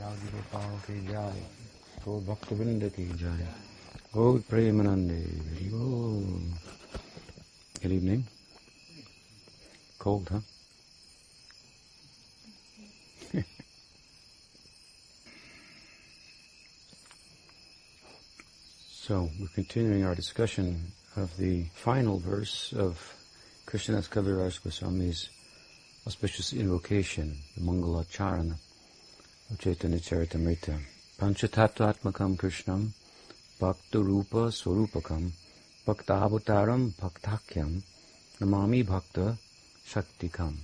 त्याग 0.00 0.20
गोपाल 0.32 0.72
की 0.84 0.94
जाए 1.06 1.40
तो 2.04 2.12
की 2.96 3.04
जाए 3.22 3.46
Good 7.82 7.92
evening. 7.92 8.22
Cold, 9.98 10.28
huh? 10.30 10.40
so, 18.90 19.30
we're 19.38 19.54
continuing 19.54 20.04
our 20.04 20.14
discussion 20.14 20.92
of 21.16 21.36
the 21.36 21.64
final 21.74 22.18
verse 22.18 22.72
of 22.76 22.98
Krishnadas 23.66 24.08
Kaviraj 24.08 24.60
Goswami's 24.62 25.30
auspicious 26.06 26.52
invocation, 26.52 27.38
the 27.54 27.62
Mangala 27.62 28.04
Charana. 28.06 28.58
Chaitanya 29.58 29.98
Charitamrita. 29.98 30.78
Panchatattvatmakam 31.18 32.36
Krishnam 32.36 32.90
Bhakta 33.58 34.00
Rupa 34.00 34.48
Swarupakam 34.48 35.32
Bhaktakyam 35.86 37.82
Namami 38.40 38.86
Bhakta 38.86 39.36
Shaktikam. 39.86 40.54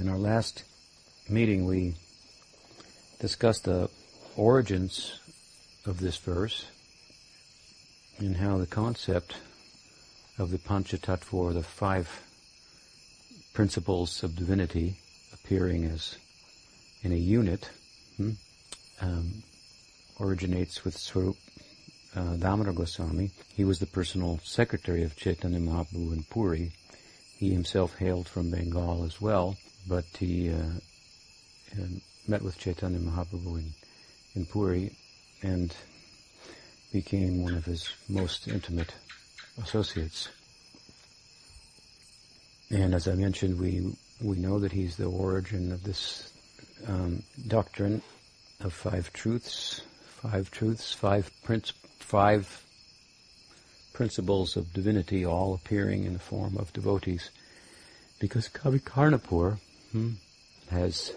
In 0.00 0.08
our 0.08 0.18
last 0.18 0.64
meeting 1.28 1.64
we 1.64 1.94
discussed 3.20 3.64
the 3.64 3.88
origins 4.36 5.20
of 5.86 6.00
this 6.00 6.16
verse 6.16 6.66
and 8.18 8.36
how 8.36 8.58
the 8.58 8.66
concept 8.66 9.36
of 10.38 10.50
the 10.50 10.58
Panchatattva 10.58 11.54
the 11.54 11.62
five 11.62 12.22
principles 13.54 14.22
of 14.24 14.34
divinity 14.34 14.96
appearing 15.32 15.84
as 15.84 16.16
in 17.02 17.12
a 17.12 17.16
unit 17.16 17.70
hmm, 18.16 18.32
um, 19.00 19.42
originates 20.20 20.84
with 20.84 20.96
Swarup 20.96 21.36
uh, 22.16 22.36
Damodar 22.36 22.72
Goswami. 22.72 23.30
He 23.54 23.64
was 23.64 23.78
the 23.78 23.86
personal 23.86 24.40
secretary 24.42 25.02
of 25.04 25.16
Chaitanya 25.16 25.60
Mahaprabhu 25.60 26.12
in 26.12 26.24
Puri. 26.24 26.72
He 27.36 27.50
himself 27.50 27.96
hailed 27.98 28.28
from 28.28 28.50
Bengal 28.50 29.04
as 29.04 29.20
well, 29.20 29.56
but 29.86 30.04
he 30.18 30.50
uh, 30.50 30.56
uh, 31.72 31.86
met 32.26 32.42
with 32.42 32.58
Chaitanya 32.58 32.98
Mahaprabhu 32.98 33.58
in, 33.58 33.72
in 34.34 34.46
Puri 34.46 34.96
and 35.42 35.74
became 36.92 37.42
one 37.42 37.54
of 37.54 37.64
his 37.64 37.88
most 38.08 38.48
intimate 38.48 38.94
associates. 39.62 40.28
And 42.70 42.94
as 42.94 43.06
I 43.08 43.14
mentioned, 43.14 43.58
we 43.58 43.94
we 44.20 44.36
know 44.36 44.58
that 44.58 44.72
he's 44.72 44.96
the 44.96 45.06
origin 45.06 45.70
of 45.72 45.84
this 45.84 46.32
um, 46.86 47.22
doctrine 47.46 48.02
of 48.60 48.72
five 48.72 49.12
truths, 49.12 49.82
five 50.22 50.50
truths, 50.50 50.92
five 50.92 51.30
princ- 51.44 51.72
five 51.98 52.64
principles 53.92 54.56
of 54.56 54.72
divinity, 54.72 55.24
all 55.24 55.54
appearing 55.54 56.04
in 56.04 56.12
the 56.12 56.18
form 56.18 56.56
of 56.56 56.72
devotees, 56.72 57.30
because 58.18 58.48
Kavi 58.48 58.80
Karnapur 58.80 59.58
hmm, 59.92 60.12
has 60.70 61.12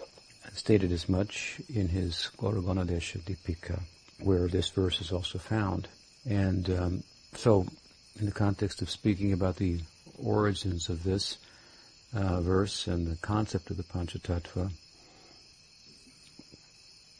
stated 0.54 0.92
as 0.92 1.08
much 1.08 1.60
in 1.72 1.88
his 1.88 2.30
Gauraganadesha 2.38 3.20
Dipika, 3.20 3.80
where 4.20 4.48
this 4.48 4.70
verse 4.70 5.00
is 5.00 5.12
also 5.12 5.38
found. 5.38 5.88
And 6.28 6.70
um, 6.70 7.02
so, 7.34 7.66
in 8.18 8.26
the 8.26 8.32
context 8.32 8.82
of 8.82 8.90
speaking 8.90 9.32
about 9.32 9.56
the 9.56 9.80
origins 10.22 10.88
of 10.88 11.02
this 11.02 11.38
uh, 12.14 12.40
verse 12.40 12.86
and 12.86 13.06
the 13.06 13.16
concept 13.16 13.70
of 13.70 13.76
the 13.76 13.82
Panchatattva, 13.82 14.70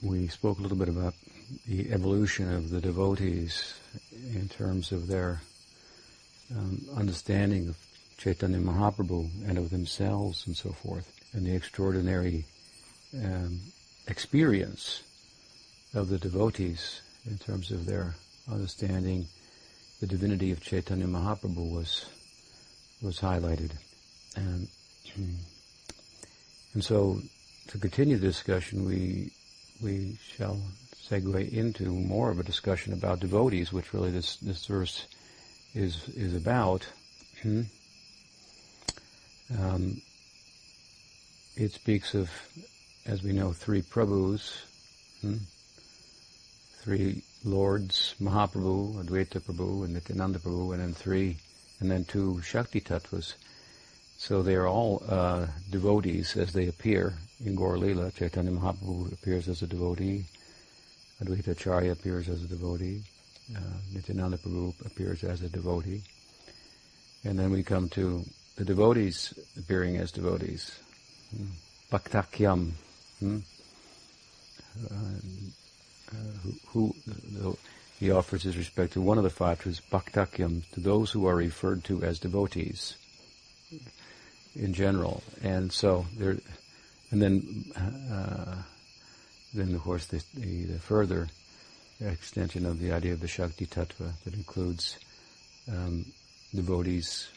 we 0.03 0.27
spoke 0.27 0.59
a 0.59 0.63
little 0.63 0.77
bit 0.77 0.89
about 0.89 1.15
the 1.67 1.93
evolution 1.93 2.53
of 2.53 2.71
the 2.71 2.81
devotees 2.81 3.75
in 4.35 4.49
terms 4.49 4.91
of 4.91 5.07
their 5.07 5.41
um, 6.57 6.81
understanding 6.97 7.69
of 7.69 7.77
Chaitanya 8.19 8.59
Mahaprabhu 8.59 9.31
and 9.47 9.59
of 9.59 9.71
themselves 9.71 10.47
and 10.47 10.57
so 10.57 10.71
forth, 10.71 11.13
and 11.33 11.47
the 11.47 11.55
extraordinary 11.55 12.45
um, 13.15 13.61
experience 14.09 15.03
of 15.95 16.09
the 16.09 16.19
devotees 16.19 17.01
in 17.31 17.39
terms 17.39 17.71
of 17.71 17.87
their 17.87 18.15
understanding 18.51 19.27
the 20.01 20.07
divinity 20.07 20.51
of 20.51 20.61
Chaitanya 20.61 21.07
Mahaprabhu 21.07 21.73
was 21.73 22.07
was 23.01 23.21
highlighted. 23.21 23.71
And, 24.35 24.69
and 26.75 26.85
so 26.85 27.21
to 27.69 27.79
continue 27.79 28.17
the 28.17 28.27
discussion 28.27 28.85
we 28.85 29.33
we 29.83 30.19
shall 30.37 30.59
segue 30.95 31.53
into 31.53 31.85
more 31.85 32.31
of 32.31 32.39
a 32.39 32.45
discussion 32.45 32.93
about 32.93 33.21
devotees, 33.21 33.73
which 33.73 33.93
really 33.93 34.11
this, 34.11 34.37
this 34.37 34.67
verse 34.67 35.07
is 35.75 36.09
is 36.11 36.35
about. 36.35 36.87
Hmm? 37.43 37.63
Um, 39.59 40.01
it 41.57 41.73
speaks 41.73 42.15
of, 42.15 42.31
as 43.05 43.23
we 43.23 43.33
know, 43.33 43.53
three 43.53 43.83
Prabhus, 43.83 44.63
hmm? 45.21 45.37
three 46.83 47.23
lords, 47.45 48.15
Mahaprabhu, 48.21 49.05
Advaita 49.05 49.41
Prabhu, 49.41 49.85
and 49.85 49.95
Nityananda 49.95 50.39
Prabhu, 50.39 50.73
and 50.73 50.81
then 50.81 50.95
three, 50.95 51.37
and 51.81 51.91
then 51.91 52.05
two 52.05 52.41
Shakti 52.43 52.81
Tattvas. 52.81 53.35
So 54.23 54.41
they 54.41 54.55
are 54.55 54.69
all 54.69 55.03
uh, 55.09 55.49
devotees 55.69 56.37
as 56.37 56.53
they 56.53 56.69
appear 56.69 57.15
in 57.45 57.57
Gaur. 57.57 57.77
Chaitanya 57.77 58.53
Mahaprabhu 58.53 59.13
appears 59.13 59.49
as 59.49 59.63
a 59.63 59.67
devotee. 59.67 60.27
Advaita 61.21 61.49
Acharya 61.49 61.91
appears 61.91 62.29
as 62.29 62.45
a 62.45 62.47
devotee. 62.47 63.03
Uh, 63.53 63.59
Nityananda 63.93 64.37
Prabhu 64.37 64.75
appears 64.87 65.25
as 65.25 65.43
a 65.43 65.49
devotee. 65.49 66.03
And 67.25 67.37
then 67.37 67.51
we 67.51 67.65
come 67.65 67.89
to 67.91 68.25
the 68.55 68.65
devotees 68.65 69.35
appearing 69.59 69.97
as 69.97 70.13
devotees. 70.13 70.71
Hmm. 71.37 71.47
Bhaktakyam. 71.91 72.71
Hmm? 73.19 73.39
Uh, 74.89 74.95
uh, 76.13 76.51
who, 76.69 76.95
who 77.41 77.59
he 77.99 78.13
offers 78.13 78.45
his 78.45 78.57
respect 78.57 78.93
to 78.93 79.01
one 79.01 79.19
of 79.19 79.25
the 79.25 79.31
five 79.31 79.59
truths, 79.59 79.83
bhaktakyam, 79.91 80.63
to 80.75 80.79
those 80.81 81.11
who 81.11 81.27
are 81.27 81.35
referred 81.35 81.83
to 81.83 82.05
as 82.05 82.21
devotees 82.21 82.95
in 84.57 84.73
general. 84.73 85.23
And 85.43 85.73
so 85.73 86.07
there, 86.17 86.37
and 87.11 87.23
then, 87.23 87.65
uh, 87.77 88.57
then 89.55 89.75
of 89.75 89.83
course 89.83 90.07
the, 90.07 90.23
the, 90.35 90.65
the, 90.65 90.79
further 90.79 91.29
extension 92.01 92.67
of 92.67 92.81
the 92.81 92.93
idea 92.93 93.13
of 93.13 93.21
the 93.21 93.29
Shakti 93.29 93.67
Tattva 93.67 94.13
that 94.25 94.35
includes 94.35 94.99
um, 95.69 96.07
devotees 96.55 97.29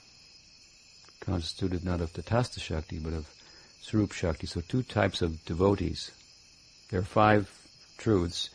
constituted 1.20 1.84
not 1.84 2.02
of 2.02 2.14
the 2.14 2.22
Tatastha 2.22 2.59
Shakti 2.59 3.00
but 3.00 3.14
of 3.14 3.30
Swarup 3.82 4.12
Shakti. 4.12 4.47
So 4.47 4.62
two 4.62 4.84
types 4.84 5.22
of 5.22 5.44
devotees. 5.46 6.12
There 6.90 7.00
are 7.00 7.03
five 7.03 7.52
truths, 7.97 8.50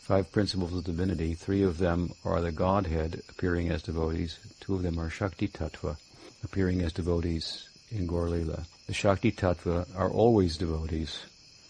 five 0.00 0.30
principles 0.32 0.74
of 0.74 0.84
divinity. 0.84 1.34
Three 1.34 1.62
of 1.62 1.78
them 1.78 2.12
are 2.24 2.40
the 2.40 2.52
Godhead 2.52 3.22
appearing 3.28 3.70
as 3.70 3.82
devotees. 3.82 4.38
Two 4.60 4.74
of 4.74 4.82
them 4.82 4.98
are 4.98 5.10
Shakti 5.10 5.48
Tattva 5.48 5.96
appearing 6.44 6.82
as 6.82 6.92
devotees 6.92 7.68
in 7.92 8.06
Gaur. 8.06 8.28
The 8.28 8.94
Shakti 8.94 9.32
Tattva 9.32 9.86
are 9.96 10.10
always 10.10 10.56
devotees. 10.56 11.18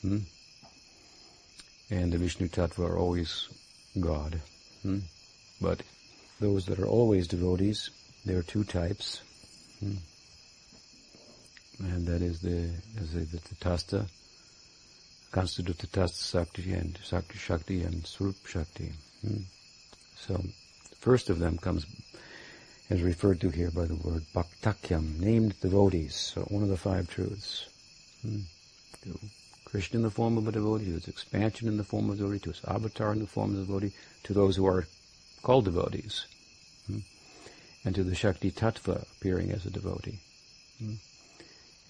Hmm? 0.03 0.19
And 1.91 2.13
the 2.13 2.19
Vishnu 2.19 2.49
Tattva 2.49 2.89
are 2.89 2.99
always 2.99 3.49
God. 4.01 4.41
Hmm? 4.83 5.01
But 5.61 5.83
those 6.41 6.67
that 6.67 6.79
are 6.79 6.87
always 6.87 7.29
devotees, 7.29 7.91
there 8.25 8.39
are 8.39 8.43
two 8.43 8.65
types. 8.65 9.21
Hmm? 9.81 9.97
And 11.81 12.07
that 12.07 12.23
is 12.23 12.41
the, 12.41 12.71
is 12.97 13.13
the, 13.13 13.21
the 13.21 13.39
Tatastha, 13.39 14.07
constitute 15.33 15.79
Tatastha 15.79 16.31
Shakti 16.31 16.73
and 16.73 16.99
Shakti 17.03 17.39
Shakti 17.39 17.83
and 17.83 18.07
Swarup 18.07 18.47
Shakti. 18.47 18.93
Hmm? 19.27 19.43
So, 20.17 20.35
the 20.35 20.97
first 20.97 21.31
of 21.31 21.39
them 21.41 21.59
comes 21.59 21.85
is 22.93 23.03
referred 23.03 23.41
to 23.41 23.49
here 23.49 23.71
by 23.71 23.87
the 23.87 23.95
word 23.95 24.23
bhaktakyam, 24.35 25.19
named 25.19 25.59
devotees, 25.61 26.15
so 26.15 26.43
one 26.43 26.63
of 26.63 26.69
the 26.69 26.77
five 26.77 27.09
truths. 27.09 27.67
Hmm. 28.21 28.41
Krishna 29.65 29.99
in 29.99 30.03
the 30.03 30.11
form 30.11 30.37
of 30.37 30.47
a 30.47 30.53
devotee, 30.53 30.85
to 30.85 30.93
his 30.93 31.09
expansion 31.09 31.69
in 31.69 31.79
the 31.79 31.85
form 31.85 32.11
of 32.11 32.19
devotee, 32.19 32.39
to 32.41 32.51
his 32.51 32.61
avatar 32.69 33.13
in 33.13 33.21
the 33.21 33.27
form 33.27 33.53
of 33.55 33.67
devotee, 33.67 33.95
to 34.25 34.35
those 34.35 34.57
who 34.57 34.67
are 34.67 34.87
called 35.43 35.65
devotees, 35.65 36.27
hmm. 36.87 36.99
and 37.85 37.95
to 37.95 38.05
the 38.05 38.15
Shakti 38.15 38.51
Tattva 38.51 39.07
appearing 39.17 39.51
as 39.53 39.65
a 39.65 39.71
devotee. 39.71 40.21
Hmm. 40.79 40.95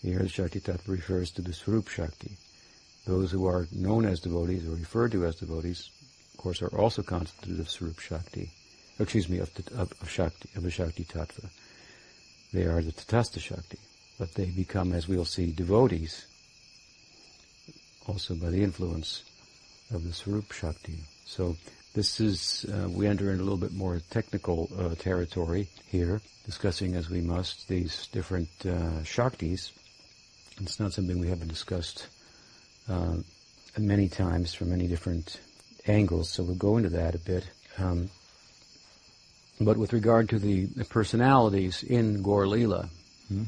Here 0.02 0.20
the 0.20 0.28
Shakti 0.28 0.60
Tattva 0.60 0.88
refers 0.88 1.32
to 1.32 1.42
the 1.42 1.52
Swarup 1.52 1.88
Shakti. 1.88 2.36
Those 3.06 3.32
who 3.32 3.46
are 3.46 3.66
known 3.72 4.04
as 4.04 4.20
devotees 4.20 4.68
or 4.68 4.76
referred 4.76 5.10
to 5.12 5.26
as 5.26 5.34
devotees, 5.34 5.90
of 6.32 6.38
course, 6.38 6.62
are 6.62 6.78
also 6.78 7.02
constituted 7.02 7.58
of 7.58 7.70
Swarup 7.70 7.98
Shakti 7.98 8.52
excuse 8.98 9.28
me, 9.28 9.38
of, 9.38 9.52
the, 9.54 9.80
of, 9.80 9.92
of 10.00 10.10
Shakti, 10.10 10.48
of 10.56 10.62
the 10.62 10.70
Shakti 10.70 11.04
Tattva. 11.04 11.48
They 12.52 12.64
are 12.64 12.82
the 12.82 12.92
Tatastha 12.92 13.40
Shakti, 13.40 13.78
but 14.18 14.34
they 14.34 14.46
become, 14.46 14.92
as 14.92 15.08
we'll 15.08 15.24
see, 15.24 15.52
devotees 15.52 16.26
also 18.06 18.34
by 18.34 18.50
the 18.50 18.62
influence 18.62 19.22
of 19.92 20.04
the 20.04 20.12
Swarup 20.12 20.52
Shakti. 20.52 20.98
So 21.24 21.56
this 21.94 22.20
is, 22.20 22.66
uh, 22.72 22.88
we 22.88 23.06
enter 23.06 23.30
into 23.30 23.42
a 23.42 23.44
little 23.44 23.58
bit 23.58 23.72
more 23.72 24.00
technical 24.10 24.68
uh, 24.78 24.94
territory 24.96 25.68
here, 25.86 26.20
discussing 26.44 26.94
as 26.94 27.08
we 27.08 27.20
must 27.20 27.68
these 27.68 28.08
different 28.12 28.48
uh, 28.64 29.02
Shaktis. 29.04 29.72
It's 30.60 30.80
not 30.80 30.92
something 30.92 31.18
we 31.18 31.28
haven't 31.28 31.48
discussed 31.48 32.08
uh, 32.88 33.16
many 33.78 34.08
times 34.08 34.52
from 34.54 34.70
many 34.70 34.86
different 34.86 35.40
angles, 35.86 36.28
so 36.30 36.42
we'll 36.42 36.54
go 36.54 36.76
into 36.76 36.90
that 36.90 37.14
a 37.14 37.18
bit. 37.18 37.44
Um, 37.78 38.10
but 39.64 39.76
with 39.76 39.92
regard 39.92 40.28
to 40.30 40.38
the, 40.38 40.66
the 40.66 40.84
personalities 40.84 41.82
in 41.82 42.22
Gaur 42.22 42.46
Leela, 42.46 42.88
hmm, 43.28 43.44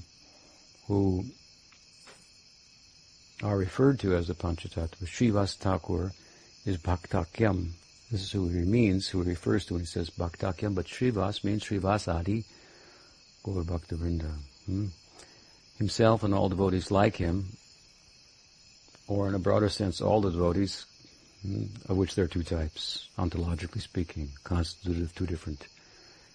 who 0.87 1.25
are 3.43 3.57
referred 3.57 4.01
to 4.01 4.15
as 4.15 4.29
the 4.29 4.35
Panchatattva, 4.35 5.07
Srivas 5.07 5.57
Thakur 5.57 6.13
is 6.65 6.79
Bhaktakyam. 6.79 7.71
This 8.11 8.23
is 8.23 8.33
who 8.33 8.49
he 8.49 8.61
means, 8.61 9.09
who 9.09 9.23
he 9.23 9.31
refers 9.31 9.67
to 9.67 9.75
when 9.75 9.81
he 9.81 9.87
says 9.87 10.11
Bhaktakyam, 10.11 10.75
but 10.75 10.87
Srivas 10.87 11.43
means 11.43 11.65
Srivas 11.65 12.13
Adi, 12.13 12.45
Gaur 13.43 13.63
Bhakta 13.63 13.97
Vrinda. 13.97 14.33
Hmm? 14.67 14.87
Himself 15.79 16.23
and 16.23 16.35
all 16.35 16.49
devotees 16.49 16.91
like 16.91 17.17
him, 17.17 17.57
or 19.09 19.29
in 19.29 19.35
a 19.35 19.39
broader 19.39 19.69
sense, 19.69 20.01
all 20.01 20.21
the 20.21 20.31
devotees, 20.31 20.87
hmm, 21.43 21.65
of 21.89 21.97
which 21.97 22.15
there 22.15 22.25
are 22.25 22.29
two 22.29 22.43
types, 22.43 23.09
ontologically 23.19 23.83
speaking, 23.83 24.31
constituted 24.45 25.03
of 25.03 25.15
two 25.15 25.27
different 25.27 25.67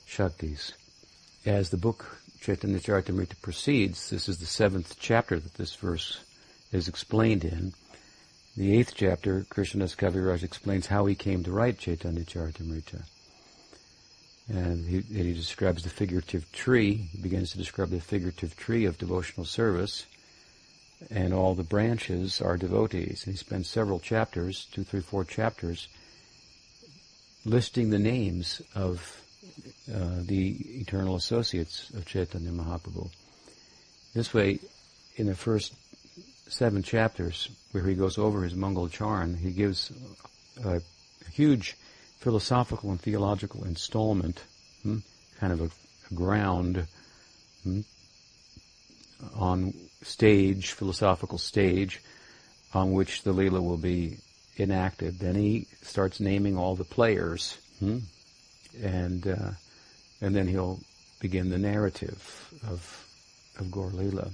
Shaktis. 0.09 0.73
As 1.45 1.69
the 1.69 1.77
book 1.77 2.17
Chaitanya 2.41 2.79
Charitamrita 2.79 3.39
proceeds, 3.41 4.09
this 4.09 4.27
is 4.27 4.39
the 4.39 4.47
seventh 4.47 4.95
chapter 4.99 5.39
that 5.39 5.53
this 5.53 5.75
verse 5.75 6.19
is 6.71 6.87
explained 6.87 7.45
in. 7.45 7.73
The 8.57 8.75
eighth 8.77 8.93
chapter, 8.95 9.45
Krishnadas 9.49 9.95
Kaviraj 9.95 10.43
explains 10.43 10.87
how 10.87 11.05
he 11.05 11.13
came 11.13 11.43
to 11.43 11.51
write 11.51 11.77
Chaitanya 11.77 12.23
Charitamrita. 12.23 13.03
And 14.49 14.85
he, 14.85 15.01
he 15.01 15.33
describes 15.33 15.83
the 15.83 15.89
figurative 15.91 16.51
tree. 16.51 16.95
He 17.11 17.19
begins 17.19 17.51
to 17.51 17.59
describe 17.59 17.91
the 17.91 18.01
figurative 18.01 18.57
tree 18.57 18.85
of 18.85 18.97
devotional 18.97 19.45
service. 19.45 20.07
And 21.11 21.33
all 21.33 21.53
the 21.53 21.63
branches 21.63 22.41
are 22.41 22.57
devotees. 22.57 23.25
And 23.25 23.35
he 23.35 23.37
spends 23.37 23.69
several 23.69 23.99
chapters, 23.99 24.65
two, 24.71 24.83
three, 24.83 25.01
four 25.01 25.23
chapters, 25.23 25.87
listing 27.45 27.91
the 27.91 27.99
names 27.99 28.61
of 28.73 29.23
uh, 29.93 30.21
the 30.21 30.51
eternal 30.81 31.15
associates 31.15 31.89
of 31.91 32.05
Chaitanya 32.05 32.51
Mahaprabhu. 32.51 33.09
This 34.13 34.33
way, 34.33 34.59
in 35.15 35.27
the 35.27 35.35
first 35.35 35.73
seven 36.47 36.83
chapters, 36.83 37.49
where 37.71 37.83
he 37.83 37.93
goes 37.93 38.17
over 38.17 38.43
his 38.43 38.55
Mangal 38.55 38.89
Charan, 38.89 39.35
he 39.35 39.51
gives 39.51 39.91
a, 40.63 40.77
a, 40.77 40.81
huge 41.31 41.77
philosophical 42.19 42.89
and 42.89 42.99
theological 42.99 43.63
installment, 43.63 44.43
hmm, 44.83 44.97
kind 45.39 45.53
of 45.53 45.61
a, 45.61 45.69
a 46.11 46.13
ground 46.13 46.85
hmm, 47.63 47.81
on 49.35 49.73
stage, 50.01 50.71
philosophical 50.71 51.37
stage, 51.37 52.01
on 52.73 52.91
which 52.91 53.23
the 53.23 53.33
Leela 53.33 53.63
will 53.63 53.77
be 53.77 54.17
enacted. 54.57 55.19
Then 55.19 55.35
he 55.35 55.67
starts 55.81 56.19
naming 56.19 56.57
all 56.57 56.75
the 56.75 56.83
players, 56.83 57.57
hmm, 57.79 57.99
and 58.81 59.27
uh, 59.27 59.51
and 60.21 60.35
then 60.35 60.47
he'll 60.47 60.79
begin 61.19 61.49
the 61.49 61.57
narrative 61.57 62.53
of 62.67 63.05
of 63.59 63.71
Gaur 63.71 63.89
Leela. 63.91 64.31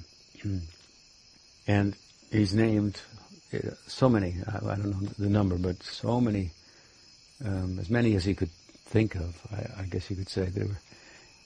and 1.67 1.95
he's 2.31 2.53
named 2.53 2.99
uh, 3.53 3.71
so 3.87 4.09
many, 4.09 4.35
I, 4.47 4.57
I, 4.57 4.75
don't 4.75 4.89
know 4.89 5.09
the 5.17 5.29
number, 5.29 5.57
but 5.57 5.81
so 5.83 6.19
many, 6.19 6.51
um, 7.43 7.79
as 7.79 7.89
many 7.89 8.15
as 8.15 8.25
he 8.25 8.33
could 8.33 8.49
think 8.85 9.15
of, 9.15 9.35
I, 9.51 9.81
I 9.81 9.85
guess 9.85 10.09
you 10.09 10.15
could 10.15 10.29
say, 10.29 10.45
they 10.45 10.63
were 10.63 10.79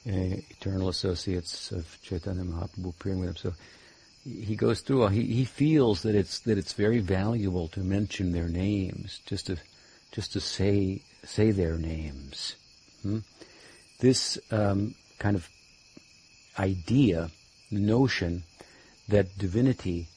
uh, 0.07 0.37
eternal 0.49 0.89
associates 0.89 1.71
of 1.71 1.97
Chaitanya 2.01 2.43
Mahaprabhu 2.43 2.89
appearing 2.89 3.19
with 3.19 3.29
him. 3.29 3.35
So 3.35 3.53
he 4.23 4.55
goes 4.55 4.81
through, 4.81 5.07
he, 5.07 5.23
he 5.23 5.45
feels 5.45 6.03
that 6.03 6.15
it's, 6.15 6.39
that 6.41 6.57
it's 6.57 6.73
very 6.73 6.99
valuable 6.99 7.67
to 7.69 7.81
mention 7.81 8.31
their 8.31 8.47
names, 8.47 9.19
just 9.25 9.47
to, 9.47 9.57
just 10.11 10.33
to 10.33 10.39
say, 10.39 11.01
say 11.23 11.51
their 11.51 11.77
names. 11.77 12.55
Hmm? 13.01 13.19
this 13.99 14.37
um, 14.51 14.95
kind 15.19 15.35
of 15.35 15.49
idea, 16.57 17.29
notion 17.71 18.43
that 19.07 19.37
divinity 19.37 20.07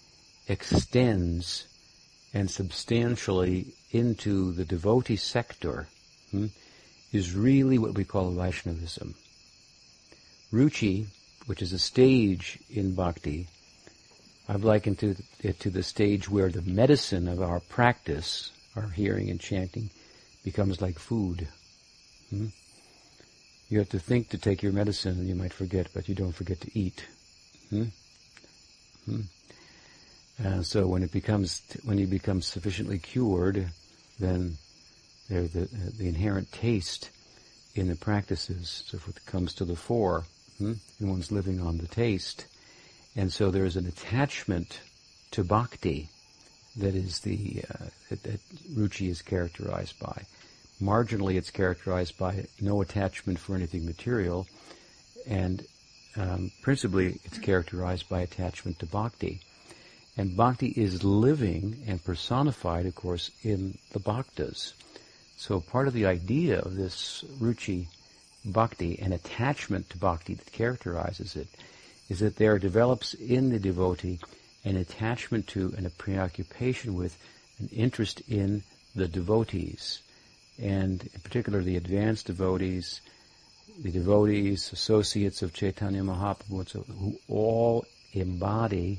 extends 0.49 1.67
and 2.33 2.51
substantially 2.51 3.67
into 3.91 4.53
the 4.53 4.65
devotee 4.65 5.17
sector 5.17 5.87
hmm, 6.31 6.47
is 7.13 7.35
really 7.35 7.79
what 7.79 7.95
we 7.95 8.05
call 8.05 8.31
Vaishnavism. 8.31 9.15
Ruchi, 10.53 11.07
which 11.47 11.61
is 11.61 11.73
a 11.73 11.79
stage 11.79 12.59
in 12.71 12.95
bhakti, 12.95 13.49
I've 14.49 14.65
likened 14.65 14.99
to 15.01 15.17
it 15.41 15.61
to 15.61 15.71
the 15.71 15.83
stage 15.83 16.29
where 16.29 16.51
the 16.51 16.63
medicine 16.63 17.29
of 17.29 17.41
our 17.41 17.61
practice, 17.61 18.51
our 18.77 18.89
hearing 18.89 19.31
and 19.31 19.41
chanting, 19.41 19.91
becomes 20.45 20.81
like 20.81 20.99
food. 20.99 21.49
Hmm? 22.31 22.49
You 23.73 23.79
have 23.79 23.89
to 23.89 23.99
think 23.99 24.29
to 24.29 24.37
take 24.37 24.63
your 24.63 24.75
medicine 24.75 25.13
and 25.13 25.27
you 25.27 25.35
might 25.35 25.55
forget, 25.55 25.87
but 25.95 26.07
you 26.07 26.15
don't 26.15 26.35
forget 26.35 26.61
to 26.61 26.79
eat. 26.79 27.07
Hmm? 27.71 27.85
Hmm. 29.07 29.21
And 30.37 30.67
so 30.67 30.87
when 30.87 31.03
it 31.03 31.11
becomes, 31.11 31.63
when 31.83 31.97
you 31.97 32.07
become 32.07 32.43
sufficiently 32.43 32.99
cured, 32.99 33.71
then 34.21 34.59
there 35.31 35.45
the, 35.45 35.71
the 35.97 36.07
inherent 36.07 36.53
taste 36.53 37.09
in 37.75 37.89
the 37.89 37.97
practices 37.97 38.85
so 38.89 38.99
it 39.09 39.25
comes 39.25 39.55
to 39.55 39.65
the 39.65 39.75
fore, 39.75 40.25
hmm? 40.59 40.75
and 41.01 41.09
one's 41.09 41.33
living 41.33 41.59
on 41.59 41.79
the 41.79 41.89
taste. 41.89 42.45
And 43.17 43.33
so 43.33 43.51
there 43.51 43.65
is 43.65 43.77
an 43.77 43.87
attachment 43.87 44.81
to 45.31 45.45
bhakti 45.45 46.11
that 46.77 46.95
is 46.95 47.21
the, 47.21 47.65
uh, 47.71 47.87
that, 48.11 48.23
that 48.25 48.41
Ruchi 48.75 49.09
is 49.09 49.23
characterized 49.23 49.99
by. 49.99 50.27
Marginally, 50.81 51.37
it's 51.37 51.51
characterized 51.51 52.19
by 52.19 52.47
no 52.61 52.81
attachment 52.81 53.39
for 53.39 53.55
anything 53.55 53.85
material, 53.85 54.47
and 55.27 55.65
um, 56.17 56.51
principally, 56.63 57.21
it's 57.25 57.39
characterized 57.39 58.09
by 58.09 58.21
attachment 58.21 58.79
to 58.79 58.87
bhakti. 58.87 59.41
And 60.17 60.37
bhakti 60.37 60.69
is 60.69 61.05
living 61.05 61.83
and 61.87 62.05
personified, 62.05 62.87
of 62.87 62.95
course, 62.95 63.31
in 63.43 63.79
the 63.93 64.01
bhaktas. 64.01 64.75
So 65.37 65.61
part 65.61 65.89
of 65.89 65.95
the 65.95 66.07
idea 66.07 66.61
of 66.61 66.77
this 66.77 67.25
ruchi 67.41 67.87
bhakti 68.45 68.99
and 68.99 69.15
attachment 69.15 69.89
to 69.91 69.99
bhakti 69.99 70.35
that 70.35 70.53
characterizes 70.53 71.37
it 71.37 71.49
is 72.09 72.21
that 72.21 72.37
there 72.37 72.59
develops 72.59 73.15
in 73.15 73.51
the 73.51 73.59
devotee 73.59 74.19
an 74.65 74.77
attachment 74.77 75.47
to 75.49 75.73
and 75.77 75.87
a 75.87 75.91
preoccupation 75.91 76.95
with 76.95 77.17
an 77.59 77.69
interest 77.73 78.21
in 78.29 78.63
the 78.95 79.09
devotees 79.09 80.01
and 80.61 81.09
in 81.15 81.21
particular 81.21 81.63
the 81.63 81.77
advanced 81.77 82.27
devotees, 82.27 83.01
the 83.83 83.91
devotees, 83.91 84.73
associates 84.73 85.43
of 85.43 85.53
Chaitanya 85.53 86.03
Mahaprabhu, 86.03 86.87
who 86.99 87.19
all 87.29 87.85
embody 88.13 88.99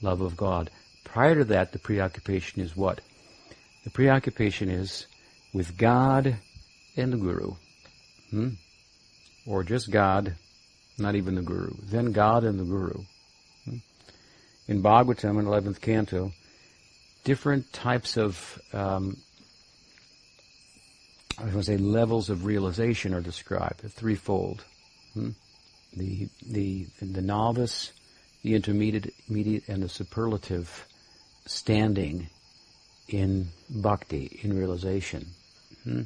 love 0.00 0.20
of 0.20 0.36
God. 0.36 0.70
Prior 1.04 1.36
to 1.36 1.44
that, 1.44 1.72
the 1.72 1.78
preoccupation 1.78 2.62
is 2.62 2.76
what? 2.76 3.00
The 3.84 3.90
preoccupation 3.90 4.68
is 4.68 5.06
with 5.52 5.76
God 5.76 6.36
and 6.96 7.12
the 7.12 7.16
Guru. 7.16 7.54
Hmm? 8.30 8.48
Or 9.46 9.64
just 9.64 9.90
God, 9.90 10.34
not 10.98 11.14
even 11.14 11.34
the 11.34 11.42
Guru. 11.42 11.74
Then 11.82 12.12
God 12.12 12.44
and 12.44 12.58
the 12.58 12.64
Guru. 12.64 13.04
Hmm? 13.64 13.76
In 14.68 14.82
Bhagavatam, 14.82 15.38
in 15.38 15.46
11th 15.46 15.80
canto, 15.80 16.32
different 17.24 17.72
types 17.72 18.16
of 18.16 18.60
um, 18.72 19.16
I 21.38 21.44
was 21.44 21.52
going 21.52 21.64
to 21.64 21.72
say 21.72 21.76
levels 21.76 22.30
of 22.30 22.44
realization 22.44 23.14
are 23.14 23.20
described, 23.20 23.80
threefold. 23.90 24.64
Hmm? 25.14 25.30
The, 25.94 26.28
the, 26.46 26.86
the 27.00 27.22
novice, 27.22 27.92
the 28.42 28.54
intermediate, 28.54 29.68
and 29.68 29.82
the 29.82 29.88
superlative 29.88 30.86
standing 31.46 32.28
in 33.08 33.48
bhakti, 33.68 34.40
in 34.42 34.56
realization. 34.56 35.26
Hmm? 35.84 36.02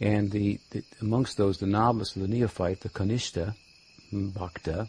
And 0.00 0.30
the, 0.30 0.58
the, 0.70 0.82
amongst 1.00 1.36
those, 1.36 1.58
the 1.58 1.66
novice, 1.66 2.12
the 2.12 2.26
neophyte, 2.26 2.80
the 2.80 2.88
kanishta, 2.88 3.54
hmm, 4.10 4.28
bhakta, 4.30 4.88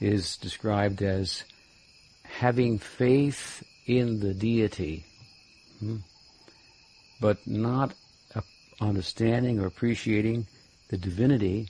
is 0.00 0.36
described 0.38 1.02
as 1.02 1.44
having 2.22 2.78
faith 2.78 3.62
in 3.86 4.20
the 4.20 4.32
deity, 4.32 5.04
hmm? 5.80 5.96
but 7.20 7.46
not 7.46 7.92
understanding 8.80 9.58
or 9.60 9.66
appreciating 9.66 10.46
the 10.88 10.96
divinity 10.96 11.68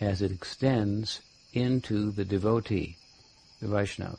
as 0.00 0.22
it 0.22 0.32
extends 0.32 1.20
into 1.52 2.10
the 2.10 2.24
devotee, 2.24 2.96
the 3.60 3.66
Vaishnav. 3.68 4.18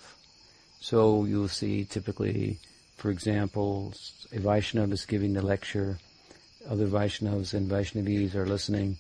So 0.80 1.26
you'll 1.26 1.48
see 1.48 1.86
typically 1.86 2.60
for 3.04 3.10
example, 3.10 3.94
a 4.32 4.38
Vaishnav 4.38 4.92
is 4.94 5.06
giving 5.06 5.34
the 5.34 5.42
lecture, 5.42 5.98
other 6.70 6.88
Vaishnavas 6.88 7.54
and 7.54 7.70
Vaishnavis 7.70 8.34
are 8.36 8.46
listening, 8.46 8.98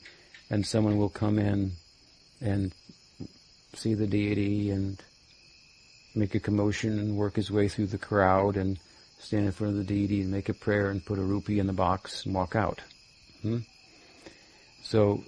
and 0.50 0.66
someone 0.66 0.98
will 0.98 1.10
come 1.10 1.40
in 1.40 1.72
and 2.42 2.74
see 3.76 3.94
the 3.94 4.08
deity 4.08 4.72
and 4.72 5.02
make 6.16 6.36
a 6.36 6.40
commotion 6.40 7.00
and 7.00 7.16
work 7.16 7.38
his 7.38 7.50
way 7.50 7.68
through 7.68 7.88
the 7.88 7.98
crowd 7.98 8.58
and 8.58 8.78
stand 9.20 9.46
in 9.46 9.52
front 9.52 9.72
of 9.72 9.78
the 9.78 9.86
deity 9.94 10.22
and 10.22 10.30
make 10.30 10.50
a 10.50 10.54
prayer 10.54 10.90
and 10.90 11.06
put 11.06 11.18
a 11.18 11.24
rupee 11.24 11.60
in 11.60 11.68
the 11.68 11.74
box 11.74 12.26
and 12.26 12.36
walk 12.36 12.56
out. 12.56 12.82
Hmm? 13.44 13.60
So, 14.82 15.24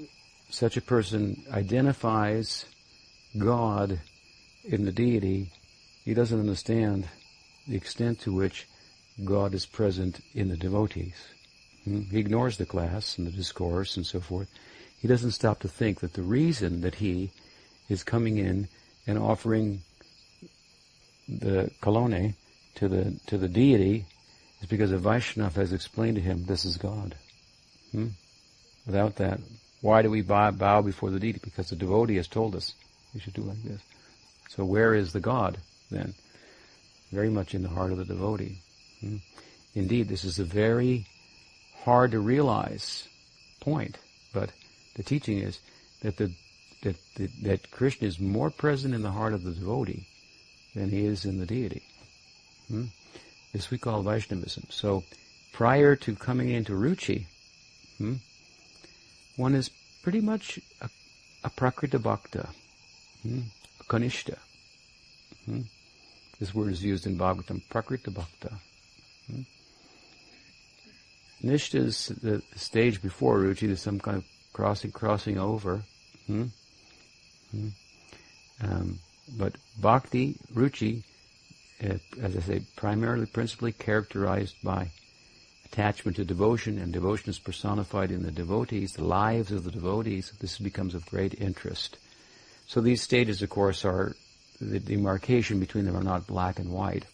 such 0.49 0.77
a 0.77 0.81
person 0.81 1.43
identifies 1.51 2.65
God 3.37 3.99
in 4.63 4.85
the 4.85 4.91
deity. 4.91 5.51
He 6.03 6.13
doesn't 6.13 6.39
understand 6.39 7.07
the 7.67 7.75
extent 7.75 8.19
to 8.21 8.33
which 8.33 8.67
God 9.23 9.53
is 9.53 9.65
present 9.65 10.21
in 10.33 10.49
the 10.49 10.57
devotees. 10.57 11.15
Hmm? 11.83 12.01
He 12.03 12.19
ignores 12.19 12.57
the 12.57 12.65
class 12.65 13.17
and 13.17 13.27
the 13.27 13.31
discourse 13.31 13.97
and 13.97 14.05
so 14.05 14.21
forth. 14.21 14.49
He 14.97 15.07
doesn't 15.07 15.31
stop 15.31 15.59
to 15.59 15.67
think 15.67 15.99
that 15.99 16.13
the 16.13 16.23
reason 16.23 16.81
that 16.81 16.95
he 16.95 17.31
is 17.89 18.03
coming 18.03 18.37
in 18.37 18.67
and 19.05 19.19
offering 19.19 19.81
the 21.27 21.69
kolone 21.81 22.33
to 22.75 22.87
the 22.87 23.19
to 23.27 23.37
the 23.37 23.47
deity 23.47 24.05
is 24.61 24.67
because 24.67 24.91
a 24.91 24.97
Vaishnava 24.97 25.59
has 25.59 25.73
explained 25.73 26.15
to 26.15 26.21
him 26.21 26.45
this 26.45 26.65
is 26.65 26.77
God. 26.77 27.15
Hmm? 27.95 28.07
Without 28.85 29.15
that, 29.15 29.39
why 29.81 30.01
do 30.01 30.09
we 30.09 30.21
bow, 30.21 30.51
bow 30.51 30.81
before 30.81 31.09
the 31.11 31.19
deity? 31.19 31.39
Because 31.41 31.69
the 31.69 31.75
devotee 31.75 32.17
has 32.17 32.27
told 32.27 32.55
us 32.55 32.73
we 33.13 33.19
should 33.19 33.33
do 33.33 33.41
like 33.41 33.61
this. 33.63 33.81
So 34.49 34.65
where 34.65 34.93
is 34.93 35.13
the 35.13 35.19
God 35.19 35.57
then? 35.89 36.13
Very 37.11 37.29
much 37.29 37.55
in 37.55 37.63
the 37.63 37.69
heart 37.69 37.91
of 37.91 37.97
the 37.97 38.05
devotee. 38.05 38.59
Hmm? 38.99 39.17
Indeed, 39.73 40.07
this 40.07 40.23
is 40.23 40.39
a 40.39 40.43
very 40.43 41.05
hard 41.83 42.11
to 42.11 42.19
realize 42.19 43.07
point, 43.59 43.97
but 44.33 44.51
the 44.95 45.03
teaching 45.03 45.39
is 45.39 45.59
that 46.01 46.17
the 46.17 46.31
that, 46.83 46.95
that, 47.15 47.31
that 47.41 47.71
Krishna 47.71 48.07
is 48.07 48.19
more 48.19 48.51
present 48.51 48.93
in 48.93 49.01
the 49.01 49.11
heart 49.11 49.33
of 49.33 49.43
the 49.43 49.51
devotee 49.51 50.07
than 50.75 50.89
he 50.89 51.05
is 51.05 51.25
in 51.25 51.39
the 51.39 51.45
deity. 51.45 51.81
Hmm? 52.67 52.85
This 53.53 53.71
we 53.71 53.77
call 53.77 54.03
Vaishnavism. 54.03 54.67
So 54.69 55.03
prior 55.51 55.95
to 55.95 56.15
coming 56.15 56.49
into 56.49 56.73
Ruchi, 56.73 57.25
hmm, 57.97 58.15
one 59.35 59.55
is 59.55 59.69
pretty 60.03 60.21
much 60.21 60.59
a, 60.81 60.89
a 61.43 61.49
Prakrita 61.49 62.01
Bhakta, 62.01 62.49
hmm, 63.23 63.41
a 63.79 63.83
Kanishta. 63.83 64.37
Hmm. 65.45 65.61
This 66.39 66.53
word 66.53 66.71
is 66.71 66.83
used 66.83 67.05
in 67.05 67.17
Bhagavatam, 67.17 67.61
Prakrita 67.69 68.13
Bhakta. 68.13 68.51
Hmm. 69.27 69.41
Nishta 71.43 71.75
is 71.75 72.07
the 72.21 72.41
stage 72.55 73.01
before 73.01 73.39
Ruchi, 73.39 73.67
there's 73.67 73.81
some 73.81 73.99
kind 73.99 74.17
of 74.17 74.25
crossing, 74.53 74.91
crossing 74.91 75.37
over. 75.37 75.83
Hmm? 76.27 76.45
Hmm? 77.51 77.67
Um, 78.63 78.99
but 79.37 79.53
bhakti, 79.79 80.37
ruchi, 80.53 81.03
uh, 81.83 81.97
as 82.21 82.35
I 82.37 82.39
say, 82.39 82.61
primarily, 82.75 83.25
principally 83.25 83.73
characterized 83.73 84.55
by 84.63 84.91
attachment 85.65 86.17
to 86.17 86.25
devotion, 86.25 86.77
and 86.77 86.93
devotion 86.93 87.29
is 87.29 87.39
personified 87.39 88.11
in 88.11 88.23
the 88.23 88.31
devotees, 88.31 88.93
the 88.93 89.03
lives 89.03 89.51
of 89.51 89.63
the 89.63 89.71
devotees. 89.71 90.31
This 90.39 90.57
becomes 90.57 90.95
of 90.95 91.05
great 91.05 91.39
interest. 91.39 91.97
So 92.67 92.81
these 92.81 93.01
stages, 93.01 93.41
of 93.41 93.49
course, 93.49 93.85
are 93.85 94.15
the 94.61 94.79
demarcation 94.79 95.59
between 95.59 95.85
them 95.85 95.97
are 95.97 96.03
not 96.03 96.27
black 96.27 96.59
and 96.59 96.71
white. 96.71 97.05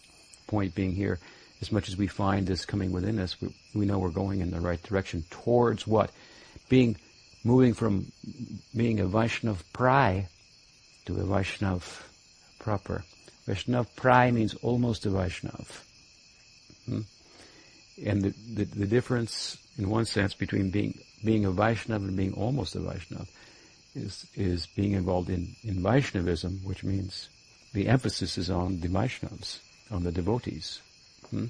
Point 0.46 0.74
being 0.74 0.92
here, 0.92 1.18
as 1.60 1.72
much 1.72 1.88
as 1.88 1.96
we 1.96 2.06
find 2.06 2.46
this 2.46 2.64
coming 2.64 2.92
within 2.92 3.18
us, 3.18 3.40
we, 3.40 3.54
we 3.74 3.86
know 3.86 3.98
we're 3.98 4.10
going 4.10 4.40
in 4.40 4.50
the 4.50 4.60
right 4.60 4.82
direction 4.82 5.24
towards 5.30 5.86
what? 5.86 6.10
Being, 6.68 6.96
moving 7.44 7.74
from 7.74 8.12
being 8.76 9.00
a 9.00 9.06
Vaishnav 9.06 9.62
Prai 9.72 10.26
to 11.06 11.14
a 11.14 11.24
Vaishnav 11.24 12.02
proper. 12.58 13.04
Vaishnav 13.48 13.88
Prai 13.96 14.32
means 14.32 14.54
almost 14.54 15.06
a 15.06 15.08
Vaishnav. 15.08 15.66
Hmm? 16.86 17.00
And 18.04 18.22
the, 18.22 18.34
the, 18.54 18.64
the, 18.64 18.86
difference, 18.86 19.58
in 19.78 19.90
one 19.90 20.04
sense, 20.04 20.34
between 20.34 20.70
being, 20.70 20.98
being 21.24 21.44
a 21.44 21.50
Vaishnav 21.50 21.96
and 21.96 22.16
being 22.16 22.32
almost 22.34 22.74
a 22.74 22.78
Vaishnav 22.78 23.28
is, 23.94 24.26
is 24.34 24.66
being 24.66 24.92
involved 24.92 25.28
in, 25.28 25.54
in 25.62 25.82
Vaishnavism, 25.82 26.60
which 26.64 26.84
means 26.84 27.28
the 27.72 27.88
emphasis 27.88 28.38
is 28.38 28.50
on 28.50 28.80
the 28.80 28.88
Vaishnavas, 28.88 29.60
on 29.90 30.04
the 30.04 30.12
devotees. 30.12 30.80
Hmm? 31.30 31.46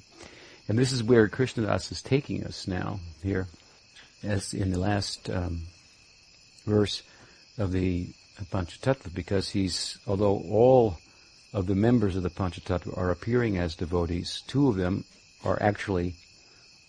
And 0.68 0.78
this 0.78 0.92
is 0.92 1.02
where 1.02 1.28
Krishnadas 1.28 1.90
is 1.92 2.02
taking 2.02 2.44
us 2.44 2.66
now, 2.66 3.00
here, 3.22 3.46
as 4.22 4.54
in 4.54 4.70
the 4.70 4.78
last 4.78 5.30
um, 5.30 5.62
verse 6.64 7.02
of 7.58 7.72
the 7.72 8.08
Panchatattva 8.50 9.14
because 9.14 9.50
he's, 9.50 9.98
although 10.06 10.42
all 10.50 10.98
of 11.52 11.66
the 11.66 11.74
members 11.74 12.16
of 12.16 12.22
the 12.22 12.30
Panchatattva 12.30 12.96
are 12.96 13.10
appearing 13.10 13.58
as 13.58 13.74
devotees, 13.74 14.42
two 14.46 14.68
of 14.68 14.76
them 14.76 15.04
are 15.44 15.60
actually 15.62 16.14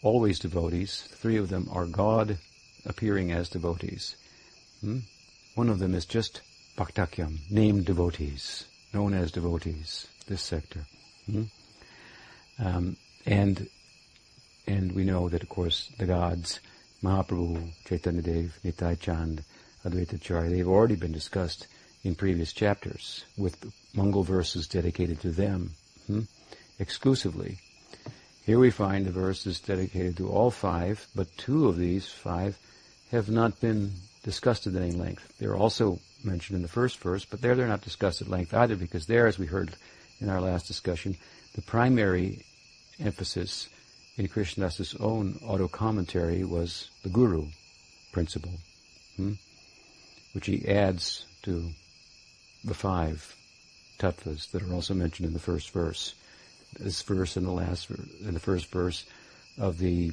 always 0.04 0.38
devotees, 0.38 1.08
three 1.10 1.38
of 1.38 1.50
them 1.50 1.68
are 1.72 1.86
God 1.86 2.38
appearing 2.86 3.32
as 3.32 3.50
devotees. 3.50 4.16
Hmm? 4.82 5.00
One 5.56 5.70
of 5.70 5.80
them 5.80 5.96
is 5.96 6.06
just 6.06 6.42
Bhaktakyam, 6.78 7.38
named 7.50 7.86
devotees, 7.86 8.66
known 8.94 9.14
as 9.14 9.32
devotees, 9.32 10.08
this 10.28 10.42
sector. 10.42 10.82
Hmm? 11.26 11.44
Um, 12.60 12.98
and 13.26 13.70
and 14.66 14.94
we 14.94 15.04
know 15.04 15.28
that, 15.30 15.44
of 15.44 15.50
course, 15.50 15.92
the 15.98 16.06
gods, 16.06 16.60
Mahaprabhu, 17.04 17.72
Chaitanya 17.86 18.22
Dev, 18.22 18.60
Nitai 18.64 18.98
Chand, 18.98 19.44
Advaita 19.86 20.14
Acharya, 20.14 20.50
they've 20.50 20.68
already 20.68 20.96
been 20.96 21.12
discussed 21.12 21.68
in 22.04 22.16
previous 22.16 22.54
chapters 22.54 23.26
with 23.38 23.58
Mangal 23.94 24.24
verses 24.24 24.68
dedicated 24.68 25.20
to 25.22 25.32
them 25.32 25.72
hmm, 26.08 26.22
exclusively. 26.80 27.60
Here 28.46 28.60
we 28.60 28.72
find 28.72 29.06
the 29.06 29.12
verses 29.12 29.60
dedicated 29.60 30.18
to 30.18 30.30
all 30.30 30.52
five, 30.52 31.08
but 31.16 31.36
two 31.38 31.68
of 31.68 31.78
these 31.78 32.08
five 32.08 32.58
have 33.12 33.30
not 33.30 33.62
been 33.62 33.94
discussed 34.24 34.68
at 34.68 34.76
any 34.76 34.92
length. 34.92 35.38
They're 35.40 35.56
also 35.56 36.00
mentioned 36.24 36.58
in 36.58 36.62
the 36.62 36.68
first 36.68 37.00
verse, 37.00 37.26
but 37.26 37.42
there 37.42 37.56
they're 37.56 37.68
not 37.68 37.82
discussed 37.82 38.22
at 38.22 38.30
length 38.30 38.54
either 38.54 38.76
because 38.76 39.06
there, 39.06 39.28
as 39.28 39.40
we 39.40 39.46
heard 39.46 39.76
in 40.20 40.30
our 40.30 40.42
last 40.42 40.68
discussion, 40.68 41.18
the 41.56 41.62
primary 41.62 42.46
emphasis 43.00 43.70
in 44.18 44.28
Krishnadas' 44.28 44.96
own 45.00 45.40
auto-commentary 45.44 46.44
was 46.44 46.90
the 47.04 47.10
guru 47.10 47.48
principle. 48.12 48.54
Hmm? 49.16 49.34
which 50.34 50.48
he 50.48 50.68
adds 50.68 51.26
to 51.44 51.70
the 52.64 52.74
five 52.74 53.36
tattvas 54.00 54.52
that 54.52 54.64
are 54.64 54.74
also 54.74 54.94
mentioned 54.94 55.28
in 55.28 55.34
the 55.34 55.40
first 55.40 55.72
verse. 55.72 56.16
This 56.80 57.02
verse 57.02 57.38
and 57.38 57.46
the 57.46 57.52
last, 57.52 57.90
in 57.90 58.34
the 58.34 58.40
first 58.40 58.68
verse 58.68 59.06
of 59.58 59.78
the 59.78 60.12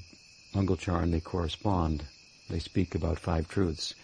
Mangalcharan, 0.54 1.10
they 1.10 1.20
correspond. 1.20 2.04
They 2.48 2.58
speak 2.58 2.94
about 2.94 3.18
five 3.18 3.48
truths. 3.48 3.94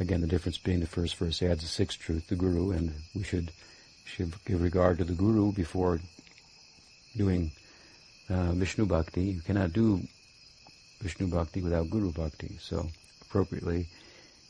Again, 0.00 0.20
the 0.20 0.26
difference 0.26 0.58
being 0.58 0.80
the 0.80 0.86
first 0.86 1.16
verse 1.16 1.42
adds 1.42 1.62
a 1.62 1.68
sixth 1.68 2.00
truth, 2.00 2.28
the 2.28 2.36
Guru, 2.36 2.70
and 2.70 2.94
we 3.14 3.22
should 3.22 3.52
should 4.04 4.32
give 4.44 4.60
regard 4.60 4.98
to 4.98 5.04
the 5.04 5.14
Guru 5.14 5.52
before 5.52 5.98
doing 7.16 7.50
uh, 8.28 8.52
Vishnu 8.52 8.84
Bhakti. 8.84 9.22
You 9.22 9.40
cannot 9.40 9.72
do 9.72 10.00
Vishnu 11.00 11.28
Bhakti 11.28 11.62
without 11.62 11.90
Guru 11.90 12.12
Bhakti. 12.12 12.58
So, 12.60 12.88
appropriately, 13.22 13.86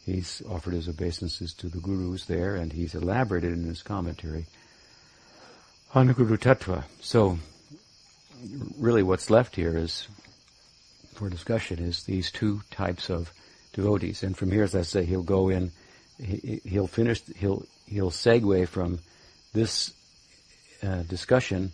He's 0.04 0.42
offered 0.48 0.74
his 0.74 0.88
obeisances 0.88 1.54
to 1.54 1.68
the 1.68 1.80
gurus 1.80 2.26
there, 2.26 2.56
and 2.56 2.72
he's 2.72 2.94
elaborated 2.94 3.52
in 3.52 3.64
his 3.64 3.82
commentary 3.82 4.46
on 5.94 6.08
the 6.08 6.14
Guru 6.14 6.36
Tattva. 6.36 6.82
So, 7.00 7.38
really, 8.78 9.04
what's 9.04 9.30
left 9.30 9.54
here 9.54 9.78
is 9.78 10.08
for 11.14 11.30
discussion 11.30 11.78
is 11.78 12.02
these 12.02 12.32
two 12.32 12.62
types 12.72 13.08
of 13.08 13.32
devotees. 13.72 14.24
And 14.24 14.36
from 14.36 14.50
here, 14.50 14.64
as 14.64 14.74
I 14.74 14.82
say, 14.82 15.04
he'll 15.04 15.22
go 15.22 15.48
in, 15.48 15.70
he, 16.18 16.60
will 16.64 16.88
finish, 16.88 17.22
he'll 17.36 17.64
he'll 17.86 18.10
segue 18.10 18.66
from 18.66 18.98
this 19.52 19.92
uh, 20.82 21.02
discussion 21.02 21.70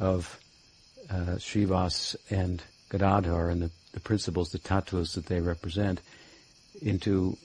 of 0.00 0.40
uh, 1.08 1.36
Srivas 1.38 2.16
and 2.30 2.62
Gadadhar 2.90 3.48
and 3.48 3.62
the, 3.62 3.70
the 3.92 4.00
principles, 4.00 4.50
the 4.50 4.58
tattvas 4.58 5.14
that 5.14 5.26
they 5.26 5.40
represent, 5.40 6.00
into 6.80 7.36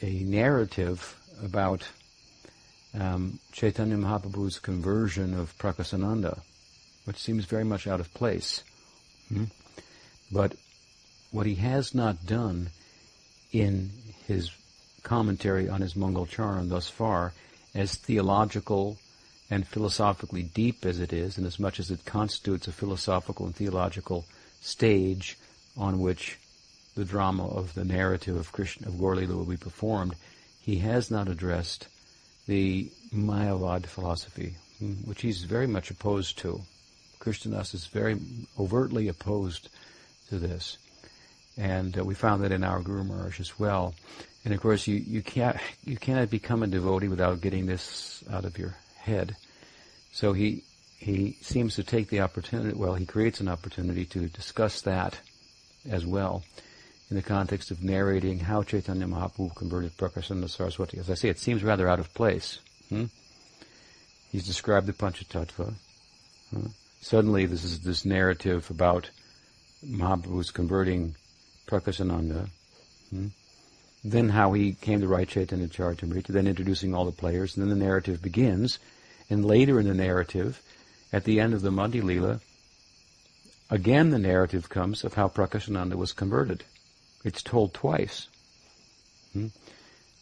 a 0.00 0.20
narrative 0.20 1.16
about 1.42 1.82
um, 2.98 3.38
Chaitanya 3.52 3.96
Mahaprabhu's 3.96 4.58
conversion 4.58 5.34
of 5.34 5.56
Prakasananda, 5.58 6.40
which 7.04 7.18
seems 7.18 7.44
very 7.44 7.64
much 7.64 7.86
out 7.86 8.00
of 8.00 8.12
place. 8.14 8.62
Hmm? 9.28 9.44
But 10.30 10.54
what 11.30 11.46
he 11.46 11.56
has 11.56 11.94
not 11.94 12.26
done 12.26 12.70
in 13.52 13.90
his 14.26 14.50
commentary 15.02 15.68
on 15.68 15.80
his 15.80 15.96
Mangal 15.96 16.26
Charan 16.26 16.68
thus 16.68 16.88
far 16.88 17.32
as 17.74 17.96
theological 17.96 18.98
and 19.50 19.66
philosophically 19.66 20.42
deep 20.42 20.86
as 20.86 20.98
it 20.98 21.12
is, 21.12 21.36
and 21.36 21.46
as 21.46 21.58
much 21.58 21.78
as 21.78 21.90
it 21.90 22.04
constitutes 22.04 22.66
a 22.66 22.72
philosophical 22.72 23.46
and 23.46 23.54
theological 23.54 24.24
stage 24.60 25.36
on 25.76 26.00
which 26.00 26.38
the 26.94 27.04
drama 27.04 27.46
of 27.46 27.74
the 27.74 27.84
narrative 27.84 28.36
of 28.36 28.52
Krishna 28.52 28.88
of 28.88 28.98
Gaur 28.98 29.16
will 29.16 29.44
be 29.44 29.56
performed, 29.56 30.14
he 30.60 30.76
has 30.76 31.10
not 31.10 31.28
addressed 31.28 31.88
the 32.46 32.90
Mayavad 33.14 33.86
philosophy, 33.86 34.56
which 35.04 35.22
he's 35.22 35.44
very 35.44 35.66
much 35.66 35.90
opposed 35.90 36.38
to. 36.38 36.60
Krishnadas 37.18 37.74
is 37.74 37.86
very 37.86 38.18
overtly 38.58 39.08
opposed 39.08 39.68
to 40.28 40.38
this. 40.38 40.78
And 41.56 41.96
uh, 41.96 42.04
we 42.04 42.14
found 42.14 42.42
that 42.42 42.52
in 42.52 42.64
our 42.64 42.80
Guru 42.80 43.04
Maharaj 43.04 43.40
as 43.40 43.58
well. 43.58 43.94
And 44.44 44.52
of 44.52 44.60
course, 44.60 44.86
you, 44.86 44.96
you 44.96 45.22
can't 45.22 45.56
you 45.84 45.96
cannot 45.96 46.28
become 46.28 46.62
a 46.62 46.66
devotee 46.66 47.08
without 47.08 47.40
getting 47.40 47.66
this 47.66 48.22
out 48.30 48.44
of 48.44 48.58
your 48.58 48.76
head. 48.98 49.36
So 50.12 50.32
he 50.32 50.64
he 50.98 51.36
seems 51.40 51.76
to 51.76 51.84
take 51.84 52.08
the 52.08 52.20
opportunity. 52.20 52.76
Well, 52.76 52.94
he 52.94 53.06
creates 53.06 53.40
an 53.40 53.48
opportunity 53.48 54.04
to 54.06 54.28
discuss 54.28 54.82
that 54.82 55.18
as 55.88 56.04
well 56.04 56.42
in 57.10 57.16
the 57.16 57.22
context 57.22 57.70
of 57.70 57.82
narrating 57.82 58.40
how 58.40 58.62
Chaitanya 58.62 59.06
Mahaprabhu 59.06 59.54
converted 59.54 59.96
Prakashananda 59.96 60.48
Saraswati. 60.48 60.98
As 60.98 61.10
I 61.10 61.14
say, 61.14 61.28
it 61.28 61.38
seems 61.38 61.62
rather 61.62 61.88
out 61.88 62.00
of 62.00 62.12
place. 62.14 62.60
Hmm? 62.88 63.04
He's 64.32 64.46
described 64.46 64.86
the 64.86 64.92
Panchatattva. 64.92 65.74
Huh? 66.52 66.68
Suddenly, 67.00 67.46
this 67.46 67.62
is 67.62 67.80
this 67.80 68.04
narrative 68.04 68.70
about 68.70 69.10
Mahaprabhu's 69.86 70.50
converting 70.50 71.14
Prakashananda. 71.66 72.48
Hmm? 73.10 73.28
Then 74.02 74.30
how 74.30 74.52
he 74.52 74.72
came 74.72 75.00
to 75.00 75.08
write 75.08 75.28
Chaitanya 75.28 75.68
Charitamrita, 75.68 76.28
then 76.28 76.46
introducing 76.46 76.94
all 76.94 77.04
the 77.04 77.12
players, 77.12 77.56
and 77.56 77.62
then 77.62 77.78
the 77.78 77.84
narrative 77.84 78.22
begins. 78.22 78.78
And 79.30 79.44
later 79.44 79.78
in 79.78 79.86
the 79.86 79.94
narrative, 79.94 80.60
at 81.12 81.24
the 81.24 81.40
end 81.40 81.54
of 81.54 81.62
the 81.62 81.70
Madhya 81.70 82.02
Lila, 82.02 82.40
again 83.70 84.10
the 84.10 84.18
narrative 84.18 84.68
comes 84.68 85.04
of 85.04 85.14
how 85.14 85.28
Prakashananda 85.28 85.94
was 85.94 86.12
converted. 86.12 86.64
It's 87.24 87.42
told 87.42 87.74
twice. 87.74 88.28
Hmm? 89.32 89.48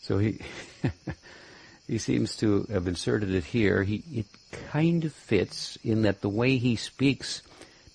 So 0.01 0.19
he 0.19 0.41
he 1.87 1.99
seems 1.99 2.37
to 2.39 2.67
have 2.73 2.89
inserted 2.89 3.35
it 3.35 3.45
here. 3.45 3.83
He 3.83 4.03
it 4.13 4.27
kind 4.71 5.05
of 5.05 5.13
fits 5.13 5.77
in 5.85 6.03
that 6.03 6.21
the 6.21 6.29
way 6.29 6.57
he 6.57 6.77
speaks 6.77 7.43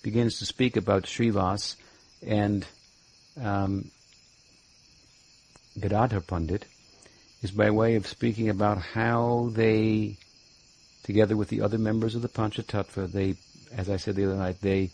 begins 0.02 0.38
to 0.38 0.46
speak 0.46 0.76
about 0.76 1.04
Srivas 1.04 1.76
and 2.26 2.66
um, 3.40 3.90
Gadadhar 5.78 6.20
Pandit 6.20 6.64
is 7.42 7.50
by 7.50 7.70
way 7.70 7.94
of 7.94 8.06
speaking 8.06 8.48
about 8.48 8.78
how 8.78 9.50
they, 9.52 10.16
together 11.04 11.36
with 11.36 11.48
the 11.48 11.60
other 11.60 11.78
members 11.78 12.14
of 12.14 12.22
the 12.22 12.28
Panchatattva, 12.28 13.12
they, 13.12 13.36
as 13.76 13.88
I 13.88 13.96
said 13.96 14.16
the 14.16 14.24
other 14.24 14.36
night, 14.36 14.60
they 14.60 14.90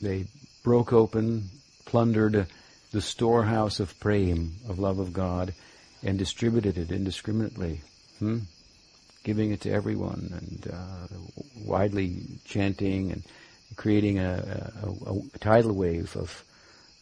they 0.00 0.26
broke 0.62 0.92
open, 0.92 1.50
plundered 1.84 2.46
the 2.92 3.00
storehouse 3.00 3.80
of 3.80 3.98
prem, 4.00 4.56
of 4.68 4.78
love 4.78 4.98
of 4.98 5.12
God, 5.12 5.54
and 6.02 6.18
distributed 6.18 6.78
it 6.78 6.90
indiscriminately, 6.90 7.82
hmm? 8.18 8.38
giving 9.22 9.50
it 9.50 9.60
to 9.62 9.70
everyone 9.70 10.30
and 10.32 10.72
uh, 10.72 11.06
widely 11.64 12.22
chanting 12.44 13.12
and 13.12 13.22
creating 13.76 14.18
a, 14.18 14.72
a, 14.82 15.10
a, 15.12 15.38
tidal 15.38 15.72
wave 15.72 16.16
of 16.16 16.44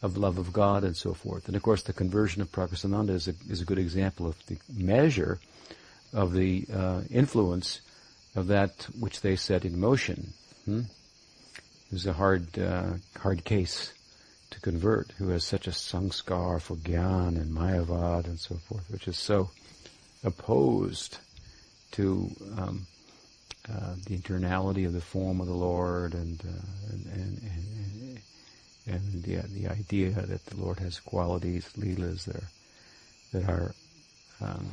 of 0.01 0.15
love 0.15 0.37
of 0.37 0.53
God 0.53 0.83
and 0.85 0.95
so 0.95 1.13
forth. 1.13 1.47
And 1.47 1.57
of 1.57 1.61
course, 1.61 1.83
the 1.83 1.91
conversion 1.91 2.41
of 2.41 2.51
Prakasananda 2.51 3.09
is 3.09 3.27
a, 3.27 3.33
is 3.49 3.61
a 3.61 3.65
good 3.65 3.79
example 3.79 4.27
of 4.27 4.37
the 4.45 4.57
measure 4.73 5.39
of 6.13 6.33
the 6.33 6.65
uh, 6.73 7.01
influence 7.09 7.81
of 8.33 8.47
that 8.47 8.87
which 8.97 9.19
they 9.21 9.35
set 9.35 9.65
in 9.65 9.79
motion. 9.79 10.31
Hmm? 10.63 10.81
It 11.87 11.93
was 11.93 12.05
a 12.05 12.13
hard, 12.13 12.57
uh, 12.57 12.93
hard 13.17 13.43
case 13.43 13.91
to 14.51 14.59
convert, 14.61 15.11
who 15.17 15.29
has 15.29 15.45
such 15.45 15.67
a 15.67 15.71
sanskar 15.71 16.61
for 16.61 16.75
gyan 16.75 17.37
and 17.37 17.55
mayavad 17.55 18.25
and 18.25 18.39
so 18.39 18.55
forth, 18.55 18.89
which 18.89 19.07
is 19.07 19.17
so 19.17 19.49
opposed 20.23 21.17
to 21.91 22.29
um, 22.57 22.87
uh, 23.71 23.95
the 24.07 24.17
internality 24.17 24.85
of 24.85 24.93
the 24.93 25.01
form 25.01 25.39
of 25.39 25.47
the 25.47 25.53
Lord 25.53 26.13
and, 26.13 26.41
uh, 26.41 26.91
and, 26.91 27.05
and, 27.13 27.41
and, 27.43 28.21
and 28.87 29.23
the, 29.23 29.35
the 29.59 29.67
idea 29.67 30.09
that 30.11 30.45
the 30.45 30.57
Lord 30.57 30.79
has 30.79 30.99
qualities, 30.99 31.69
leelas 31.77 32.25
that 32.25 32.35
are, 32.35 32.49
that 33.33 33.49
are 33.49 33.75
um, 34.41 34.71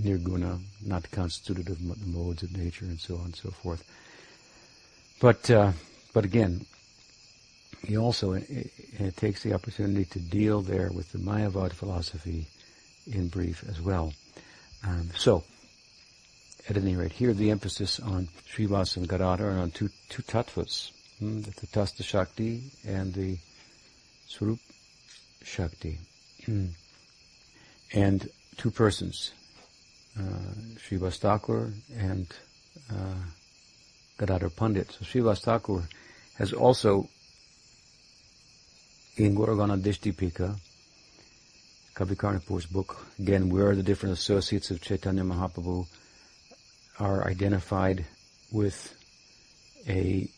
nirguna, 0.00 0.60
not 0.84 1.10
constituted 1.10 1.68
of 1.70 1.80
modes 2.06 2.42
of 2.42 2.56
nature 2.56 2.84
and 2.84 3.00
so 3.00 3.16
on 3.16 3.26
and 3.26 3.36
so 3.36 3.50
forth. 3.50 3.84
But, 5.20 5.50
uh, 5.50 5.72
but 6.12 6.24
again, 6.24 6.66
he 7.86 7.96
also 7.96 8.32
it, 8.32 8.70
it 8.98 9.16
takes 9.16 9.42
the 9.42 9.54
opportunity 9.54 10.04
to 10.06 10.18
deal 10.18 10.60
there 10.60 10.90
with 10.92 11.12
the 11.12 11.18
Mayavad 11.18 11.72
philosophy 11.72 12.46
in 13.10 13.28
brief 13.28 13.64
as 13.68 13.80
well. 13.80 14.12
Um, 14.86 15.10
so, 15.16 15.44
at 16.68 16.76
any 16.76 16.96
rate, 16.96 17.12
here 17.12 17.32
the 17.32 17.50
emphasis 17.50 17.98
on 18.00 18.28
Srivas 18.52 18.96
and 18.96 19.08
Gadadhar 19.08 19.50
and 19.50 19.60
on 19.60 19.70
two, 19.70 19.90
two 20.08 20.22
tattvas, 20.22 20.90
hmm, 21.18 21.40
the 21.40 21.50
Tatastha 21.50 22.04
Shakti 22.04 22.62
and 22.86 23.12
the 23.14 23.38
Swarup 24.26 24.60
Shakti. 25.42 25.98
Hmm. 26.44 26.68
and 27.92 28.30
two 28.56 28.70
persons, 28.70 29.32
uh, 30.18 30.22
Srivas 30.76 31.18
Thakur 31.18 31.72
and 31.96 32.26
uh, 32.90 33.14
Gadadhar 34.18 34.50
Pandit. 34.50 34.92
So 34.92 35.04
Srivas 35.04 35.42
Thakur 35.42 35.82
has 36.38 36.52
also 36.52 37.08
in 39.18 39.34
Gauragana 39.34 39.76
Dishtipika, 39.76 40.56
Kavi 41.94 42.16
Karnapur's 42.16 42.66
book, 42.66 42.96
again, 43.18 43.50
where 43.50 43.74
the 43.74 43.82
different 43.82 44.12
associates 44.12 44.70
of 44.70 44.80
Chaitanya 44.80 45.24
Mahaprabhu 45.24 45.86
are 47.00 47.26
identified 47.26 48.04
with 48.52 48.94
a 49.88 50.28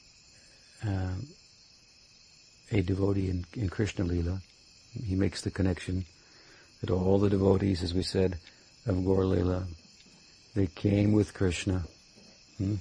uh, 0.87 1.13
a 2.73 2.81
devotee 2.81 3.29
in, 3.29 3.45
in 3.55 3.69
Krishna 3.69 4.05
Lila. 4.05 4.41
He 5.07 5.15
makes 5.15 5.43
the 5.43 5.51
connection 5.51 6.07
that 6.81 6.91
all 6.91 7.19
the 7.19 7.29
devotees, 7.29 7.83
as 7.83 7.93
we 7.93 8.03
said, 8.03 8.39
of 8.87 9.05
Gaur 9.05 9.27
Lila, 9.27 9.67
they 10.55 10.69
came 10.69 11.13
with 11.13 11.35
Krishna. 11.35 11.85
Hmm? 12.57 12.77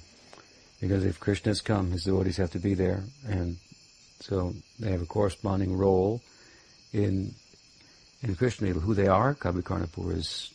Because 0.80 1.04
if 1.04 1.20
Krishna 1.20 1.50
has 1.50 1.60
come, 1.60 1.90
his 1.90 2.04
devotees 2.04 2.38
have 2.38 2.52
to 2.52 2.58
be 2.58 2.72
there, 2.72 3.02
and 3.28 3.58
so 4.20 4.54
they 4.78 4.90
have 4.90 5.02
a 5.02 5.06
corresponding 5.06 5.76
role 5.76 6.20
in 6.92 7.34
in 8.22 8.34
Krishna 8.34 8.68
Who 8.68 8.92
they 8.92 9.06
are, 9.06 9.34
Kavi 9.34 9.62
Karnapur 9.62 10.14
is 10.14 10.50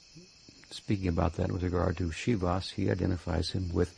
speaking 0.69 1.07
about 1.07 1.33
that 1.37 1.51
with 1.51 1.63
regard 1.63 1.97
to 1.97 2.09
Srivas. 2.09 2.71
He 2.71 2.91
identifies 2.91 3.49
him 3.49 3.73
with 3.73 3.95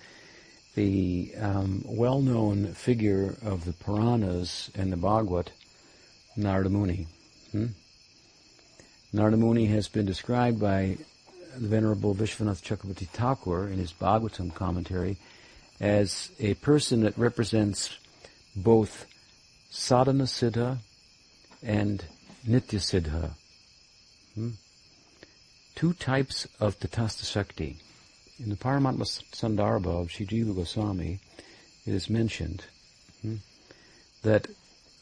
the 0.76 1.34
um, 1.38 1.84
well-known 1.86 2.68
figure 2.68 3.36
of 3.44 3.66
the 3.66 3.74
Puranas 3.74 4.70
and 4.74 4.94
the 4.94 4.96
Bhagavad, 4.98 5.52
Narada 6.38 6.70
Muni. 6.70 7.08
Hmm? 7.52 7.68
Narada 9.12 9.36
Muni 9.36 9.66
has 9.66 9.90
been 9.90 10.06
described 10.06 10.62
by 10.62 10.98
the 11.58 11.68
Venerable 11.68 12.16
Vishwanath 12.16 12.62
Chakravarti 12.62 13.08
Thakur 13.08 13.68
in 13.68 13.80
his 13.80 13.92
Bhagavatam 13.92 14.54
commentary 14.54 15.18
as 15.82 16.32
a 16.40 16.54
person 16.56 17.02
that 17.02 17.18
represents 17.18 17.98
both 18.56 19.06
sadhana 19.70 20.24
siddha 20.24 20.78
and 21.62 22.06
nitya 22.48 22.80
siddha. 22.80 23.32
Hmm? 24.36 24.52
Two 25.76 25.94
types 25.94 26.48
of 26.60 26.80
tatastha 26.80 27.26
shakti. 27.26 27.78
In 28.40 28.50
the 28.50 28.56
Paramatma 28.56 29.06
Sandarbha 29.32 30.02
of 30.02 30.12
Sri 30.12 30.26
Jiva 30.26 30.56
Goswami, 30.56 31.20
it 31.86 31.94
is 31.94 32.10
mentioned 32.10 32.66
hmm, 33.22 33.36
that 34.24 34.48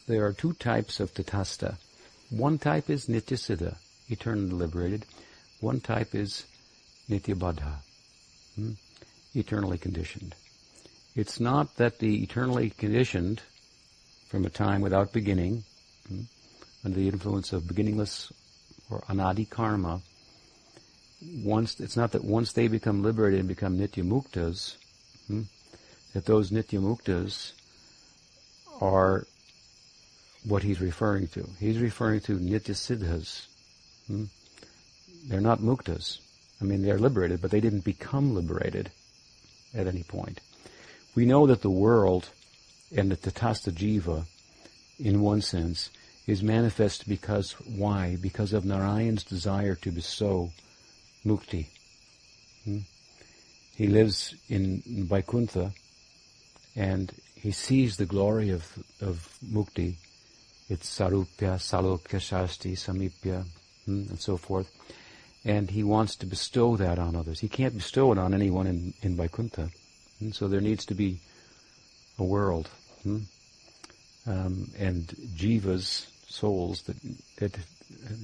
there 0.06 0.24
are 0.24 0.32
two 0.32 0.54
types 0.54 1.00
of 1.00 1.12
tatastha. 1.12 1.76
One 2.30 2.58
type 2.58 2.88
is 2.88 3.06
nitya 3.06 3.36
siddha, 3.36 3.76
eternally 4.08 4.52
liberated. 4.52 5.04
One 5.60 5.80
type 5.80 6.14
is 6.14 6.44
nitya 7.10 7.34
baddha, 7.34 7.76
hmm, 8.54 8.72
eternally 9.34 9.78
conditioned. 9.78 10.34
It's 11.14 11.40
not 11.40 11.76
that 11.76 11.98
the 11.98 12.22
eternally 12.22 12.70
conditioned 12.70 13.42
from 14.28 14.44
a 14.44 14.50
time 14.50 14.80
without 14.80 15.12
beginning, 15.12 15.64
hmm, 16.08 16.22
under 16.84 16.98
the 16.98 17.08
influence 17.08 17.52
of 17.52 17.68
beginningless 17.68 18.32
or 18.90 19.00
anadi 19.08 19.48
karma, 19.48 20.00
once 21.42 21.80
it's 21.80 21.96
not 21.96 22.12
that 22.12 22.24
once 22.24 22.52
they 22.52 22.68
become 22.68 23.02
liberated 23.02 23.40
and 23.40 23.48
become 23.48 23.78
nitya 23.78 24.04
muktas, 24.04 24.76
hmm, 25.26 25.42
that 26.12 26.26
those 26.26 26.50
nitya 26.50 26.80
muktas 26.80 27.52
are 28.80 29.26
what 30.44 30.62
he's 30.62 30.80
referring 30.80 31.26
to. 31.28 31.48
He's 31.58 31.78
referring 31.78 32.20
to 32.20 32.38
nityasiddhas. 32.38 33.46
Hmm. 34.06 34.24
They're 35.26 35.40
not 35.40 35.60
muktas. 35.60 36.18
I 36.60 36.64
mean, 36.64 36.82
they're 36.82 36.98
liberated, 36.98 37.42
but 37.42 37.50
they 37.50 37.60
didn't 37.60 37.84
become 37.84 38.34
liberated 38.34 38.90
at 39.74 39.86
any 39.86 40.02
point. 40.04 40.40
We 41.14 41.26
know 41.26 41.46
that 41.46 41.62
the 41.62 41.70
world 41.70 42.28
and 42.96 43.10
the 43.10 43.16
Tatastha 43.16 43.70
Jiva, 43.70 44.24
in 44.98 45.20
one 45.20 45.42
sense, 45.42 45.90
is 46.26 46.42
manifest 46.42 47.06
because, 47.06 47.52
why? 47.52 48.16
Because 48.20 48.52
of 48.52 48.64
Narayan's 48.64 49.22
desire 49.22 49.74
to 49.76 49.90
bestow 49.92 50.50
mukti. 51.24 51.66
Hmm? 52.64 52.78
He 53.76 53.86
lives 53.86 54.34
in 54.48 54.82
Vaikuntha 54.86 55.72
and 56.74 57.12
he 57.34 57.50
sees 57.52 57.96
the 57.96 58.06
glory 58.06 58.50
of, 58.50 58.66
of 59.00 59.38
mukti. 59.44 59.96
It's 60.68 60.98
sarupya, 60.98 61.58
salokya, 61.58 62.18
shasti, 62.18 62.72
samipya, 62.72 63.44
hmm, 63.84 64.08
and 64.08 64.18
so 64.18 64.36
forth. 64.36 64.68
And 65.44 65.70
he 65.70 65.84
wants 65.84 66.16
to 66.16 66.26
bestow 66.26 66.76
that 66.76 66.98
on 66.98 67.14
others. 67.14 67.38
He 67.38 67.48
can't 67.48 67.74
bestow 67.74 68.10
it 68.10 68.18
on 68.18 68.34
anyone 68.34 68.66
in, 68.66 68.94
in 69.02 69.16
Vaikuntha. 69.16 69.70
And 70.20 70.30
hmm, 70.30 70.30
so 70.30 70.48
there 70.48 70.62
needs 70.62 70.86
to 70.86 70.94
be 70.94 71.20
a 72.18 72.24
world. 72.24 72.68
Hmm? 73.06 73.18
Um, 74.28 74.70
and 74.76 75.06
jivas, 75.36 76.06
souls, 76.28 76.82
that, 76.82 76.96
that 77.36 77.56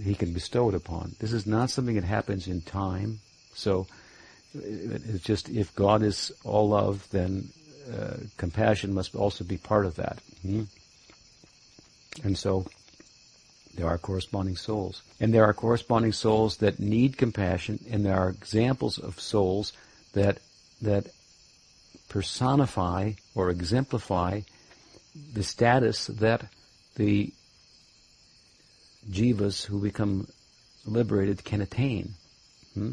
he 0.02 0.16
can 0.16 0.32
bestow 0.32 0.68
it 0.68 0.74
upon. 0.74 1.14
This 1.20 1.32
is 1.32 1.46
not 1.46 1.70
something 1.70 1.94
that 1.94 2.04
happens 2.04 2.48
in 2.48 2.60
time. 2.62 3.20
So 3.54 3.86
it's 4.54 5.22
just 5.22 5.48
if 5.48 5.72
God 5.76 6.02
is 6.02 6.32
all 6.44 6.70
love, 6.70 7.06
then 7.12 7.48
uh, 7.92 8.16
compassion 8.36 8.92
must 8.92 9.14
also 9.14 9.44
be 9.44 9.56
part 9.56 9.86
of 9.86 9.94
that. 9.96 10.18
Hmm? 10.42 10.64
And 12.24 12.36
so 12.36 12.66
there 13.76 13.86
are 13.86 13.98
corresponding 13.98 14.56
souls. 14.56 15.02
And 15.20 15.32
there 15.32 15.44
are 15.44 15.54
corresponding 15.54 16.12
souls 16.12 16.56
that 16.56 16.80
need 16.80 17.16
compassion, 17.16 17.78
and 17.88 18.04
there 18.04 18.16
are 18.16 18.30
examples 18.30 18.98
of 18.98 19.20
souls 19.20 19.72
that 20.12 20.38
that 20.82 21.06
personify 22.08 23.12
or 23.34 23.48
exemplify 23.48 24.40
the 25.14 25.42
status 25.42 26.06
that 26.06 26.46
the 26.96 27.32
jivas 29.10 29.64
who 29.64 29.80
become 29.80 30.28
liberated 30.86 31.44
can 31.44 31.60
attain. 31.60 32.14
Hmm? 32.74 32.92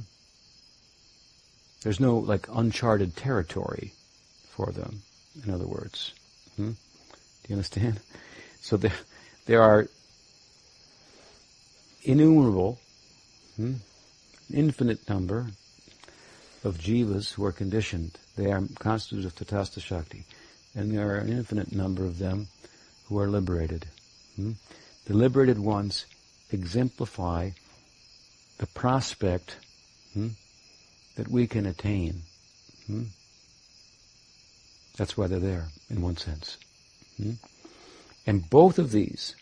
There's 1.82 1.99
no 1.99 2.17
like 2.17 2.47
uncharted 2.53 3.15
territory 3.15 3.93
for 4.49 4.71
them, 4.71 5.01
in 5.43 5.53
other 5.53 5.67
words. 5.67 6.13
Hmm? 6.55 6.71
Do 6.71 7.47
you 7.47 7.55
understand? 7.55 7.99
So 8.62 8.75
there, 8.75 8.91
there 9.45 9.62
are 9.62 9.88
innumerable, 12.03 12.77
hmm, 13.55 13.75
infinite 14.53 15.08
number 15.08 15.47
of 16.65 16.77
jivas 16.77 17.32
who 17.32 17.45
are 17.45 17.53
conditioned. 17.53 18.17
They 18.36 18.51
are 18.51 18.62
constituted 18.79 19.27
of 19.27 19.36
tatastha 19.36 19.82
shakti. 19.82 20.25
And 20.75 20.91
there 20.91 21.10
are 21.10 21.17
an 21.17 21.29
infinite 21.29 21.71
number 21.71 22.05
of 22.05 22.19
them 22.19 22.47
who 23.05 23.19
are 23.19 23.27
liberated. 23.27 23.88
Hmm? 24.36 24.53
The 25.05 25.15
liberated 25.15 25.60
ones 25.60 26.05
exemplify 26.51 27.51
the 28.60 28.67
prospect 28.67 29.58
hmm, 30.13 30.29
that 31.15 31.27
we 31.27 31.47
can 31.47 31.65
attain. 31.65 32.21
Hmm? 32.88 33.03
That's 34.97 35.17
why 35.17 35.27
they're 35.27 35.39
there, 35.39 35.67
in 35.89 36.01
one 36.01 36.17
sense. 36.17 36.58
Hmm? 37.17 37.34
And 38.27 38.49
both 38.49 38.77
of 38.77 38.91
these, 38.91 39.36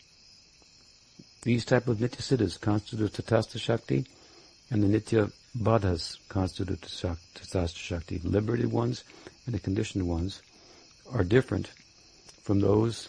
these 1.42 1.64
type 1.64 1.88
of 1.88 1.98
nitya 1.98 2.22
siddhas 2.22 2.58
constitute 2.60 3.12
tatastha 3.12 3.60
shakti, 3.60 4.06
and 4.70 4.82
the 4.82 4.86
nitya 4.86 5.32
baddhas 5.54 6.18
constitute 6.28 6.80
tatastha 6.80 7.76
shakti. 7.76 8.20
Liberated 8.22 8.72
ones 8.72 9.04
and 9.46 9.54
the 9.54 9.58
conditioned 9.58 10.08
ones 10.08 10.42
are 11.12 11.24
different 11.24 11.70
from 12.42 12.60
those 12.60 13.08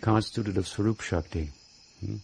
constituted 0.00 0.56
of 0.56 0.68
swarup 0.68 1.00
shakti, 1.00 1.50
hmm? 2.00 2.16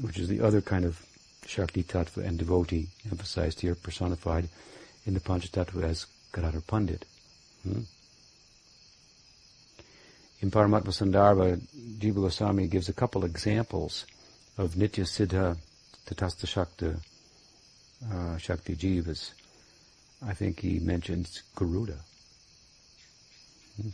which 0.00 0.18
is 0.18 0.28
the 0.28 0.40
other 0.40 0.60
kind 0.60 0.84
of 0.84 1.04
shakti 1.46 1.82
tattva 1.82 2.24
and 2.26 2.38
devotee 2.38 2.88
emphasized 3.10 3.60
here, 3.60 3.74
personified 3.74 4.48
in 5.06 5.14
the 5.14 5.20
Panchatattva 5.20 5.82
as 5.82 6.06
Gadadhar 6.32 6.60
Pandit. 6.62 7.04
Hmm? 7.62 7.80
In 10.40 10.50
Paramatma 10.50 10.88
Sandarbha, 10.88 11.60
Jiva 11.98 12.14
Goswami 12.14 12.66
gives 12.66 12.88
a 12.88 12.92
couple 12.92 13.24
examples 13.24 14.06
of 14.58 14.74
Nitya 14.74 15.04
Siddha 15.04 15.56
Tatastha 16.06 16.48
Shakti, 16.48 16.92
uh, 18.12 18.36
Shakti 18.38 18.74
Jivas. 18.74 19.32
I 20.26 20.34
think 20.34 20.60
he 20.60 20.80
mentions 20.80 21.42
Garuda. 21.54 21.98
Hmm. 23.80 23.88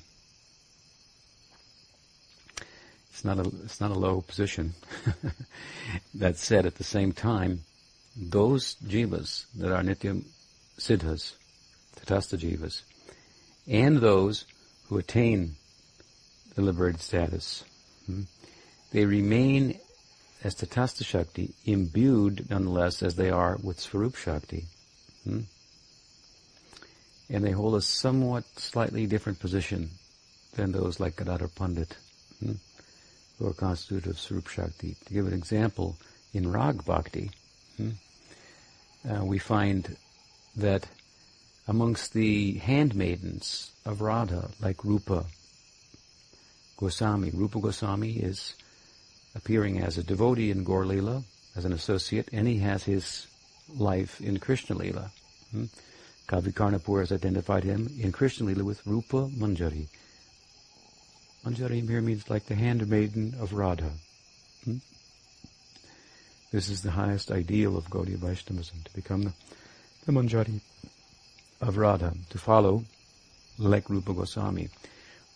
It's 3.10 3.24
not 3.24 3.38
a 3.38 3.48
it's 3.64 3.80
not 3.80 3.90
a 3.90 3.98
low 3.98 4.20
position. 4.20 4.74
that 6.14 6.36
said, 6.36 6.66
at 6.66 6.76
the 6.76 6.84
same 6.84 7.12
time, 7.12 7.64
those 8.16 8.76
jivas 8.76 9.46
that 9.56 9.72
are 9.72 9.82
nitya 9.82 10.22
siddhas, 10.78 11.34
tatastha 11.96 12.38
jivas, 12.38 12.82
and 13.66 13.98
those 13.98 14.44
who 14.88 14.98
attain 14.98 15.56
the 16.54 16.62
liberated 16.62 17.00
status. 17.00 17.64
Hmm? 18.06 18.22
They 18.90 19.04
remain 19.04 19.78
as 20.42 20.54
Tatastha 20.54 21.04
Shakti, 21.04 21.54
imbued 21.64 22.48
nonetheless 22.48 23.02
as 23.02 23.16
they 23.16 23.30
are 23.30 23.58
with 23.62 23.80
Swarup 23.80 24.14
Shakti. 24.16 24.64
And 27.30 27.44
they 27.44 27.50
hold 27.50 27.74
a 27.74 27.80
somewhat 27.80 28.44
slightly 28.58 29.06
different 29.06 29.38
position 29.38 29.90
than 30.54 30.72
those 30.72 30.98
like 30.98 31.16
Gadadhar 31.16 31.48
Pandit, 31.48 31.96
hmm? 32.40 32.52
who 33.38 33.46
are 33.46 33.52
constituted 33.52 34.10
of 34.10 34.18
Swarup 34.18 34.48
Shakti. 34.48 34.96
To 35.06 35.14
give 35.14 35.26
an 35.26 35.34
example, 35.34 35.96
in 36.32 36.50
Rag 36.50 36.84
Bhakti, 36.84 37.30
hmm? 37.76 37.90
uh, 39.08 39.24
we 39.24 39.38
find 39.38 39.96
that 40.56 40.86
amongst 41.66 42.14
the 42.14 42.54
handmaidens 42.54 43.70
of 43.84 44.00
Radha, 44.00 44.50
like 44.60 44.84
Rupa, 44.84 45.26
Goswami. 46.78 47.30
Rupa 47.30 47.60
Goswami 47.60 48.12
is 48.12 48.54
appearing 49.34 49.80
as 49.80 49.98
a 49.98 50.02
devotee 50.02 50.50
in 50.50 50.64
Gaur 50.64 50.84
Leela, 50.84 51.24
as 51.56 51.64
an 51.64 51.72
associate, 51.72 52.28
and 52.32 52.46
he 52.46 52.58
has 52.58 52.84
his 52.84 53.26
life 53.76 54.20
in 54.20 54.38
Krishna 54.38 54.76
Leela. 54.76 55.10
Hmm? 55.50 55.64
Kavi 56.28 56.52
Karnapur 56.52 57.00
has 57.00 57.10
identified 57.10 57.64
him 57.64 57.88
in 57.98 58.12
Krishna 58.12 58.46
Leela 58.46 58.62
with 58.62 58.86
Rupa 58.86 59.28
Manjari. 59.28 59.86
Manjari 61.42 61.88
here 61.88 62.02
means 62.02 62.28
like 62.28 62.44
the 62.44 62.54
handmaiden 62.54 63.34
of 63.40 63.54
Radha. 63.54 63.92
Hmm? 64.66 64.76
This 66.50 66.68
is 66.68 66.82
the 66.82 66.90
highest 66.90 67.30
ideal 67.30 67.78
of 67.78 67.88
Gaudiya 67.88 68.16
Vaishnavism, 68.16 68.76
to 68.84 68.92
become 68.92 69.22
the, 69.22 69.32
the 70.04 70.12
Manjari 70.12 70.60
of 71.62 71.78
Radha, 71.78 72.12
to 72.28 72.38
follow 72.38 72.84
like 73.58 73.88
Rupa 73.88 74.12
Goswami. 74.12 74.68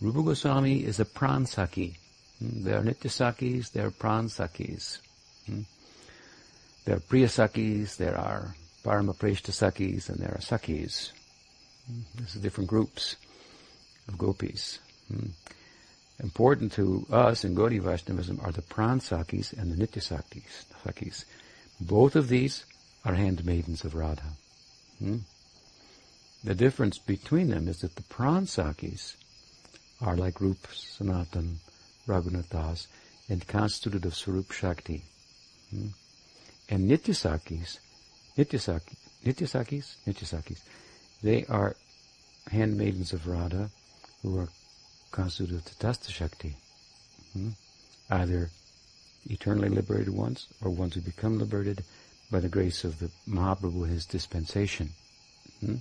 Rupa 0.02 0.22
Goswami 0.22 0.84
is 0.84 1.00
a 1.00 1.06
pransaki. 1.06 1.94
Hmm? 2.38 2.64
There 2.64 2.78
are 2.78 2.82
nityasakis, 2.82 3.72
there 3.72 3.86
are 3.86 3.90
pransakis. 3.90 4.98
Hmm? 5.46 5.62
There 6.84 6.96
are 6.96 7.00
priyasakis, 7.00 7.96
there 7.96 8.18
are 8.18 8.54
paramapreshtasakis, 8.84 10.08
and 10.08 10.18
there 10.18 10.34
are 10.34 10.40
sakis. 10.40 11.12
Hmm? 11.86 12.00
This 12.16 12.36
is 12.36 12.42
different 12.42 12.68
groups 12.68 13.16
of 14.08 14.18
gopis. 14.18 14.78
Important 16.22 16.72
to 16.72 17.06
us 17.10 17.44
in 17.44 17.54
Gaudiya 17.54 17.82
Vaishnavism 17.82 18.40
are 18.42 18.52
the 18.52 18.62
pransakis 18.62 19.52
and 19.58 19.72
the 19.72 19.86
nityasakis. 19.86 20.64
Sakis. 20.84 21.24
Both 21.80 22.14
of 22.14 22.28
these 22.28 22.64
are 23.04 23.14
handmaidens 23.14 23.84
of 23.84 23.94
Radha. 23.94 24.32
Hmm? 24.98 25.18
The 26.44 26.54
difference 26.54 26.98
between 26.98 27.48
them 27.48 27.68
is 27.68 27.80
that 27.80 27.96
the 27.96 28.02
pransakis 28.02 29.14
are 30.00 30.16
like 30.16 30.40
Rup 30.40 30.66
Sanatan, 30.72 31.60
Raghunath 32.06 32.50
Das, 32.50 32.86
and 33.28 33.46
constituted 33.46 34.04
of 34.04 34.14
Swarup 34.14 34.52
Shakti. 34.52 35.02
Hmm? 35.70 35.88
And 36.68 36.90
Nityasakis, 36.90 37.78
Nityasaki, 38.36 38.96
Nityasakis, 39.24 39.94
Nityasakis, 40.06 40.60
they 41.22 41.44
are 41.46 41.76
handmaidens 42.50 43.12
of 43.12 43.26
Radha 43.26 43.70
who 44.22 44.38
are 44.38 44.48
constituted 45.10 45.56
of 45.56 45.64
Tatastha 45.64 46.10
Shakti. 46.10 46.54
Hmm? 47.32 47.50
Either 48.10 48.50
eternally 49.28 49.68
liberated 49.68 50.14
ones 50.14 50.48
or 50.62 50.70
ones 50.70 50.94
who 50.94 51.00
become 51.00 51.38
liberated 51.38 51.84
by 52.30 52.40
the 52.40 52.48
grace 52.48 52.84
of 52.84 52.98
the 52.98 53.10
Mahaprabhu, 53.28 53.88
his 53.88 54.06
dispensation. 54.06 54.90
Hmm? 55.60 55.76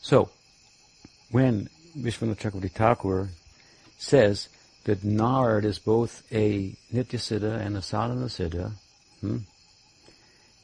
So, 0.00 0.30
when 1.30 1.68
Vishwanath 1.98 2.38
Chakravarti 2.38 2.70
Thakur 2.70 3.30
says 3.98 4.48
that 4.84 5.00
Narad 5.00 5.64
is 5.64 5.78
both 5.78 6.22
a 6.32 6.76
Nityasiddha 6.92 7.58
and 7.58 7.76
a 7.76 7.82
Sadhana 7.82 8.26
Siddha, 8.26 8.72
hmm, 9.20 9.38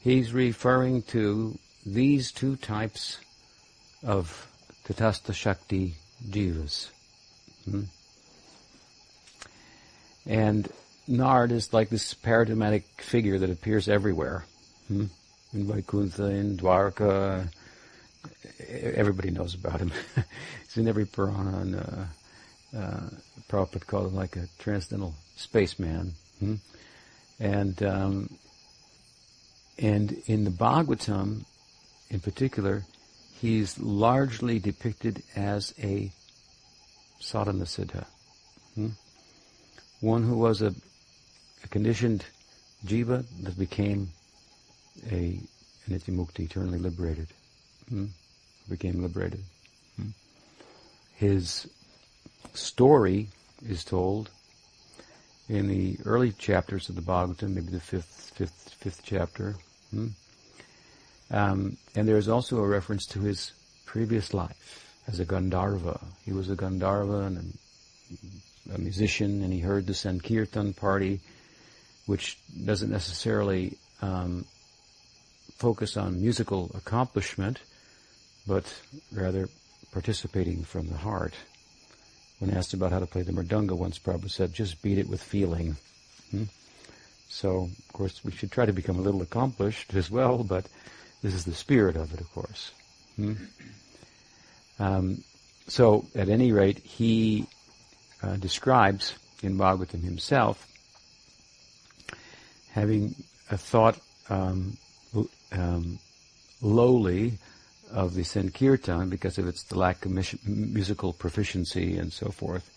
he's 0.01 0.33
referring 0.33 1.03
to 1.03 1.57
these 1.85 2.31
two 2.31 2.55
types 2.55 3.19
of 4.03 4.47
Tatastha 4.85 5.33
Shakti 5.33 5.95
jivas. 6.29 6.89
Hmm? 7.65 7.83
And 10.25 10.69
Narad 11.09 11.51
is 11.51 11.73
like 11.73 11.89
this 11.89 12.13
paradigmatic 12.13 12.85
figure 13.01 13.39
that 13.39 13.49
appears 13.49 13.87
everywhere. 13.87 14.45
Hmm? 14.87 15.05
In 15.53 15.67
Vaikuntha, 15.67 16.25
in 16.25 16.57
Dwarka, 16.57 17.49
everybody 18.67 19.31
knows 19.31 19.53
about 19.55 19.79
him. 19.79 19.91
He's 20.63 20.77
in 20.77 20.87
every 20.87 21.05
Purana, 21.05 21.57
and 21.59 21.75
uh, 21.75 22.77
uh, 22.77 23.09
Prabhupada 23.49 23.85
called 23.85 24.07
him 24.07 24.15
like 24.15 24.35
a 24.37 24.47
transcendental 24.59 25.15
spaceman. 25.35 26.13
Hmm? 26.39 26.55
And 27.39 27.81
um, 27.83 28.29
and 29.77 30.21
in 30.25 30.43
the 30.43 30.51
Bhagavatam, 30.51 31.45
in 32.09 32.19
particular, 32.19 32.83
he's 33.39 33.79
largely 33.79 34.59
depicted 34.59 35.23
as 35.35 35.73
a 35.81 36.11
sadhana 37.19 37.65
siddha. 37.65 38.05
Hmm? 38.75 38.89
One 39.99 40.23
who 40.23 40.37
was 40.37 40.61
a, 40.61 40.73
a, 41.63 41.67
conditioned 41.69 42.25
jiva 42.85 43.25
that 43.43 43.57
became 43.57 44.09
a 45.11 45.39
mukti, 45.89 46.41
eternally 46.41 46.79
liberated. 46.79 47.27
Hmm? 47.89 48.05
Became 48.69 49.01
liberated. 49.01 49.43
Hmm? 49.95 50.09
His 51.15 51.67
story 52.53 53.29
is 53.67 53.83
told 53.83 54.29
in 55.51 55.67
the 55.67 55.97
early 56.05 56.31
chapters 56.31 56.87
of 56.87 56.95
the 56.95 57.01
Bhagavatam, 57.01 57.53
maybe 57.53 57.71
the 57.71 57.79
fifth, 57.81 58.31
fifth, 58.35 58.73
fifth 58.79 59.01
chapter. 59.03 59.55
Hmm? 59.93 60.07
Um, 61.29 61.77
and 61.93 62.07
there 62.07 62.17
is 62.17 62.29
also 62.29 62.59
a 62.59 62.67
reference 62.67 63.05
to 63.07 63.19
his 63.19 63.51
previous 63.85 64.33
life 64.33 65.03
as 65.07 65.19
a 65.19 65.25
Gandharva. 65.25 66.01
He 66.23 66.31
was 66.31 66.49
a 66.49 66.55
Gandharva 66.55 67.27
and 67.27 67.57
a, 68.71 68.75
a 68.75 68.77
musician, 68.77 69.43
and 69.43 69.51
he 69.51 69.59
heard 69.59 69.87
the 69.87 69.93
Sankirtan 69.93 70.73
party, 70.73 71.19
which 72.05 72.37
doesn't 72.65 72.89
necessarily 72.89 73.77
um, 74.01 74.45
focus 75.57 75.97
on 75.97 76.21
musical 76.21 76.71
accomplishment, 76.75 77.59
but 78.47 78.73
rather 79.11 79.49
participating 79.91 80.63
from 80.63 80.87
the 80.87 80.97
heart. 80.97 81.33
When 82.41 82.57
asked 82.57 82.73
about 82.73 82.91
how 82.91 82.97
to 82.97 83.05
play 83.05 83.21
the 83.21 83.31
mridanga 83.31 83.77
once, 83.77 83.99
Prabhupada 83.99 84.31
said, 84.31 84.51
just 84.51 84.81
beat 84.81 84.97
it 84.97 85.07
with 85.07 85.21
feeling. 85.21 85.75
Hmm? 86.31 86.45
So, 87.29 87.69
of 87.87 87.93
course, 87.93 88.25
we 88.25 88.31
should 88.31 88.51
try 88.51 88.65
to 88.65 88.73
become 88.73 88.97
a 88.97 89.01
little 89.01 89.21
accomplished 89.21 89.93
as 89.93 90.09
well, 90.09 90.43
but 90.43 90.65
this 91.21 91.35
is 91.35 91.45
the 91.45 91.53
spirit 91.53 91.95
of 91.95 92.11
it, 92.15 92.19
of 92.19 92.33
course. 92.33 92.71
Hmm? 93.15 93.33
Um, 94.79 95.23
so, 95.67 96.07
at 96.15 96.29
any 96.29 96.51
rate, 96.51 96.79
he 96.79 97.45
uh, 98.23 98.37
describes 98.37 99.13
in 99.43 99.55
Bhagavatam 99.55 100.01
himself 100.01 100.67
having 102.71 103.13
a 103.51 103.57
thought 103.57 103.99
um, 104.31 104.75
um, 105.51 105.99
lowly 106.59 107.37
of 107.91 108.15
the 108.15 108.23
Sankirtan 108.23 109.09
because 109.09 109.37
of 109.37 109.47
its 109.47 109.71
lack 109.71 110.05
of 110.05 110.11
musical 110.47 111.13
proficiency 111.13 111.97
and 111.97 112.11
so 112.11 112.29
forth. 112.29 112.69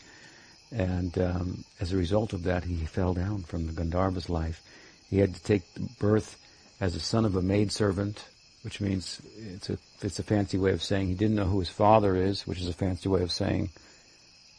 And 0.72 1.16
um, 1.18 1.64
as 1.80 1.92
a 1.92 1.96
result 1.96 2.32
of 2.32 2.42
that, 2.44 2.64
he 2.64 2.76
fell 2.84 3.14
down 3.14 3.42
from 3.42 3.66
the 3.66 3.72
Gandharva's 3.72 4.28
life. 4.28 4.60
He 5.08 5.18
had 5.18 5.34
to 5.34 5.42
take 5.42 5.62
birth 5.98 6.36
as 6.80 6.96
a 6.96 7.00
son 7.00 7.24
of 7.24 7.36
a 7.36 7.42
maidservant, 7.42 8.24
which 8.62 8.80
means 8.80 9.20
it's 9.36 9.70
a 9.70 9.78
it's 10.02 10.18
a 10.18 10.24
fancy 10.24 10.58
way 10.58 10.72
of 10.72 10.82
saying 10.82 11.06
he 11.06 11.14
didn't 11.14 11.36
know 11.36 11.44
who 11.44 11.60
his 11.60 11.68
father 11.68 12.16
is, 12.16 12.46
which 12.46 12.60
is 12.60 12.68
a 12.68 12.72
fancy 12.72 13.08
way 13.08 13.22
of 13.22 13.30
saying 13.30 13.70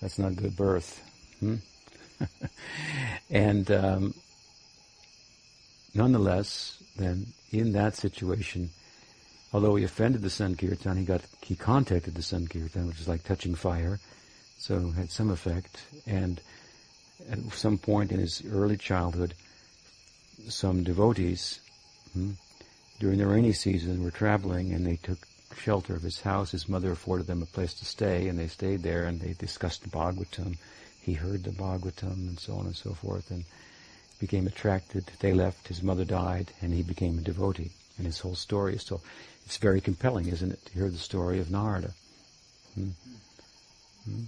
that's 0.01 0.17
not 0.17 0.31
a 0.31 0.35
good 0.35 0.55
birth. 0.55 1.03
Hmm? 1.39 1.55
and 3.29 3.69
um, 3.71 4.13
nonetheless, 5.93 6.81
then 6.95 7.27
in 7.51 7.73
that 7.73 7.95
situation, 7.95 8.69
although 9.55 9.77
he 9.77 9.85
offended 9.85 10.21
the 10.21 10.29
Sankirtan, 10.29 10.97
he 10.97 11.05
got 11.05 11.21
he 11.41 11.55
contacted 11.55 12.13
the 12.13 12.21
Sankirtan, 12.21 12.87
which 12.87 12.99
is 12.99 13.07
like 13.07 13.23
touching 13.23 13.55
fire, 13.55 14.01
so 14.57 14.91
had 14.91 15.09
some 15.09 15.29
effect. 15.29 15.81
And 16.05 16.41
at 17.31 17.39
some 17.53 17.77
point 17.77 18.11
in 18.11 18.19
his 18.19 18.43
early 18.51 18.75
childhood, 18.75 19.33
some 20.49 20.83
devotees, 20.83 21.61
hmm, 22.11 22.31
during 22.99 23.17
the 23.17 23.27
rainy 23.27 23.53
season, 23.53 24.03
were 24.03 24.11
traveling, 24.11 24.73
and 24.73 24.85
they 24.85 24.97
took 24.97 25.19
shelter 25.57 25.95
of 25.95 26.01
his 26.01 26.19
house. 26.19 26.51
His 26.51 26.67
mother 26.67 26.91
afforded 26.91 27.27
them 27.27 27.41
a 27.41 27.45
place 27.45 27.75
to 27.75 27.85
stay, 27.85 28.27
and 28.27 28.37
they 28.37 28.49
stayed 28.49 28.83
there, 28.83 29.05
and 29.05 29.21
they 29.21 29.35
discussed 29.39 29.83
the 29.83 29.89
Bhagavatam. 29.89 30.57
He 31.01 31.13
heard 31.13 31.45
the 31.45 31.51
Bhagavatam, 31.51 32.27
and 32.27 32.37
so 32.37 32.55
on 32.55 32.65
and 32.65 32.75
so 32.75 32.93
forth, 32.93 33.31
and 33.31 33.45
became 34.19 34.47
attracted. 34.47 35.05
They 35.21 35.31
left. 35.31 35.69
His 35.69 35.81
mother 35.81 36.03
died, 36.03 36.51
and 36.61 36.73
he 36.73 36.83
became 36.83 37.17
a 37.17 37.21
devotee. 37.21 37.71
And 37.97 38.05
his 38.05 38.19
whole 38.19 38.35
story 38.35 38.75
is 38.75 38.83
told. 38.83 39.01
It's 39.45 39.57
very 39.57 39.81
compelling, 39.81 40.27
isn't 40.27 40.51
it, 40.51 40.65
to 40.65 40.73
hear 40.73 40.89
the 40.89 40.97
story 40.97 41.39
of 41.39 41.51
Narada? 41.51 41.91
Hmm? 42.73 42.89
Hmm? 44.05 44.23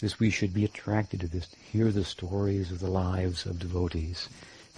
This 0.00 0.20
we 0.20 0.30
should 0.30 0.54
be 0.54 0.64
attracted 0.64 1.20
to 1.20 1.28
this, 1.28 1.48
to 1.48 1.56
hear 1.72 1.90
the 1.90 2.04
stories 2.04 2.70
of 2.70 2.78
the 2.78 2.90
lives 2.90 3.46
of 3.46 3.58
devotees. 3.58 4.28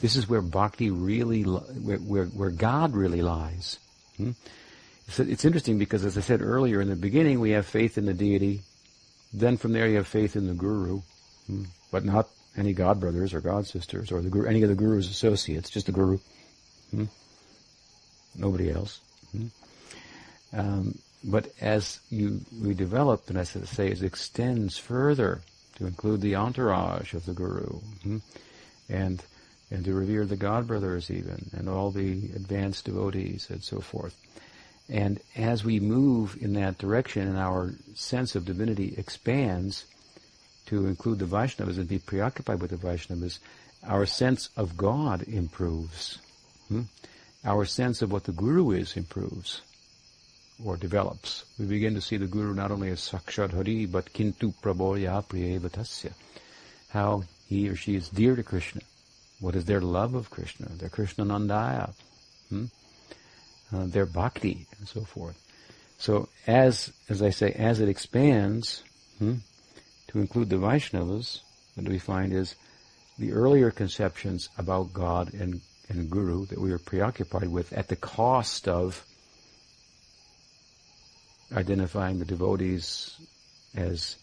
This 0.01 0.17
is 0.17 0.29
where 0.29 0.41
bhakti 0.41 0.91
really, 0.91 1.43
where, 1.43 1.99
where, 1.99 2.25
where 2.27 2.51
God 2.51 2.95
really 2.95 3.21
lies. 3.21 3.79
Hmm? 4.17 4.33
It's, 5.07 5.21
it's 5.21 5.45
interesting 5.45 5.79
because, 5.79 6.05
as 6.05 6.17
I 6.17 6.23
said 6.23 6.41
earlier, 6.41 6.81
in 6.81 6.89
the 6.89 6.97
beginning 6.97 7.41
we 7.41 7.51
have 7.51 7.67
faith 7.67 7.99
in 7.99 8.07
the 8.07 8.15
deity. 8.15 8.63
Then 9.33 9.57
from 9.57 9.73
there 9.73 9.87
you 9.87 9.97
have 9.97 10.09
faith 10.09 10.37
in 10.37 10.47
the 10.47 10.55
guru, 10.55 11.03
hmm? 11.47 11.65
but 11.91 12.05
not 12.05 12.29
any 12.57 12.73
god 12.73 12.99
brothers 12.99 13.33
or 13.33 13.41
god 13.41 13.67
sisters 13.67 14.11
or 14.11 14.21
the 14.21 14.49
any 14.49 14.63
of 14.63 14.69
the 14.69 14.75
guru's 14.75 15.09
associates, 15.09 15.71
just 15.71 15.87
the 15.87 15.93
guru. 15.93 16.19
Hmm? 16.91 17.05
Nobody 18.37 18.71
else. 18.71 19.01
Hmm? 19.33 19.49
Um, 20.53 20.99
but 21.23 21.53
as 21.61 22.01
you 22.11 22.41
we 22.63 22.75
develop, 22.75 23.29
and 23.29 23.39
as 23.39 23.57
I 23.57 23.61
say, 23.65 23.89
it 23.89 24.03
extends 24.03 24.79
further 24.79 25.43
to 25.77 25.87
include 25.87 26.21
the 26.21 26.37
entourage 26.37 27.15
of 27.15 27.27
the 27.27 27.33
guru, 27.33 27.81
hmm? 28.03 28.19
and 28.89 29.23
and 29.71 29.85
to 29.85 29.95
revere 29.95 30.25
the 30.25 30.37
God 30.37 30.67
brothers 30.67 31.11
even, 31.11 31.51
and 31.53 31.69
all 31.69 31.91
the 31.91 32.13
advanced 32.35 32.87
devotees 32.87 33.49
and 33.51 33.63
so 33.63 33.81
forth. 33.81 34.17
And 34.89 35.21
as 35.37 35.63
we 35.63 35.79
move 35.79 36.37
in 36.41 36.55
that 36.55 36.79
direction 36.79 37.29
and 37.29 37.39
our 37.39 37.75
sense 37.95 38.35
of 38.35 38.45
divinity 38.45 38.95
expands 38.97 39.85
to 40.67 40.87
include 40.87 41.21
the 41.21 41.27
Vaishnavas 41.27 41.79
and 41.79 41.87
be 41.87 42.01
preoccupied 42.01 42.61
with 42.61 42.71
the 42.71 42.77
Vaishnavas, 42.77 43.39
our 43.87 44.07
sense 44.07 44.49
of 44.57 44.77
God 44.77 45.23
improves. 45.29 46.19
Hmm? 46.69 46.83
Our 47.45 47.65
sense 47.65 48.03
of 48.03 48.11
what 48.11 48.25
the 48.25 48.33
Guru 48.33 48.73
is 48.73 48.97
improves 48.97 49.63
or 50.65 50.77
develops. 50.77 51.45
We 51.59 51.67
begin 51.67 51.95
to 51.95 52.01
see 52.01 52.17
the 52.17 52.27
Guru 52.27 52.55
not 52.55 52.71
only 52.71 52.91
as 52.91 53.01
Sakshat 53.01 53.53
Hari, 53.53 53.87
but 53.87 54.13
Kintu 54.13 54.55
Prabhoya 54.63 55.25
Priyevatasya. 55.27 56.13
How 56.91 57.25
he 57.49 57.69
or 57.69 57.77
she 57.77 57.95
is 57.95 58.09
dear 58.09 58.37
to 58.37 58.43
Krishna. 58.43 58.83
What 59.41 59.57
is 59.57 59.65
their 59.65 59.81
love 59.81 60.15
of 60.15 60.31
Krishna? 60.31 60.69
Their 60.69 60.89
Krishna 60.89 61.25
Nandaya. 61.25 61.95
Hmm? 62.49 62.67
uh, 63.73 63.87
their 63.87 64.07
bhakti, 64.07 64.67
and 64.79 64.89
so 64.89 65.03
forth. 65.03 65.39
So 65.99 66.29
as, 66.47 66.93
as 67.09 67.23
I 67.23 67.31
say, 67.31 67.53
as 67.53 67.81
it 67.81 67.89
expands 67.89 68.83
hmm, 69.19 69.37
to 70.09 70.19
include 70.19 70.51
the 70.51 70.57
Vaishnavas, 70.57 71.41
what 71.75 71.89
we 71.89 71.99
find 71.99 72.33
is 72.33 72.55
the 73.19 73.33
earlier 73.33 73.71
conceptions 73.71 74.49
about 74.57 74.93
God 74.93 75.35
and, 75.35 75.61
and 75.89 76.11
Guru 76.11 76.47
that 76.47 76.61
we 76.61 76.73
are 76.73 76.79
preoccupied 76.79 77.49
with 77.49 77.73
at 77.73 77.89
the 77.89 77.97
cost 77.97 78.67
of 78.67 79.05
identifying 81.55 82.19
the 82.19 82.25
devotees 82.25 83.17
as 83.75 84.17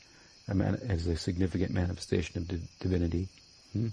a, 0.47 0.55
man, 0.55 0.79
as 0.87 1.07
a 1.07 1.17
significant 1.17 1.71
manifestation 1.71 2.41
of 2.41 2.79
divinity. 2.79 3.27
Hmm? 3.73 3.87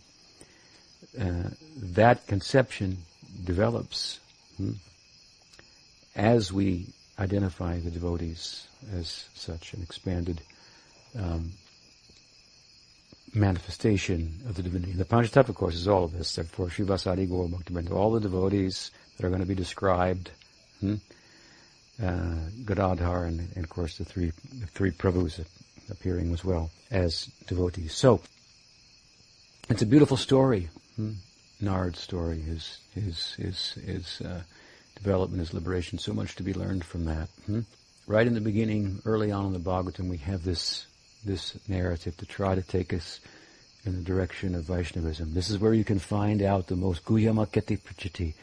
Uh, 1.20 1.50
that 1.76 2.26
conception 2.26 2.98
develops 3.44 4.20
hmm, 4.56 4.72
as 6.16 6.52
we 6.52 6.86
identify 7.18 7.78
the 7.78 7.90
devotees 7.90 8.66
as 8.92 9.28
such 9.34 9.74
an 9.74 9.82
expanded 9.82 10.40
um, 11.18 11.52
manifestation 13.34 14.40
of 14.48 14.54
the 14.54 14.62
divinity. 14.62 14.92
The 14.92 15.04
Panchatattva, 15.04 15.50
of 15.50 15.54
course, 15.54 15.74
is 15.74 15.88
all 15.88 16.04
of 16.04 16.16
this. 16.16 16.34
Therefore, 16.34 16.68
Srivasadi 16.68 17.28
Gaur 17.28 17.48
Bhakti 17.48 17.92
all 17.92 18.12
the 18.12 18.20
devotees 18.20 18.90
that 19.16 19.26
are 19.26 19.30
going 19.30 19.40
to 19.40 19.46
be 19.46 19.54
described, 19.54 20.30
hmm? 20.80 20.96
Uh, 22.02 22.34
Gadadhar, 22.64 23.24
and, 23.24 23.48
and, 23.54 23.64
of 23.64 23.70
course 23.70 23.98
the 23.98 24.04
three 24.04 24.32
the 24.58 24.66
three 24.66 24.90
Prabhus 24.90 25.38
appearing 25.88 26.32
as 26.32 26.44
well 26.44 26.70
as 26.90 27.26
devotees. 27.46 27.94
So, 27.94 28.20
it's 29.68 29.82
a 29.82 29.86
beautiful 29.86 30.16
story. 30.16 30.70
Hmm? 30.96 31.12
Narad's 31.62 32.00
story, 32.00 32.40
his 32.40 32.78
his 32.94 33.34
his 33.34 33.72
his 33.74 34.20
uh, 34.22 34.42
development 34.96 35.40
is 35.40 35.54
liberation. 35.54 35.98
So 35.98 36.12
much 36.12 36.34
to 36.36 36.42
be 36.42 36.52
learned 36.52 36.84
from 36.84 37.04
that. 37.04 37.28
Hmm? 37.46 37.60
Right 38.08 38.26
in 38.26 38.34
the 38.34 38.40
beginning, 38.40 39.00
early 39.04 39.30
on 39.30 39.46
in 39.46 39.52
the 39.52 39.60
Bhagavatam, 39.60 40.08
we 40.08 40.18
have 40.18 40.42
this 40.42 40.86
this 41.24 41.56
narrative 41.68 42.16
to 42.16 42.26
try 42.26 42.56
to 42.56 42.62
take 42.62 42.92
us 42.92 43.20
in 43.86 43.94
the 43.94 44.02
direction 44.02 44.54
of 44.54 44.64
Vaishnavism. 44.64 45.34
This 45.34 45.50
is 45.50 45.58
where 45.58 45.74
you 45.74 45.84
can 45.84 45.98
find 45.98 46.42
out 46.42 46.66
the 46.66 46.76
most 46.76 47.04
guhyamaketi 47.04 47.78
prachiti 47.78 48.34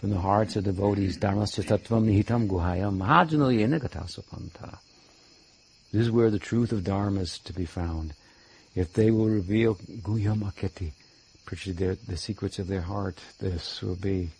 from 0.00 0.10
the 0.10 0.18
hearts 0.18 0.56
of 0.56 0.64
devotees. 0.64 1.18
Dharmasya 1.18 1.64
tattvam 1.64 2.06
nihitam 2.06 2.48
guhayam 2.48 2.96
mahajano 2.98 3.52
yenagatasapanta. 3.54 4.78
This 5.92 6.02
is 6.02 6.10
where 6.10 6.30
the 6.30 6.38
truth 6.38 6.72
of 6.72 6.84
Dharma 6.84 7.20
is 7.20 7.38
to 7.40 7.52
be 7.52 7.66
found. 7.66 8.14
If 8.74 8.94
they 8.94 9.10
will 9.10 9.26
reveal 9.26 9.74
guhyamaketi, 9.74 10.92
prachiti, 11.44 11.98
the 12.06 12.16
secrets 12.16 12.58
of 12.58 12.68
their 12.68 12.80
heart, 12.80 13.18
this 13.40 13.82
will 13.82 13.96
be 13.96 14.30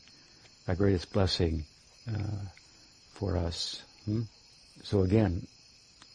a 0.66 0.74
greatest 0.74 1.12
blessing 1.12 1.64
uh, 2.08 2.46
for 3.12 3.36
us. 3.36 3.82
Hmm? 4.06 4.22
So 4.82 5.02
again, 5.02 5.46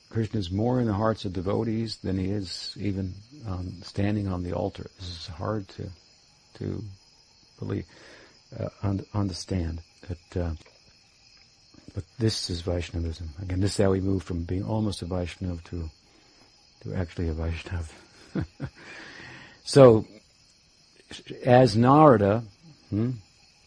Krishna 0.09 0.39
is 0.39 0.49
more 0.49 0.79
in 0.79 0.87
the 0.87 0.93
hearts 0.93 1.25
of 1.25 1.33
devotees 1.33 1.97
than 1.97 2.17
he 2.17 2.31
is 2.31 2.75
even 2.79 3.13
um, 3.45 3.73
standing 3.83 4.27
on 4.27 4.43
the 4.43 4.53
altar. 4.53 4.89
This 4.97 5.09
is 5.09 5.27
hard 5.27 5.67
to 5.69 5.89
to 6.55 6.81
believe, 7.59 7.85
uh, 8.59 8.69
un- 8.83 9.05
understand. 9.13 9.81
That, 10.07 10.41
uh, 10.41 10.53
but 11.93 12.03
this 12.19 12.49
is 12.49 12.61
Vaishnavism. 12.61 13.29
Again, 13.41 13.59
this 13.59 13.79
is 13.79 13.83
how 13.83 13.91
we 13.91 14.01
move 14.01 14.23
from 14.23 14.43
being 14.43 14.63
almost 14.63 15.01
a 15.01 15.05
Vaishnav 15.05 15.63
to 15.65 15.89
to 16.83 16.93
actually 16.93 17.29
a 17.29 17.33
Vaishnav. 17.33 17.89
so, 19.63 20.05
as 21.43 21.75
Narada, 21.75 22.43
hmm, 22.89 23.11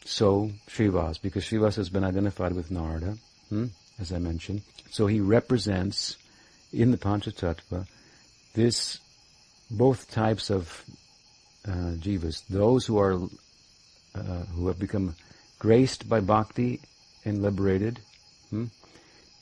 so 0.04 0.50
Srivas, 0.68 1.20
because 1.20 1.44
Srivas 1.44 1.76
has 1.76 1.88
been 1.88 2.04
identified 2.04 2.52
with 2.52 2.70
Narada, 2.70 3.16
hmm, 3.48 3.66
as 3.98 4.12
I 4.12 4.18
mentioned. 4.18 4.62
So 4.90 5.06
he 5.06 5.20
represents 5.20 6.16
in 6.72 6.90
the 6.90 6.96
Panchatattva 6.96 7.86
this 8.54 8.98
both 9.70 10.10
types 10.10 10.50
of 10.50 10.84
uh, 11.66 11.94
jivas, 12.00 12.46
those 12.48 12.86
who 12.86 12.98
are 12.98 13.20
uh, 14.18 14.44
who 14.54 14.66
have 14.68 14.78
become 14.78 15.14
graced 15.58 16.08
by 16.08 16.20
bhakti 16.20 16.80
and 17.24 17.42
liberated, 17.42 18.00
hmm, 18.50 18.66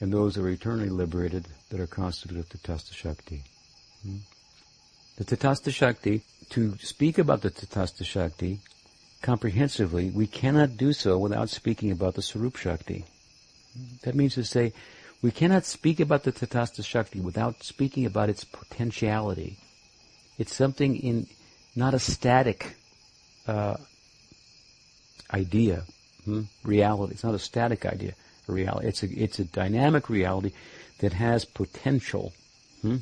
and 0.01 0.13
those 0.13 0.35
who 0.35 0.45
are 0.45 0.51
eternally 0.51 0.89
liberated 0.89 1.47
that 1.71 1.81
are 1.81 1.87
constituted 1.87 2.41
of 2.41 2.49
Tatastha 2.49 2.95
Shakti. 2.95 3.43
Hmm. 4.03 4.17
The 5.17 5.25
Tatastha 5.25 5.73
Shakti, 5.73 6.23
to 6.51 6.77
speak 6.79 7.19
about 7.19 7.43
the 7.43 7.51
Tatastha 7.51 8.05
Shakti 8.05 8.61
comprehensively, 9.23 10.11
we 10.11 10.27
cannot 10.27 10.77
do 10.77 10.93
so 10.93 11.19
without 11.19 11.49
speaking 11.49 11.91
about 11.91 12.15
the 12.15 12.23
Swarup 12.23 12.57
Shakti. 12.57 13.05
That 14.03 14.15
means 14.15 14.35
to 14.35 14.45
say, 14.45 14.73
we 15.23 15.31
cannot 15.31 15.65
speak 15.65 16.01
about 16.01 16.23
the 16.25 16.33
Tatastha 16.33 16.85
Shakti 16.85 17.21
without 17.21 17.63
speaking 17.63 18.07
about 18.07 18.29
its 18.29 18.45
potentiality. 18.45 19.57
It's 20.39 20.55
something 20.55 20.97
in, 20.97 21.27
not 21.75 21.95
a 21.95 21.99
static 21.99 22.77
uh, 23.47 23.77
idea, 25.33 25.85
hmm? 26.25 26.43
reality. 26.65 27.15
It's 27.15 27.25
not 27.25 27.35
a 27.35 27.39
static 27.39 27.87
idea, 27.87 28.15
a 28.49 28.53
reality. 28.53 28.87
It's 28.89 29.03
a, 29.03 29.09
it's 29.11 29.39
a 29.39 29.45
dynamic 29.45 30.09
reality 30.09 30.53
that 30.99 31.13
has 31.13 31.45
potential. 31.45 32.33
Hmm? 32.83 32.97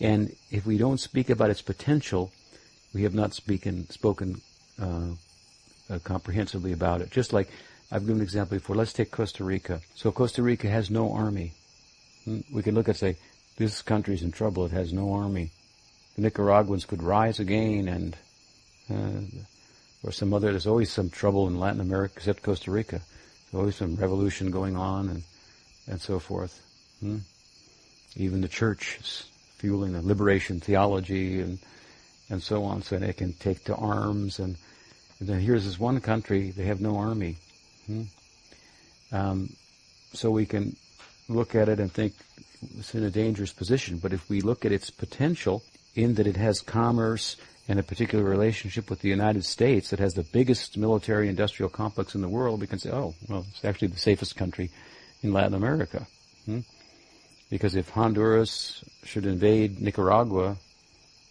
And 0.00 0.34
if 0.50 0.66
we 0.66 0.78
don't 0.78 1.00
speak 1.00 1.30
about 1.30 1.50
its 1.50 1.62
potential, 1.62 2.30
we 2.94 3.02
have 3.02 3.14
not 3.14 3.34
speaken, 3.34 3.88
spoken 3.90 4.40
uh, 4.80 5.10
uh, 5.90 5.98
comprehensively 6.04 6.72
about 6.72 7.00
it. 7.00 7.10
Just 7.10 7.32
like 7.32 7.48
I've 7.90 8.02
given 8.02 8.16
an 8.16 8.22
example 8.22 8.56
before. 8.56 8.76
Let's 8.76 8.92
take 8.92 9.10
Costa 9.10 9.44
Rica. 9.44 9.80
So 9.94 10.10
Costa 10.10 10.42
Rica 10.42 10.68
has 10.68 10.90
no 10.90 11.12
army. 11.12 11.52
Hmm? 12.24 12.40
We 12.52 12.62
could 12.62 12.74
look 12.74 12.88
and 12.88 12.96
say, 12.96 13.16
this 13.56 13.80
country's 13.82 14.22
in 14.22 14.32
trouble. 14.32 14.66
It 14.66 14.72
has 14.72 14.92
no 14.92 15.12
army. 15.12 15.50
The 16.16 16.22
Nicaraguans 16.22 16.84
could 16.84 17.02
rise 17.02 17.40
again 17.40 17.88
and, 17.88 18.16
uh, 18.90 19.40
or 20.02 20.12
some 20.12 20.32
other, 20.32 20.50
there's 20.50 20.66
always 20.66 20.92
some 20.92 21.10
trouble 21.10 21.46
in 21.48 21.58
Latin 21.58 21.80
America 21.80 22.14
except 22.16 22.42
Costa 22.42 22.70
Rica. 22.70 23.00
There's 23.50 23.60
always 23.60 23.76
some 23.76 23.96
revolution 23.96 24.50
going 24.50 24.76
on 24.76 25.08
and, 25.08 25.22
and 25.88 26.00
so 26.00 26.18
forth. 26.18 26.60
Hmm? 27.00 27.18
Even 28.16 28.40
the 28.40 28.48
church 28.48 28.98
is 29.00 29.26
fueling 29.56 29.92
the 29.92 30.02
liberation 30.02 30.60
theology 30.60 31.40
and, 31.40 31.58
and 32.30 32.42
so 32.42 32.64
on 32.64 32.82
so 32.82 32.98
they 32.98 33.12
can 33.12 33.32
take 33.34 33.64
to 33.64 33.74
arms 33.74 34.38
and, 34.38 34.56
and 35.18 35.28
then 35.28 35.40
here's 35.40 35.64
this 35.64 35.78
one 35.78 36.00
country, 36.00 36.50
they 36.50 36.64
have 36.64 36.80
no 36.80 36.96
army. 36.96 37.36
Hmm? 37.86 38.02
Um, 39.12 39.50
so 40.12 40.30
we 40.30 40.46
can 40.46 40.76
look 41.28 41.54
at 41.54 41.68
it 41.68 41.80
and 41.80 41.92
think 41.92 42.14
it's 42.78 42.94
in 42.94 43.04
a 43.04 43.10
dangerous 43.10 43.52
position. 43.52 43.98
But 43.98 44.12
if 44.12 44.28
we 44.28 44.40
look 44.40 44.64
at 44.64 44.72
its 44.72 44.90
potential 44.90 45.62
in 45.94 46.14
that 46.14 46.26
it 46.26 46.36
has 46.36 46.60
commerce 46.60 47.36
and 47.68 47.80
a 47.80 47.82
particular 47.82 48.24
relationship 48.24 48.88
with 48.88 49.00
the 49.00 49.08
United 49.08 49.44
States 49.44 49.90
that 49.90 49.98
has 49.98 50.14
the 50.14 50.22
biggest 50.22 50.76
military 50.76 51.28
industrial 51.28 51.68
complex 51.68 52.14
in 52.14 52.20
the 52.20 52.28
world, 52.28 52.60
we 52.60 52.66
can 52.66 52.78
say, 52.78 52.90
oh, 52.90 53.14
well, 53.28 53.44
it's 53.50 53.64
actually 53.64 53.88
the 53.88 53.98
safest 53.98 54.36
country 54.36 54.70
in 55.22 55.32
Latin 55.32 55.54
America. 55.54 56.06
Hmm? 56.44 56.60
Because 57.50 57.74
if 57.74 57.90
Honduras 57.90 58.84
should 59.04 59.26
invade 59.26 59.80
Nicaragua, 59.80 60.56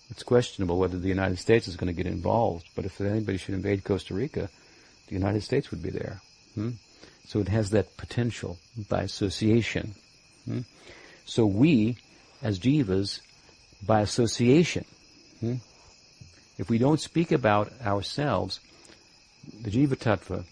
it's 0.10 0.24
questionable 0.24 0.78
whether 0.78 0.98
the 0.98 1.08
United 1.08 1.40
States 1.40 1.68
is 1.68 1.76
going 1.76 1.94
to 1.94 2.04
get 2.04 2.12
involved. 2.12 2.68
But 2.76 2.86
if 2.86 3.00
anybody 3.00 3.38
should 3.38 3.56
invade 3.56 3.84
Costa 3.84 4.14
Rica, 4.14 4.50
the 5.08 5.14
United 5.14 5.42
States 5.42 5.72
would 5.72 5.82
be 5.82 5.90
there. 5.90 6.22
Hmm? 6.54 6.72
So 7.28 7.40
it 7.40 7.48
has 7.48 7.72
that 7.72 7.98
potential 7.98 8.58
by 8.90 9.02
association. 9.04 9.96
Hmm? 10.46 10.62
So 11.26 11.46
we, 11.46 11.98
as 12.44 12.60
jivas, 12.60 13.22
by 13.86 14.02
association, 14.02 14.86
hmm? 15.40 15.56
If 16.58 16.70
we 16.70 16.78
don't 16.78 17.00
speak 17.00 17.32
about 17.32 17.72
ourselves, 17.86 18.60
the 19.62 19.70
jiva 19.70 19.96
tattva, 19.96 20.46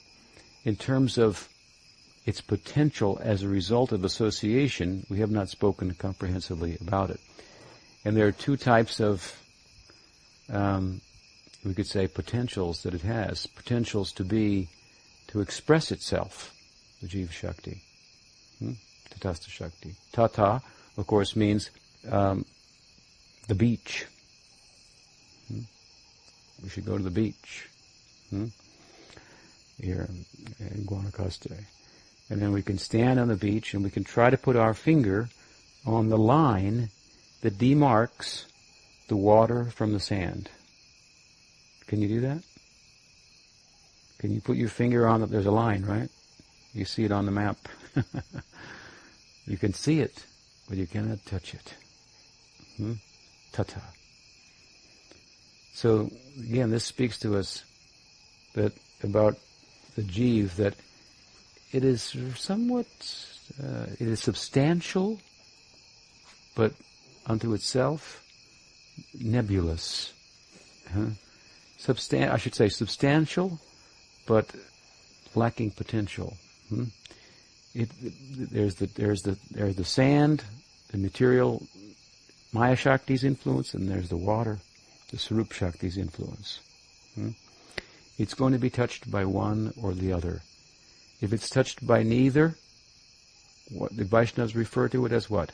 in 0.66 0.76
terms 0.76 1.18
of 1.18 1.50
its 2.26 2.42
potential 2.42 3.20
as 3.22 3.44
a 3.44 3.48
result 3.50 3.92
of 3.92 4.04
association, 4.04 5.06
we 5.10 5.20
have 5.20 5.32
not 5.32 5.50
spoken 5.50 5.94
comprehensively 5.94 6.78
about 6.80 7.10
it. 7.10 7.20
And 8.06 8.16
there 8.16 8.28
are 8.28 8.32
two 8.32 8.58
types 8.58 9.00
of, 9.00 9.38
um, 10.50 11.02
we 11.66 11.74
could 11.74 11.88
say, 11.88 12.08
potentials 12.08 12.84
that 12.84 12.94
it 12.94 13.02
has. 13.02 13.46
Potentials 13.48 14.12
to 14.13 14.24
be, 14.24 14.70
to 15.28 15.42
express 15.42 15.92
itself, 15.92 16.54
the 17.02 17.08
Jiva 17.08 17.32
Shakti, 17.32 17.82
hmm? 18.60 18.74
Tatastha 19.10 19.50
Shakti. 19.50 19.96
Tata, 20.12 20.62
of 20.98 21.08
course, 21.08 21.36
means 21.36 21.72
um, 22.10 22.46
the 23.48 23.56
beach. 23.56 24.06
Hmm? 25.50 25.62
We 26.63 26.69
should 26.69 26.86
go 26.86 26.97
to 26.97 27.04
the 27.04 27.12
beach. 27.12 27.67
Hmm? 28.30 28.47
Here 29.82 30.08
in 30.60 30.86
Guanacaste. 30.86 31.52
And 32.30 32.41
then 32.41 32.52
we 32.54 32.62
can 32.62 32.78
stand 32.78 33.19
on 33.19 33.28
the 33.28 33.36
beach 33.36 33.73
and 33.73 33.84
we 33.84 33.89
can 33.89 34.04
try 34.04 34.30
to 34.30 34.38
put 34.38 34.56
our 34.56 34.73
finger 34.73 35.30
on 35.86 36.10
the 36.10 36.17
line 36.17 36.89
that 37.41 37.58
demarks 37.58 38.45
the 39.10 39.17
water 39.17 39.65
from 39.65 39.91
the 39.91 39.99
sand. 39.99 40.49
Can 41.88 42.02
you 42.02 42.08
do 42.08 42.21
that? 42.21 42.41
Can 44.19 44.34
you 44.34 44.39
put 44.39 44.56
your 44.56 44.69
finger 44.69 45.06
on 45.08 45.21
it? 45.21 45.30
There's 45.30 45.45
a 45.45 45.52
line, 45.52 45.84
right? 45.84 46.10
You 46.73 46.86
see 46.86 47.04
it 47.04 47.12
on 47.12 47.26
the 47.26 47.32
map. 47.32 47.58
you 49.45 49.58
can 49.58 49.73
see 49.73 49.99
it, 49.99 50.26
but 50.69 50.78
you 50.78 50.88
cannot 50.88 51.26
touch 51.26 51.54
it. 51.54 51.73
Hmm? 52.78 52.93
Tata. 53.52 53.82
So 55.74 56.10
again, 56.40 56.70
this 56.70 56.86
speaks 56.86 57.20
to 57.20 57.36
us 57.38 57.64
that 58.54 58.74
about 59.04 59.38
the 59.96 60.04
jiv 60.04 60.56
that 60.56 60.76
it 61.72 61.84
is 61.84 62.16
somewhat, 62.36 62.88
uh, 63.62 63.88
it 64.00 64.08
is 64.08 64.20
substantial, 64.20 65.20
but 66.56 66.74
unto 67.26 67.54
itself 67.54 68.24
nebulous. 69.20 70.14
Huh? 70.93 71.08
Substan- 71.80 72.32
I 72.32 72.38
should 72.38 72.56
say 72.56 72.70
substantial, 72.70 73.60
but 74.28 74.54
lacking 75.36 75.72
potential. 75.72 76.38
Hmm? 76.70 76.86
It, 77.74 77.89
there's 78.52 78.76
the 78.76 78.86
there's 78.86 79.24
the 79.24 79.38
there's 79.50 79.76
the 79.76 79.84
sand, 79.84 80.43
the 80.91 81.00
material, 81.00 81.66
Maya 82.52 82.76
Shakti's 82.76 83.24
influence, 83.24 83.74
and 83.74 83.89
there's 83.89 84.10
the 84.10 84.18
water, 84.18 84.60
the 85.14 85.20
Swarup 85.20 85.49
Shakti's 85.49 85.95
influence. 85.95 86.59
Hmm? 87.14 87.30
It's 88.18 88.34
going 88.34 88.53
to 88.53 88.59
be 88.59 88.72
touched 88.72 89.11
by 89.11 89.26
one 89.26 89.72
or 89.80 89.93
the 89.93 90.11
other. 90.11 90.41
If 91.22 91.32
it's 91.32 91.51
touched 91.51 91.86
by 91.86 92.01
neither, 92.01 92.55
what 93.70 93.95
the 93.95 94.05
Vaishnavas 94.05 94.55
refer 94.55 94.89
to 94.89 95.05
it 95.05 95.11
as 95.11 95.30
what? 95.30 95.51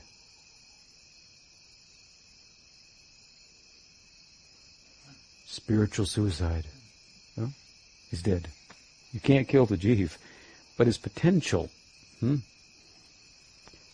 Spiritual 5.46 6.06
suicide. 6.06 6.66
Huh? 7.38 7.48
He's 8.10 8.22
dead. 8.22 8.48
You 9.12 9.20
can't 9.20 9.48
kill 9.48 9.66
the 9.66 9.78
jiv, 9.78 10.18
but 10.78 10.88
his 10.88 10.98
potential 10.98 11.70
hmm, 12.22 12.38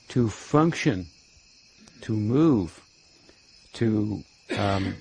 to 0.10 0.30
function, 0.30 1.08
to 2.02 2.14
move, 2.14 2.80
to 3.74 4.24
um, 4.56 4.98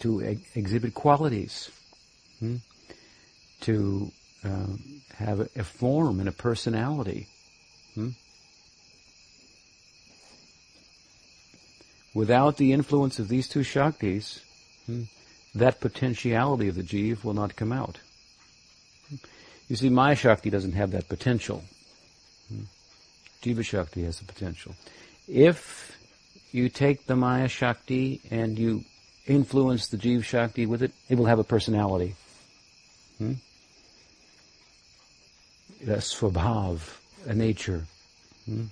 to 0.00 0.22
ex- 0.22 0.56
exhibit 0.56 0.94
qualities, 0.94 1.70
hmm, 2.38 2.56
to 3.60 4.10
um, 4.44 4.82
have 5.14 5.40
a, 5.40 5.48
a, 5.56 5.64
form 5.64 6.20
and 6.20 6.28
a 6.28 6.32
personality. 6.32 7.26
Hmm? 7.94 8.10
Without 12.14 12.56
the 12.56 12.72
influence 12.72 13.18
of 13.18 13.28
these 13.28 13.48
two 13.48 13.60
Shaktis, 13.60 14.40
hmm, 14.86 15.02
that 15.54 15.80
potentiality 15.80 16.68
of 16.68 16.74
the 16.74 16.82
Jeev 16.82 17.22
will 17.22 17.34
not 17.34 17.56
come 17.56 17.72
out. 17.72 17.98
You 19.68 19.76
see, 19.76 19.88
Maya 19.88 20.16
Shakti 20.16 20.50
doesn't 20.50 20.72
have 20.72 20.90
that 20.92 21.08
potential. 21.08 21.62
Hmm. 22.48 22.64
Jiva 23.42 23.64
Shakti 23.64 24.02
has 24.04 24.18
the 24.18 24.24
potential. 24.24 24.74
If 25.28 25.96
you 26.52 26.68
take 26.68 27.06
the 27.06 27.16
Maya 27.16 27.48
Shakti 27.48 28.20
and 28.30 28.58
you 28.58 28.84
influence 29.30 29.86
the 29.86 29.96
Jiva 29.96 30.24
Shakti 30.24 30.66
with 30.66 30.82
it, 30.82 30.92
it 31.08 31.16
will 31.16 31.26
have 31.26 31.38
a 31.38 31.44
personality. 31.44 32.16
Hmm? 33.18 33.34
A 35.82 35.98
svabhav, 35.98 36.80
a 37.26 37.34
nature. 37.34 37.84
Hmm? 38.44 38.64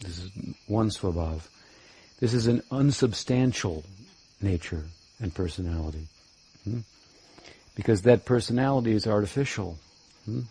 This 0.00 0.18
is 0.18 0.30
one 0.66 0.88
svabhav. 0.88 1.40
This 2.20 2.32
is 2.32 2.46
an 2.46 2.62
unsubstantial 2.70 3.84
nature 4.40 4.84
and 5.20 5.34
personality. 5.34 6.06
Hmm? 6.62 6.80
Because 7.74 8.02
that 8.02 8.24
personality 8.24 8.92
is 8.92 9.06
artificial. 9.06 9.76
Hmm? 10.24 10.42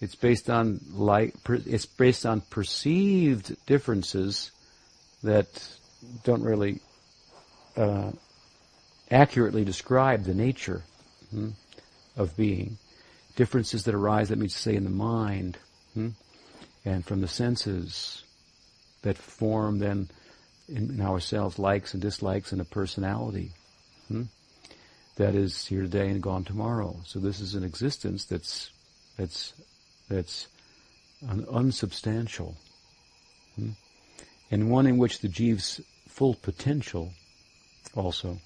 It's 0.00 0.16
based 0.16 0.50
on 0.50 0.80
like 0.94 1.34
it's 1.48 1.86
based 1.86 2.26
on 2.26 2.40
perceived 2.40 3.54
differences 3.66 4.50
that 5.22 5.46
don't 6.24 6.42
really 6.42 6.80
uh, 7.76 8.12
accurately 9.10 9.64
describe 9.64 10.24
the 10.24 10.34
nature 10.34 10.82
hmm, 11.30 11.50
of 12.16 12.36
being. 12.36 12.78
Differences 13.36 13.84
that 13.84 13.94
arise, 13.94 14.28
that 14.28 14.38
means 14.38 14.54
to 14.54 14.58
say, 14.58 14.74
in 14.74 14.84
the 14.84 14.90
mind 14.90 15.58
hmm, 15.94 16.08
and 16.84 17.04
from 17.04 17.20
the 17.20 17.28
senses 17.28 18.24
that 19.02 19.18
form 19.18 19.78
then 19.78 20.08
in, 20.68 20.90
in 20.90 21.00
ourselves 21.00 21.58
likes 21.58 21.92
and 21.92 22.02
dislikes 22.02 22.52
and 22.52 22.60
a 22.60 22.64
personality 22.64 23.50
hmm, 24.08 24.24
that 25.16 25.34
is 25.34 25.66
here 25.66 25.82
today 25.82 26.08
and 26.08 26.22
gone 26.22 26.44
tomorrow. 26.44 26.96
So 27.04 27.18
this 27.18 27.40
is 27.40 27.54
an 27.54 27.64
existence 27.64 28.24
that's 28.24 28.70
that's 29.16 29.52
that's 30.08 30.48
un- 31.28 31.46
unsubstantial, 31.50 32.56
hmm? 33.56 33.70
and 34.50 34.70
one 34.70 34.86
in 34.86 34.98
which 34.98 35.20
the 35.20 35.28
jiva's 35.28 35.80
full 36.08 36.34
potential 36.34 37.12
also 37.94 38.38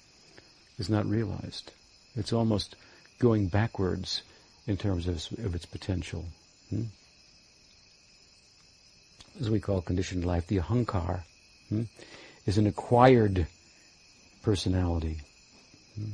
is 0.77 0.89
not 0.89 1.05
realized. 1.05 1.71
It's 2.15 2.33
almost 2.33 2.75
going 3.19 3.47
backwards 3.47 4.21
in 4.67 4.77
terms 4.77 5.07
of, 5.07 5.25
of 5.43 5.55
its 5.55 5.65
potential. 5.65 6.25
Hmm? 6.69 6.83
As 9.39 9.49
we 9.49 9.59
call 9.59 9.81
conditioned 9.81 10.25
life, 10.25 10.47
the 10.47 10.57
ahankar 10.57 11.21
hmm, 11.69 11.83
is 12.45 12.57
an 12.57 12.67
acquired 12.67 13.47
personality. 14.41 15.17
Hmm? 15.95 16.11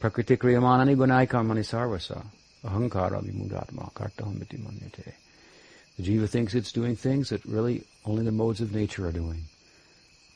Prakriti 0.00 0.36
kriyamanani 0.36 0.96
gunai 0.96 1.28
karmani 1.28 1.64
sarvasa. 1.64 2.24
Ahankara 2.64 3.22
vimudatma 3.22 3.92
kartahamiti 3.92 4.58
manyate. 4.58 5.14
The 5.96 6.02
jiva 6.02 6.28
thinks 6.28 6.54
it's 6.54 6.72
doing 6.72 6.96
things 6.96 7.28
that 7.30 7.44
really 7.44 7.84
only 8.04 8.24
the 8.24 8.32
modes 8.32 8.60
of 8.60 8.74
nature 8.74 9.06
are 9.06 9.12
doing. 9.12 9.44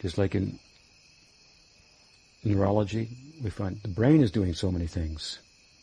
Just 0.00 0.18
like 0.18 0.34
in 0.34 0.58
neurology, 2.44 3.08
we 3.42 3.50
find 3.50 3.80
the 3.82 3.88
brain 3.88 4.22
is 4.22 4.30
doing 4.30 4.54
so 4.54 4.70
many 4.70 4.86
things. 4.86 5.38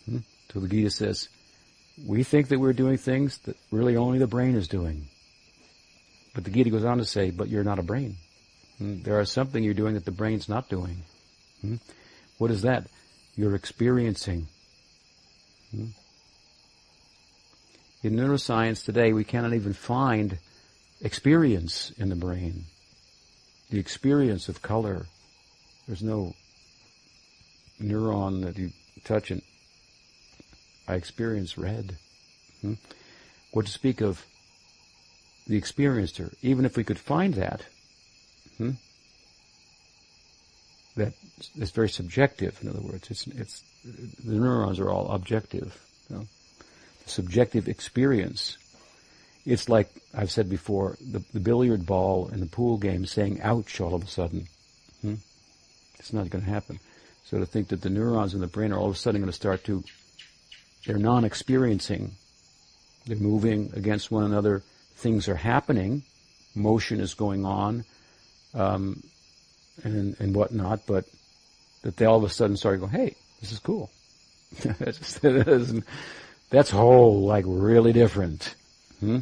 Hmm? 0.06 0.20
So 0.52 0.60
the 0.60 0.68
Gita 0.68 0.90
says, 0.90 1.30
we 2.06 2.24
think 2.24 2.48
that 2.50 2.60
we're 2.60 2.74
doing 2.74 2.98
things 2.98 3.38
that 3.40 3.58
really 3.72 3.96
only 3.96 4.20
the 4.20 4.28
brain 4.28 4.56
is 4.56 4.68
doing. 4.68 5.08
But 6.34 6.44
the 6.44 6.52
Gita 6.52 6.70
goes 6.70 6.86
on 6.86 6.98
to 6.98 7.06
say, 7.06 7.32
but 7.32 7.50
you're 7.50 7.64
not 7.64 7.80
a 7.80 7.84
brain. 7.84 8.18
Hmm? 8.78 9.02
There 9.04 9.20
is 9.20 9.32
something 9.32 9.64
you're 9.64 9.74
doing 9.74 9.94
that 9.94 10.06
the 10.06 10.12
brain's 10.12 10.50
not 10.50 10.70
doing. 10.70 11.04
Hmm? 11.62 11.76
What 12.38 12.52
is 12.52 12.64
that? 12.64 12.88
You're 13.36 13.56
experiencing. 13.56 14.48
Hmm? 15.72 15.88
In 18.04 18.16
neuroscience 18.16 18.84
today, 18.84 19.14
we 19.14 19.24
cannot 19.24 19.54
even 19.54 19.74
find 19.74 20.38
experience 21.02 21.92
in 21.98 22.10
the 22.10 22.16
brain. 22.16 22.66
The 23.70 23.80
experience 23.80 24.50
of 24.50 24.62
color. 24.62 25.06
There's 25.88 26.04
no 26.04 26.36
neuron 27.82 28.44
that 28.44 28.58
you 28.58 28.72
touch 29.04 29.32
and 29.32 29.42
I 30.88 30.96
experience 30.96 31.58
red. 31.58 31.98
Hmm? 32.62 32.74
What 33.52 33.66
to 33.66 33.72
speak 33.72 34.02
of 34.02 34.26
the 35.48 35.60
experiencer? 35.60 36.34
Even 36.42 36.66
if 36.66 36.76
we 36.76 36.84
could 36.84 37.00
find 37.00 37.36
that, 37.36 37.66
hmm? 38.58 38.72
that 40.96 41.14
is 41.56 41.72
very 41.72 41.90
subjective. 41.90 42.60
In 42.62 42.70
other 42.70 42.82
words, 42.82 43.10
it's 43.10 43.28
it's 43.28 43.64
the 43.84 44.36
neurons 44.36 44.80
are 44.80 44.90
all 44.90 45.12
objective. 45.12 45.80
You 46.10 46.18
know? 46.18 46.28
subjective 47.06 47.68
experience. 47.68 48.58
It's 49.46 49.68
like 49.68 49.90
I've 50.14 50.32
said 50.32 50.50
before, 50.50 50.98
the, 51.02 51.24
the, 51.34 51.40
billiard 51.40 51.86
ball 51.86 52.30
in 52.30 52.40
the 52.40 52.46
pool 52.46 52.78
game 52.78 53.06
saying 53.06 53.42
"ouch" 53.42 53.82
all 53.82 53.94
of 53.94 54.04
a 54.04 54.08
sudden. 54.08 54.48
Hmm? 55.02 55.16
It's 56.00 56.14
not 56.14 56.30
going 56.30 56.46
to 56.46 56.50
happen. 56.50 56.80
So 57.26 57.40
to 57.40 57.46
think 57.46 57.70
that 57.70 57.82
the 57.82 57.90
neurons 57.90 58.34
in 58.34 58.42
the 58.42 58.48
brain 58.48 58.72
are 58.72 58.78
all 58.78 58.88
of 58.88 58.96
a 58.96 58.98
sudden 58.98 59.22
going 59.22 59.32
to 59.32 59.36
start 59.36 59.64
to, 59.66 59.84
they're 60.86 60.98
non-experiencing. 60.98 62.12
They're 63.06 63.18
moving 63.18 63.72
against 63.76 64.12
one 64.12 64.24
another. 64.24 64.62
Things 64.96 65.28
are 65.28 65.36
happening. 65.36 66.04
Motion 66.56 67.00
is 67.00 67.14
going 67.14 67.46
on, 67.46 67.84
um, 68.54 69.04
and 69.84 70.16
and 70.20 70.36
whatnot. 70.36 70.86
But 70.86 71.06
that 71.82 71.98
they 71.98 72.06
all 72.06 72.18
of 72.18 72.24
a 72.24 72.30
sudden 72.30 72.56
start 72.56 72.80
going, 72.80 72.92
"Hey, 72.92 73.16
this 73.42 73.52
is 73.52 73.60
cool." 73.60 73.90
that's 76.50 76.70
whole 76.70 77.22
like 77.22 77.46
really 77.48 77.92
different. 77.92 78.56
Hmm? 79.00 79.20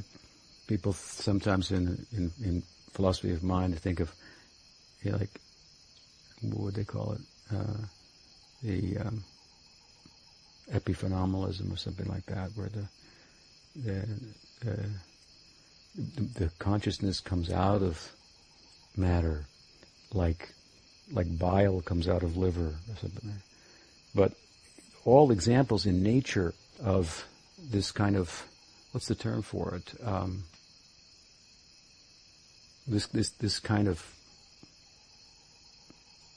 People 0.68 0.94
sometimes 0.94 1.72
in, 1.72 2.06
in 2.12 2.32
in 2.44 2.64
philosophy 2.92 3.32
of 3.32 3.44
mind 3.44 3.80
think 3.80 4.02
of 4.02 4.14
you 5.02 5.12
know, 5.12 5.18
like 5.18 5.30
what 6.42 6.60
would 6.60 6.76
they 6.76 6.84
call 6.84 7.14
it? 7.14 7.22
Uh, 7.54 7.86
the 8.64 8.98
um, 8.98 9.24
epiphenomenalism 10.72 11.74
or 11.74 11.78
something 11.78 12.08
like 12.08 12.26
that, 12.28 12.52
where 12.56 12.70
the 12.70 12.88
the, 13.76 14.02
uh, 14.70 14.76
the, 15.96 16.22
the 16.40 16.52
consciousness 16.60 17.20
comes 17.20 17.52
out 17.52 17.82
of 17.82 18.12
matter, 18.96 19.46
like 20.14 20.50
like 21.12 21.38
bile 21.38 21.82
comes 21.82 22.08
out 22.08 22.24
of 22.24 22.38
liver 22.38 22.76
or 22.90 22.96
something. 23.00 23.34
But 24.14 24.34
all 25.06 25.32
examples 25.32 25.86
in 25.86 26.04
nature 26.04 26.54
of 26.84 27.26
this 27.58 27.92
kind 27.92 28.16
of 28.16 28.46
what's 28.92 29.08
the 29.08 29.16
term 29.16 29.42
for 29.42 29.76
it? 29.76 29.94
Um, 30.06 30.44
this 32.88 33.08
this 33.08 33.30
this 33.32 33.60
kind 33.60 33.88
of 33.88 34.06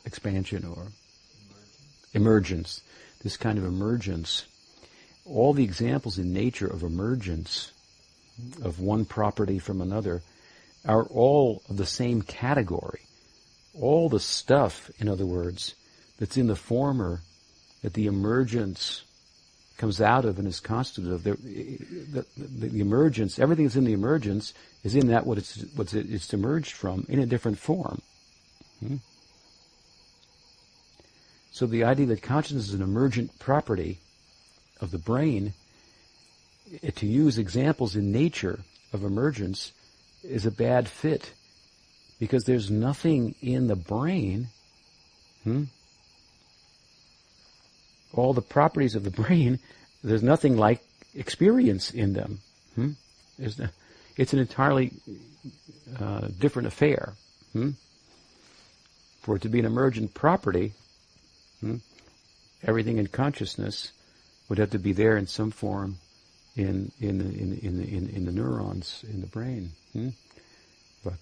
expansion 0.04 0.64
or 0.64 0.86
emergence, 2.14 2.80
this 3.22 3.36
kind 3.36 3.58
of 3.58 3.64
emergence, 3.64 4.46
all 5.26 5.52
the 5.52 5.64
examples 5.64 6.18
in 6.18 6.32
nature 6.32 6.66
of 6.66 6.82
emergence 6.82 7.72
of 8.62 8.80
one 8.80 9.04
property 9.04 9.58
from 9.58 9.80
another 9.80 10.22
are 10.86 11.04
all 11.04 11.62
of 11.68 11.76
the 11.76 11.86
same 11.86 12.22
category. 12.22 13.00
All 13.74 14.08
the 14.08 14.20
stuff, 14.20 14.90
in 14.98 15.08
other 15.08 15.26
words, 15.26 15.74
that's 16.18 16.36
in 16.36 16.46
the 16.46 16.56
former, 16.56 17.20
that 17.82 17.94
the 17.94 18.06
emergence 18.06 19.02
comes 19.76 20.00
out 20.00 20.24
of 20.24 20.38
and 20.38 20.46
is 20.46 20.60
constitutive. 20.60 21.24
The, 21.24 21.34
the, 21.34 22.26
the, 22.36 22.68
the, 22.68 22.80
emergence, 22.80 23.38
everything 23.38 23.64
that's 23.64 23.76
in 23.76 23.84
the 23.84 23.92
emergence 23.92 24.54
is 24.84 24.94
in 24.94 25.08
that 25.08 25.26
what 25.26 25.38
it's, 25.38 25.60
what 25.74 25.92
it's 25.92 26.32
emerged 26.32 26.72
from 26.72 27.06
in 27.08 27.18
a 27.18 27.26
different 27.26 27.58
form. 27.58 28.00
Hmm? 28.80 28.96
So 31.54 31.66
the 31.66 31.84
idea 31.84 32.06
that 32.06 32.20
consciousness 32.20 32.70
is 32.70 32.74
an 32.74 32.82
emergent 32.82 33.38
property 33.38 33.98
of 34.80 34.90
the 34.90 34.98
brain, 34.98 35.52
eh, 36.82 36.90
to 36.96 37.06
use 37.06 37.38
examples 37.38 37.94
in 37.94 38.10
nature 38.10 38.58
of 38.92 39.04
emergence, 39.04 39.72
is 40.24 40.44
a 40.44 40.50
bad 40.50 40.88
fit. 40.88 41.32
Because 42.18 42.42
there's 42.42 42.72
nothing 42.72 43.36
in 43.40 43.68
the 43.68 43.76
brain, 43.76 44.48
hmm? 45.44 45.64
all 48.12 48.32
the 48.32 48.42
properties 48.42 48.96
of 48.96 49.04
the 49.04 49.10
brain, 49.22 49.60
there's 50.02 50.24
nothing 50.24 50.56
like 50.56 50.82
experience 51.14 51.92
in 51.92 52.14
them. 52.14 52.40
Hmm? 52.74 52.90
It's 53.38 54.32
an 54.32 54.38
entirely 54.40 54.92
uh, 56.00 56.26
different 56.36 56.66
affair. 56.66 57.12
Hmm? 57.52 57.70
For 59.22 59.36
it 59.36 59.42
to 59.42 59.48
be 59.48 59.60
an 59.60 59.66
emergent 59.66 60.14
property, 60.14 60.72
hmm, 61.64 61.76
everything 62.62 62.98
in 62.98 63.06
consciousness 63.06 63.92
would 64.48 64.58
have 64.58 64.70
to 64.70 64.78
be 64.78 64.92
there 64.92 65.16
in 65.16 65.26
some 65.26 65.50
form 65.50 65.96
in 66.56 66.92
in 67.00 67.18
the, 67.18 67.24
in 67.24 67.58
in 67.58 67.82
in, 67.82 68.08
in 68.10 68.24
the 68.26 68.32
neurons 68.32 69.04
in 69.08 69.20
the 69.20 69.26
brain. 69.26 69.70
Hmm? 69.92 70.10
But 71.04 71.18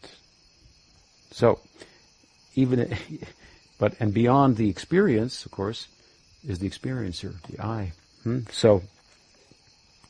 so 1.30 1.60
even 2.54 2.96
but 3.78 3.94
and 4.00 4.12
beyond 4.12 4.56
the 4.56 4.68
experience, 4.68 5.44
of 5.46 5.52
course, 5.52 5.88
is 6.46 6.58
the 6.58 6.68
experiencer, 6.68 7.40
the 7.48 7.62
I. 7.64 7.92
Hmm? 8.24 8.40
So 8.50 8.82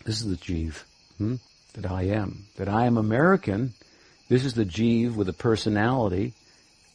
this 0.05 0.21
is 0.21 0.27
the 0.27 0.37
jiv 0.37 0.83
hmm? 1.19 1.37
that 1.75 1.91
I 1.91 2.03
am. 2.05 2.47
That 2.57 2.69
I 2.69 2.87
am 2.87 2.97
American. 2.97 3.75
This 4.29 4.45
is 4.45 4.55
the 4.55 4.65
jiv 4.65 5.15
with 5.15 5.29
a 5.29 5.35
personality, 5.35 6.33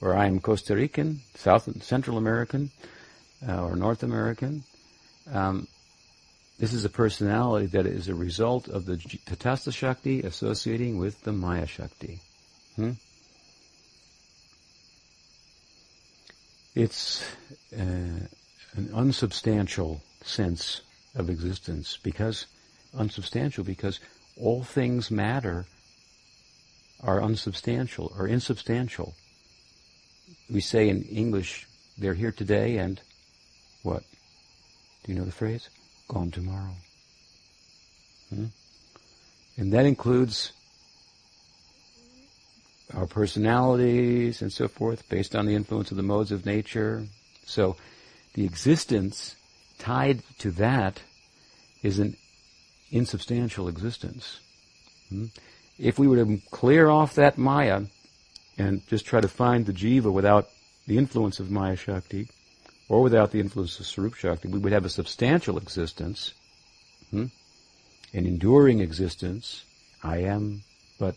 or 0.02 0.16
I 0.16 0.26
am 0.26 0.40
Costa 0.40 0.76
Rican, 0.76 1.22
South 1.36 1.84
Central 1.84 2.18
American, 2.18 2.72
uh, 3.48 3.64
or 3.64 3.76
North 3.76 4.04
American. 4.04 4.64
Um, 5.32 5.68
this 6.60 6.74
is 6.74 6.86
a 6.86 6.90
personality 6.90 7.68
that 7.68 7.86
is 7.86 8.08
a 8.08 8.16
result 8.16 8.68
of 8.68 8.86
the 8.86 8.98
Tatastha 8.98 9.74
Shakti 9.74 10.22
associating 10.22 10.98
with 10.98 11.22
the 11.22 11.32
Maya 11.32 11.68
Shakti. 11.68 12.20
Hmm? 12.76 12.92
It's 16.74 17.24
uh, 17.76 17.82
an 17.82 18.90
unsubstantial 18.94 20.02
sense 20.24 20.82
of 21.16 21.30
existence 21.30 21.98
because 22.02 22.46
unsubstantial 22.96 23.64
because 23.64 24.00
all 24.40 24.64
things 24.64 25.12
matter 25.12 25.66
are 27.02 27.22
unsubstantial 27.22 28.14
or 28.18 28.28
insubstantial. 28.28 29.14
We 30.50 30.62
say 30.62 30.90
in 30.90 31.04
English, 31.04 31.68
they're 31.98 32.14
here 32.14 32.32
today 32.32 32.78
and 32.78 33.02
what? 33.88 34.04
Do 35.04 35.14
you 35.14 35.18
know 35.18 35.24
the 35.24 35.32
phrase? 35.32 35.70
Gone 36.10 36.30
tomorrow. 36.30 36.76
Hmm? 38.30 38.46
And 39.56 39.72
that 39.72 39.86
includes 39.86 40.52
our 42.94 43.08
personalities 43.08 44.42
and 44.42 44.52
so 44.52 44.68
forth 44.68 45.08
based 45.08 45.36
on 45.36 45.46
the 45.46 45.56
influence 45.56 45.92
of 45.92 45.98
the 45.98 46.04
modes 46.04 46.34
of 46.34 46.46
nature. 46.46 47.06
So 47.46 47.78
the 48.34 48.44
existence 48.44 49.36
tied 49.80 50.22
to 50.40 50.52
that 50.52 51.02
is 51.82 52.00
an 52.00 52.18
insubstantial 52.92 53.70
existence. 53.70 54.42
Hmm? 55.10 55.26
If 55.80 55.98
we 55.98 56.08
were 56.08 56.18
to 56.18 56.42
clear 56.52 56.90
off 56.90 57.16
that 57.16 57.38
Maya 57.38 57.84
and 58.58 58.86
just 58.88 59.06
try 59.06 59.22
to 59.22 59.30
find 59.30 59.66
the 59.66 59.74
jiva 59.74 60.12
without 60.12 60.50
the 60.88 60.98
influence 60.98 61.40
of 61.40 61.50
Maya 61.50 61.78
Shakti, 61.78 62.28
or 62.90 63.02
without 63.02 63.32
the 63.32 63.40
influence 63.40 63.80
of 63.80 63.86
Swarup 63.86 64.16
Shakti, 64.16 64.48
we 64.48 64.60
would 64.60 64.72
have 64.72 64.86
a 64.86 64.90
substantial 64.90 65.58
existence, 65.58 66.34
hmm? 67.12 67.26
an 68.14 68.26
enduring 68.26 68.80
existence. 68.80 69.64
I 70.04 70.20
am, 70.20 70.64
but 71.00 71.16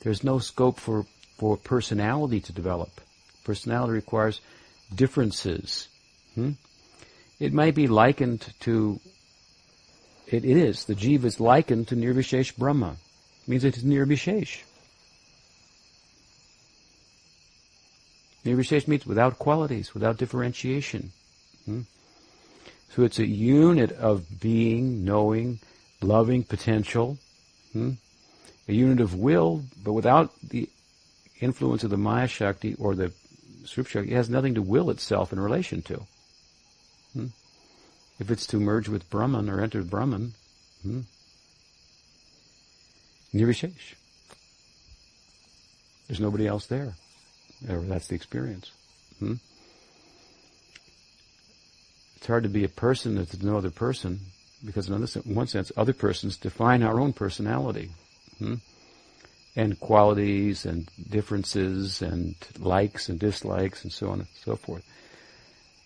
there's 0.00 0.24
no 0.24 0.38
scope 0.38 0.78
for, 0.78 1.06
for 1.38 1.56
personality 1.56 2.40
to 2.40 2.52
develop. 2.52 3.00
Personality 3.44 3.92
requires 3.92 4.40
differences. 4.94 5.88
Hmm? 6.34 6.52
It 7.40 7.52
might 7.52 7.74
be 7.74 7.86
likened 7.86 8.46
to, 8.60 9.00
it 10.26 10.44
is, 10.44 10.84
the 10.84 10.94
jiva 10.94 11.24
is 11.24 11.40
likened 11.40 11.88
to 11.88 11.96
Nirvishesh 11.96 12.56
Brahma. 12.56 12.96
It 13.42 13.48
means 13.48 13.64
it 13.64 13.76
is 13.76 13.84
Nirvishesh. 13.84 14.62
Nirvishesh 18.44 18.86
means 18.86 19.06
without 19.06 19.38
qualities, 19.38 19.94
without 19.94 20.18
differentiation. 20.18 21.12
Hmm? 21.64 21.82
So 22.94 23.02
it's 23.02 23.18
a 23.18 23.26
unit 23.26 23.92
of 23.92 24.40
being, 24.40 25.04
knowing, 25.04 25.60
loving 26.02 26.44
potential, 26.44 27.18
hmm? 27.72 27.92
a 28.68 28.72
unit 28.72 29.00
of 29.00 29.14
will, 29.14 29.64
but 29.82 29.94
without 29.94 30.32
the 30.40 30.68
influence 31.40 31.84
of 31.84 31.90
the 31.90 31.96
Maya 31.96 32.28
Shakti 32.28 32.74
or 32.74 32.94
the 32.94 33.12
Swarup 33.64 33.88
Shakti, 33.88 34.12
it 34.12 34.16
has 34.16 34.30
nothing 34.30 34.54
to 34.54 34.62
will 34.62 34.90
itself 34.90 35.32
in 35.32 35.40
relation 35.40 35.82
to. 35.82 36.06
Hmm? 37.14 37.26
If 38.20 38.30
it's 38.30 38.46
to 38.48 38.60
merge 38.60 38.88
with 38.88 39.08
Brahman 39.10 39.48
or 39.48 39.60
enter 39.60 39.82
Brahman, 39.82 40.34
hmm? 40.82 41.00
Nirvishesh. 43.32 43.94
There's 46.06 46.20
nobody 46.20 46.46
else 46.46 46.66
there. 46.66 46.94
Or 47.68 47.80
that's 47.80 48.08
the 48.08 48.14
experience. 48.14 48.70
Hmm? 49.18 49.34
It's 52.16 52.26
hard 52.26 52.42
to 52.44 52.48
be 52.48 52.64
a 52.64 52.68
person 52.68 53.16
that's 53.16 53.42
no 53.42 53.56
other 53.56 53.70
person 53.70 54.20
because 54.64 54.88
in 54.88 55.34
one 55.34 55.46
sense, 55.46 55.70
other 55.76 55.92
persons 55.92 56.36
define 56.36 56.82
our 56.82 56.98
own 56.98 57.12
personality. 57.12 57.90
Hmm? 58.38 58.54
And 59.56 59.78
qualities 59.78 60.66
and 60.66 60.88
differences 61.08 62.02
and 62.02 62.34
likes 62.58 63.08
and 63.08 63.20
dislikes 63.20 63.84
and 63.84 63.92
so 63.92 64.08
on 64.08 64.20
and 64.20 64.28
so 64.42 64.56
forth. 64.56 64.84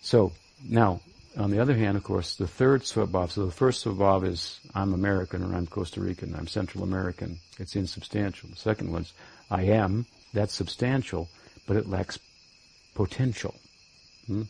So, 0.01 0.31
now, 0.67 1.01
on 1.37 1.51
the 1.51 1.59
other 1.59 1.75
hand, 1.75 1.95
of 1.95 2.03
course, 2.03 2.35
the 2.35 2.47
third 2.47 2.81
swabhav, 2.81 3.31
so 3.31 3.45
the 3.45 3.51
first 3.51 3.85
swabhav 3.85 4.25
is 4.25 4.59
I'm 4.73 4.93
American 4.93 5.43
or 5.43 5.55
I'm 5.55 5.67
Costa 5.67 6.01
Rican, 6.01 6.35
I'm 6.35 6.47
Central 6.47 6.83
American. 6.83 7.39
It's 7.59 7.75
insubstantial. 7.75 8.49
The 8.49 8.55
second 8.55 8.91
one's 8.91 9.13
I 9.51 9.63
am, 9.63 10.05
that's 10.33 10.53
substantial, 10.53 11.29
but 11.69 11.77
it 11.77 11.87
lacks 11.87 12.17
potential. 12.95 13.53
Hmm? 14.25 14.41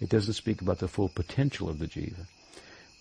It 0.00 0.08
doesn't 0.08 0.34
speak 0.34 0.60
about 0.60 0.80
the 0.80 0.88
full 0.88 1.08
potential 1.08 1.68
of 1.68 1.78
the 1.78 1.86
jiva. 1.86 2.26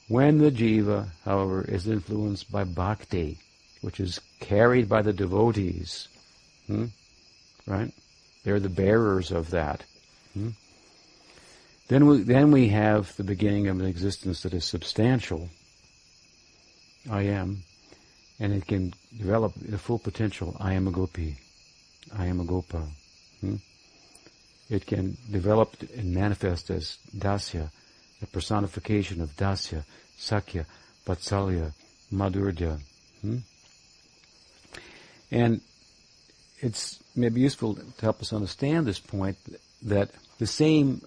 When 0.07 0.37
the 0.37 0.51
jiva, 0.51 1.07
however, 1.25 1.63
is 1.63 1.87
influenced 1.87 2.51
by 2.51 2.63
bhakti, 2.63 3.39
which 3.81 3.99
is 3.99 4.21
carried 4.39 4.87
by 4.87 5.01
the 5.01 5.13
devotees. 5.13 6.09
Hmm? 6.67 6.85
Right? 7.65 7.91
They're 8.43 8.59
the 8.59 8.69
bearers 8.69 9.31
of 9.31 9.49
that. 9.49 9.83
Hmm? 10.35 10.49
Then 11.87 12.05
we, 12.05 12.21
then 12.21 12.51
we 12.51 12.67
have 12.67 13.15
the 13.15 13.23
beginning 13.23 13.67
of 13.67 13.79
an 13.79 13.87
existence 13.87 14.43
that 14.43 14.53
is 14.53 14.63
substantial. 14.63 15.49
I 17.09 17.23
am. 17.23 17.63
And 18.39 18.53
it 18.53 18.67
can 18.67 18.93
develop 19.17 19.53
the 19.55 19.79
full 19.79 19.97
potential. 19.97 20.55
I 20.59 20.73
am 20.73 20.87
a 20.87 20.91
gopi. 20.91 21.37
I 22.15 22.27
am 22.27 22.39
a 22.39 22.45
gopa. 22.45 22.83
Hmm? 23.41 23.55
It 24.69 24.85
can 24.85 25.17
develop 25.31 25.75
and 25.97 26.13
manifest 26.13 26.69
as 26.69 26.97
dasya, 27.15 27.71
the 28.19 28.27
personification 28.27 29.21
of 29.21 29.35
dasya, 29.35 29.83
sakhya, 30.17 30.65
vatsalya, 31.05 31.73
madhurya. 32.13 32.79
Hmm? 33.21 33.37
And 35.31 35.61
it's 36.59 36.99
maybe 37.15 37.41
useful 37.41 37.75
to 37.75 38.01
help 38.01 38.21
us 38.21 38.33
understand 38.33 38.85
this 38.85 38.99
point 38.99 39.37
that 39.83 40.11
the 40.37 40.47
same, 40.47 41.01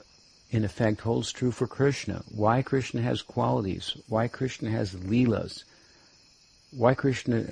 in 0.51 0.65
effect, 0.65 1.01
holds 1.01 1.33
true 1.33 1.51
for 1.51 1.67
Krishna. 1.67 2.23
Why 2.35 2.63
Krishna 2.63 3.03
has 3.03 3.23
qualities, 3.23 3.97
why 4.09 4.29
Krishna 4.29 4.71
has 4.71 4.95
leelas, 4.95 5.65
why 6.71 6.95
Krishna 6.95 7.47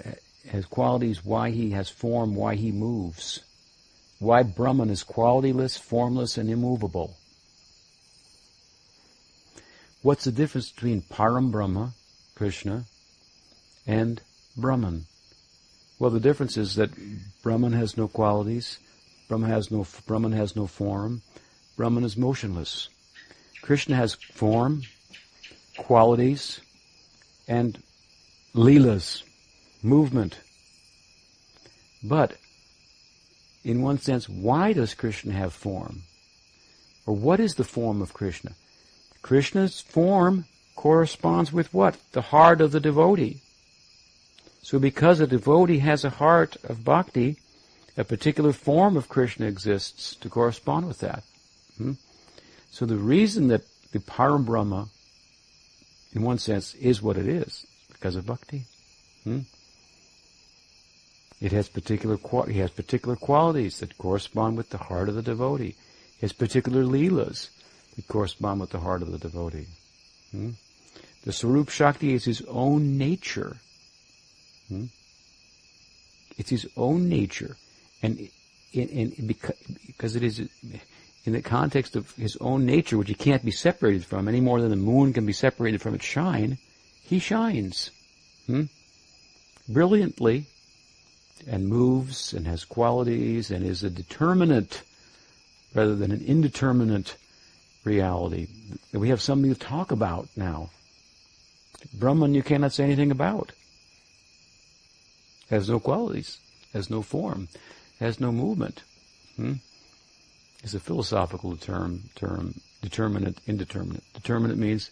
has 0.50 0.64
qualities, 0.66 1.24
why 1.24 1.50
he 1.50 1.70
has 1.70 1.88
form, 1.88 2.34
why 2.34 2.54
he 2.54 2.72
moves, 2.72 3.40
why 4.20 4.42
Brahman 4.42 4.90
is 4.90 5.02
qualityless, 5.02 5.78
formless, 5.78 6.36
and 6.36 6.48
immovable. 6.48 7.16
What's 10.02 10.24
the 10.24 10.32
difference 10.32 10.70
between 10.70 11.02
Param 11.02 11.50
Brahma, 11.50 11.94
Krishna, 12.34 12.84
and 13.86 14.20
Brahman? 14.56 15.06
Well, 15.98 16.10
the 16.10 16.20
difference 16.20 16.56
is 16.56 16.76
that 16.76 16.90
Brahman 17.42 17.72
has 17.72 17.96
no 17.96 18.08
qualities, 18.08 18.78
Brahman 19.28 19.50
has 19.50 19.70
no, 19.70 19.86
Brahman 20.06 20.32
has 20.32 20.54
no 20.54 20.66
form, 20.66 21.22
Brahman 21.76 22.04
is 22.04 22.16
motionless. 22.16 22.90
Krishna 23.62 23.96
has 23.96 24.14
form, 24.14 24.82
qualities, 25.78 26.60
and 27.48 27.82
leelas, 28.54 29.22
movement. 29.82 30.38
But, 32.02 32.36
in 33.64 33.82
one 33.82 33.98
sense, 33.98 34.28
why 34.28 34.72
does 34.72 34.94
Krishna 34.94 35.32
have 35.32 35.52
form? 35.52 36.02
Or 37.06 37.14
what 37.14 37.40
is 37.40 37.54
the 37.54 37.64
form 37.64 38.00
of 38.00 38.14
Krishna? 38.14 38.52
Krishna's 39.22 39.80
form 39.80 40.46
corresponds 40.76 41.52
with 41.52 41.72
what? 41.74 41.98
The 42.12 42.22
heart 42.22 42.60
of 42.60 42.72
the 42.72 42.80
devotee. 42.80 43.40
So 44.62 44.78
because 44.78 45.20
a 45.20 45.26
devotee 45.26 45.78
has 45.78 46.04
a 46.04 46.10
heart 46.10 46.56
of 46.64 46.84
bhakti, 46.84 47.36
a 47.96 48.04
particular 48.04 48.52
form 48.52 48.96
of 48.96 49.08
Krishna 49.08 49.46
exists 49.46 50.14
to 50.16 50.28
correspond 50.28 50.86
with 50.86 51.00
that. 51.00 51.22
Hmm? 51.76 51.92
So 52.70 52.86
the 52.86 52.96
reason 52.96 53.48
that 53.48 53.62
the 53.92 53.98
Param 53.98 54.44
Brahma, 54.44 54.88
in 56.12 56.22
one 56.22 56.38
sense, 56.38 56.74
is 56.74 57.02
what 57.02 57.16
it 57.16 57.26
is, 57.26 57.66
Because 57.92 58.16
of 58.16 58.26
bhakti. 58.26 58.64
Hmm? 59.24 59.40
It 61.40 61.52
has 61.52 61.68
particular 61.68 62.18
it 62.48 62.56
has 62.56 62.70
particular 62.70 63.16
qualities 63.16 63.78
that 63.80 63.96
correspond 63.96 64.56
with 64.58 64.70
the 64.70 64.78
heart 64.78 65.08
of 65.08 65.14
the 65.14 65.22
devotee. 65.22 65.74
It 66.18 66.20
has 66.20 66.32
particular 66.34 66.84
leelas 66.84 67.48
that 67.96 68.06
correspond 68.08 68.60
with 68.60 68.70
the 68.70 68.80
heart 68.80 69.00
of 69.00 69.10
the 69.10 69.18
devotee. 69.18 69.66
Hmm? 70.32 70.50
The 71.24 71.32
Swarup 71.32 71.70
Shakti 71.70 72.12
is 72.12 72.24
his 72.24 72.42
own 72.42 72.98
nature. 72.98 73.56
Hmm? 74.68 74.86
It's 76.36 76.50
his 76.50 76.68
own 76.76 77.08
nature. 77.08 77.56
And 78.02 78.28
in, 78.72 79.14
because 79.86 80.16
it 80.16 80.22
is 80.22 80.40
in 81.24 81.32
the 81.32 81.42
context 81.42 81.96
of 81.96 82.14
his 82.16 82.36
own 82.36 82.66
nature, 82.66 82.98
which 82.98 83.08
he 83.08 83.14
can't 83.14 83.44
be 83.44 83.50
separated 83.50 84.04
from 84.04 84.28
any 84.28 84.40
more 84.40 84.60
than 84.60 84.70
the 84.70 84.76
moon 84.76 85.12
can 85.14 85.24
be 85.24 85.32
separated 85.32 85.80
from 85.80 85.94
its 85.94 86.04
shine, 86.04 86.58
he 87.02 87.18
shines. 87.18 87.90
Hmm? 88.46 88.64
Brilliantly 89.68 90.46
and 91.46 91.68
moves 91.68 92.32
and 92.32 92.46
has 92.46 92.64
qualities 92.64 93.50
and 93.50 93.64
is 93.64 93.82
a 93.82 93.90
determinate 93.90 94.82
rather 95.74 95.94
than 95.94 96.12
an 96.12 96.24
indeterminate 96.26 97.16
reality. 97.84 98.48
We 98.92 99.08
have 99.08 99.20
something 99.20 99.52
to 99.52 99.58
talk 99.58 99.90
about 99.90 100.28
now. 100.36 100.70
Brahman 101.94 102.34
you 102.34 102.42
cannot 102.42 102.72
say 102.72 102.84
anything 102.84 103.10
about. 103.10 103.52
Has 105.48 105.68
no 105.68 105.80
qualities, 105.80 106.38
has 106.72 106.90
no 106.90 107.02
form, 107.02 107.48
has 107.98 108.20
no 108.20 108.30
movement. 108.30 108.82
Hmm? 109.36 109.54
It's 110.62 110.74
a 110.74 110.80
philosophical 110.80 111.56
term, 111.56 112.02
term, 112.14 112.60
determinate, 112.82 113.38
indeterminate. 113.46 114.04
Determinate 114.12 114.58
means 114.58 114.90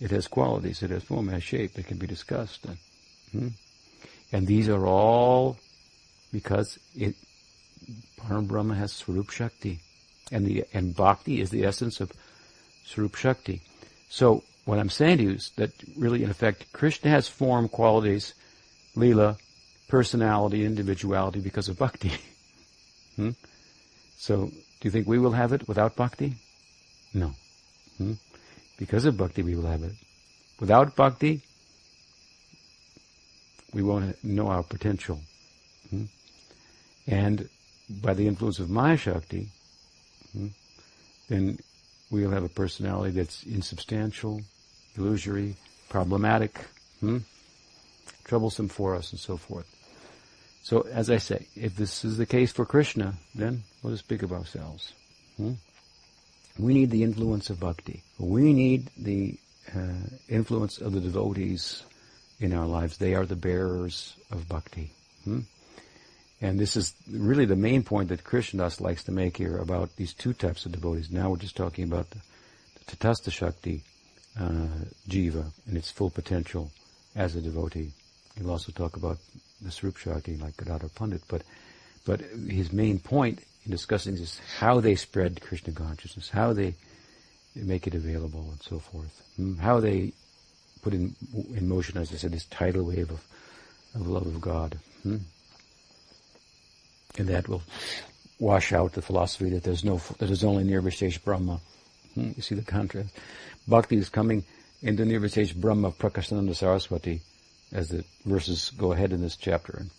it 0.00 0.10
has 0.10 0.26
qualities, 0.26 0.82
it 0.82 0.90
has 0.90 1.04
form, 1.04 1.28
it 1.28 1.32
has 1.32 1.42
shape, 1.42 1.78
it 1.78 1.86
can 1.86 1.98
be 1.98 2.06
discussed. 2.06 2.66
Hmm? 3.30 3.48
and 4.34 4.48
these 4.48 4.68
are 4.68 4.84
all 4.84 5.56
because 6.34 6.80
it, 6.96 7.14
Param 8.20 8.48
Brahma 8.48 8.74
has 8.74 8.92
Swarup 8.92 9.30
Shakti. 9.30 9.78
And 10.32 10.44
the, 10.44 10.64
and 10.74 10.94
Bhakti 10.94 11.40
is 11.40 11.50
the 11.50 11.64
essence 11.64 12.00
of 12.00 12.10
Swarup 12.84 13.14
Shakti. 13.14 13.62
So, 14.10 14.42
what 14.64 14.80
I'm 14.80 14.90
saying 14.90 15.18
to 15.18 15.22
you 15.22 15.30
is 15.30 15.52
that 15.56 15.70
really, 15.96 16.24
in 16.24 16.30
effect, 16.30 16.72
Krishna 16.72 17.10
has 17.10 17.28
form, 17.28 17.68
qualities, 17.68 18.34
lila, 18.96 19.36
personality, 19.86 20.64
individuality 20.64 21.38
because 21.38 21.68
of 21.68 21.78
bhakti. 21.78 22.10
hmm? 23.16 23.30
So, 24.16 24.46
do 24.46 24.82
you 24.82 24.90
think 24.90 25.06
we 25.06 25.20
will 25.20 25.32
have 25.32 25.52
it 25.52 25.68
without 25.68 25.94
bhakti? 25.94 26.34
No. 27.12 27.32
Hmm? 27.98 28.14
Because 28.76 29.04
of 29.04 29.16
bhakti, 29.16 29.42
we 29.42 29.54
will 29.54 29.68
have 29.68 29.84
it. 29.84 29.92
Without 30.58 30.96
bhakti, 30.96 31.42
we 33.72 33.82
won't 33.82 34.24
know 34.24 34.48
our 34.48 34.64
potential. 34.64 35.20
Hmm? 35.90 36.04
And 37.06 37.48
by 37.88 38.14
the 38.14 38.26
influence 38.26 38.58
of 38.58 38.70
Maya 38.70 38.96
Shakti, 38.96 39.48
hmm, 40.32 40.48
then 41.28 41.58
we'll 42.10 42.30
have 42.30 42.44
a 42.44 42.48
personality 42.48 43.12
that's 43.12 43.42
insubstantial, 43.44 44.40
illusory, 44.96 45.56
problematic, 45.88 46.58
hmm, 47.00 47.18
troublesome 48.24 48.68
for 48.68 48.94
us, 48.94 49.12
and 49.12 49.20
so 49.20 49.36
forth. 49.36 49.66
So, 50.62 50.86
as 50.90 51.10
I 51.10 51.18
say, 51.18 51.46
if 51.54 51.76
this 51.76 52.04
is 52.06 52.16
the 52.16 52.24
case 52.24 52.50
for 52.50 52.64
Krishna, 52.64 53.14
then 53.34 53.64
let 53.82 53.92
us 53.92 53.98
speak 54.00 54.22
of 54.22 54.32
ourselves. 54.32 54.94
Hmm? 55.36 55.52
We 56.58 56.72
need 56.72 56.90
the 56.90 57.02
influence 57.02 57.50
of 57.50 57.60
bhakti. 57.60 58.02
We 58.18 58.52
need 58.54 58.88
the 58.96 59.36
uh, 59.76 60.08
influence 60.28 60.78
of 60.78 60.92
the 60.92 61.00
devotees 61.00 61.82
in 62.40 62.54
our 62.54 62.66
lives. 62.66 62.96
They 62.96 63.14
are 63.14 63.26
the 63.26 63.36
bearers 63.36 64.16
of 64.30 64.48
bhakti. 64.48 64.90
Hmm? 65.24 65.40
And 66.44 66.60
this 66.60 66.76
is 66.76 66.94
really 67.10 67.46
the 67.46 67.56
main 67.56 67.82
point 67.82 68.10
that 68.10 68.22
Krishnadas 68.22 68.78
likes 68.78 69.02
to 69.04 69.12
make 69.12 69.38
here 69.38 69.56
about 69.56 69.96
these 69.96 70.12
two 70.12 70.34
types 70.34 70.66
of 70.66 70.72
devotees. 70.72 71.10
Now 71.10 71.30
we're 71.30 71.38
just 71.38 71.56
talking 71.56 71.84
about 71.84 72.10
the, 72.10 72.20
the 72.98 73.30
Shakti 73.30 73.82
uh, 74.38 74.68
jiva 75.08 75.46
and 75.66 75.78
its 75.78 75.90
full 75.90 76.10
potential 76.10 76.70
as 77.16 77.34
a 77.34 77.40
devotee. 77.40 77.92
He'll 78.36 78.50
also 78.50 78.72
talk 78.72 78.96
about 78.96 79.16
the 79.62 79.70
Swarup 79.70 79.96
Shakti 79.96 80.36
like 80.36 80.58
Gadadhar 80.58 80.90
Pandit, 80.90 81.22
but 81.28 81.44
but 82.04 82.20
his 82.20 82.74
main 82.74 82.98
point 82.98 83.38
in 83.64 83.70
discussing 83.70 84.12
this 84.12 84.34
is 84.34 84.40
how 84.58 84.80
they 84.80 84.96
spread 84.96 85.40
Krishna 85.40 85.72
consciousness, 85.72 86.28
how 86.28 86.52
they 86.52 86.74
make 87.56 87.86
it 87.86 87.94
available, 87.94 88.46
and 88.50 88.60
so 88.60 88.80
forth, 88.80 89.22
hmm? 89.36 89.56
how 89.56 89.80
they 89.80 90.12
put 90.82 90.92
in 90.92 91.16
in 91.56 91.66
motion, 91.66 91.96
as 91.96 92.12
I 92.12 92.16
said, 92.16 92.32
this 92.32 92.44
tidal 92.44 92.84
wave 92.84 93.10
of 93.10 93.26
of 93.94 94.06
love 94.06 94.26
of 94.26 94.42
God. 94.42 94.78
Hmm? 95.04 95.16
And 97.16 97.28
that 97.28 97.48
will 97.48 97.62
wash 98.38 98.72
out 98.72 98.92
the 98.92 99.02
philosophy 99.02 99.50
that 99.50 99.62
there's 99.62 99.84
no, 99.84 99.98
that 100.18 100.26
there's 100.26 100.44
only 100.44 100.64
Nirvisesh 100.64 101.22
Brahma. 101.22 101.60
Hmm, 102.14 102.32
you 102.36 102.42
see 102.42 102.54
the 102.54 102.62
contrast. 102.62 103.10
Bhakti 103.68 103.96
is 103.96 104.08
coming 104.08 104.44
into 104.82 105.04
Nirvisesh 105.04 105.54
Brahma 105.54 105.92
Prakashananda 105.92 106.54
Saraswati 106.54 107.20
as 107.72 107.88
the 107.88 108.04
verses 108.24 108.70
go 108.76 108.92
ahead 108.92 109.12
in 109.12 109.20
this 109.20 109.36
chapter 109.36 109.78
and 109.78 109.90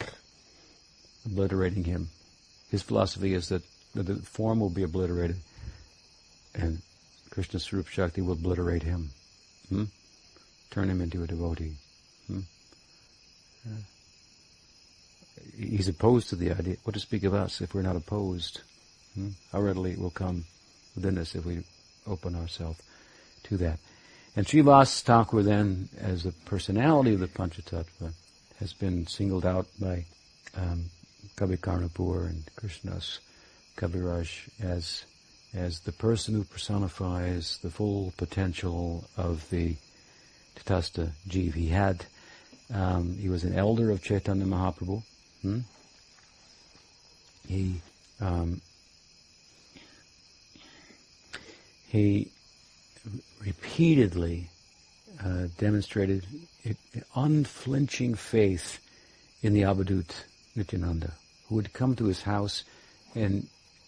obliterating 1.25 1.83
him. 1.83 2.09
His 2.69 2.81
philosophy 2.81 3.33
is 3.33 3.49
that 3.49 3.63
the 3.93 4.15
form 4.17 4.59
will 4.59 4.69
be 4.69 4.83
obliterated 4.83 5.37
and 6.53 6.81
Krishna 7.29 7.59
Swarup 7.59 7.87
Shakti 7.87 8.21
will 8.21 8.33
obliterate 8.33 8.83
him. 8.83 9.09
Hmm? 9.69 9.85
Turn 10.71 10.89
him 10.89 11.01
into 11.01 11.23
a 11.23 11.27
devotee. 11.27 11.73
Hmm? 12.27 12.39
Yeah 13.65 13.77
he's 15.57 15.87
opposed 15.87 16.29
to 16.29 16.35
the 16.35 16.51
idea. 16.51 16.77
What 16.83 16.93
to 16.93 16.99
speak 16.99 17.23
of 17.23 17.33
us 17.33 17.61
if 17.61 17.73
we're 17.73 17.81
not 17.81 17.95
opposed? 17.95 18.61
Hmm? 19.13 19.29
How 19.51 19.61
readily 19.61 19.91
it 19.91 19.99
will 19.99 20.11
come 20.11 20.45
within 20.95 21.17
us 21.17 21.35
if 21.35 21.45
we 21.45 21.63
open 22.07 22.35
ourselves 22.35 22.81
to 23.43 23.57
that. 23.57 23.79
And 24.35 24.45
Srivas 24.45 25.01
Thakur 25.01 25.43
then, 25.43 25.89
as 25.97 26.23
the 26.23 26.31
personality 26.31 27.13
of 27.13 27.19
the 27.19 27.27
Panchatattva, 27.27 28.11
has 28.59 28.73
been 28.73 29.07
singled 29.07 29.45
out 29.45 29.67
by 29.79 30.05
um, 30.55 30.85
Kavi 31.37 31.57
Karnapur 31.57 32.29
and 32.29 32.43
Krishnadas 32.55 33.19
Kaviraj 33.77 34.49
as 34.61 35.05
as 35.53 35.79
the 35.81 35.91
person 35.91 36.33
who 36.33 36.43
personifies 36.43 37.59
the 37.59 37.69
full 37.69 38.13
potential 38.17 39.05
of 39.15 39.49
the 39.49 39.75
Tatastha 40.57 41.11
Jeev. 41.29 41.53
He 41.53 41.67
had 41.67 42.05
um, 42.73 43.17
he 43.17 43.29
was 43.29 43.43
an 43.43 43.55
elder 43.55 43.91
of 43.91 44.03
Chaitanya 44.03 44.45
Mahaprabhu. 44.45 45.03
Hmm? 45.45 45.59
He 47.47 47.75
um, 48.19 48.61
he 51.87 52.31
repeatedly 53.45 54.49
uh, 55.23 55.49
demonstrated 55.59 56.25
unflinching 57.15 58.15
faith 58.15 58.79
in 59.43 59.53
the 59.53 59.61
Avadut 59.61 60.09
Nityananda, 60.55 61.11
who 61.47 61.55
would 61.55 61.73
come 61.73 61.95
to 61.95 62.05
his 62.05 62.23
house 62.23 62.63
and 63.13 63.45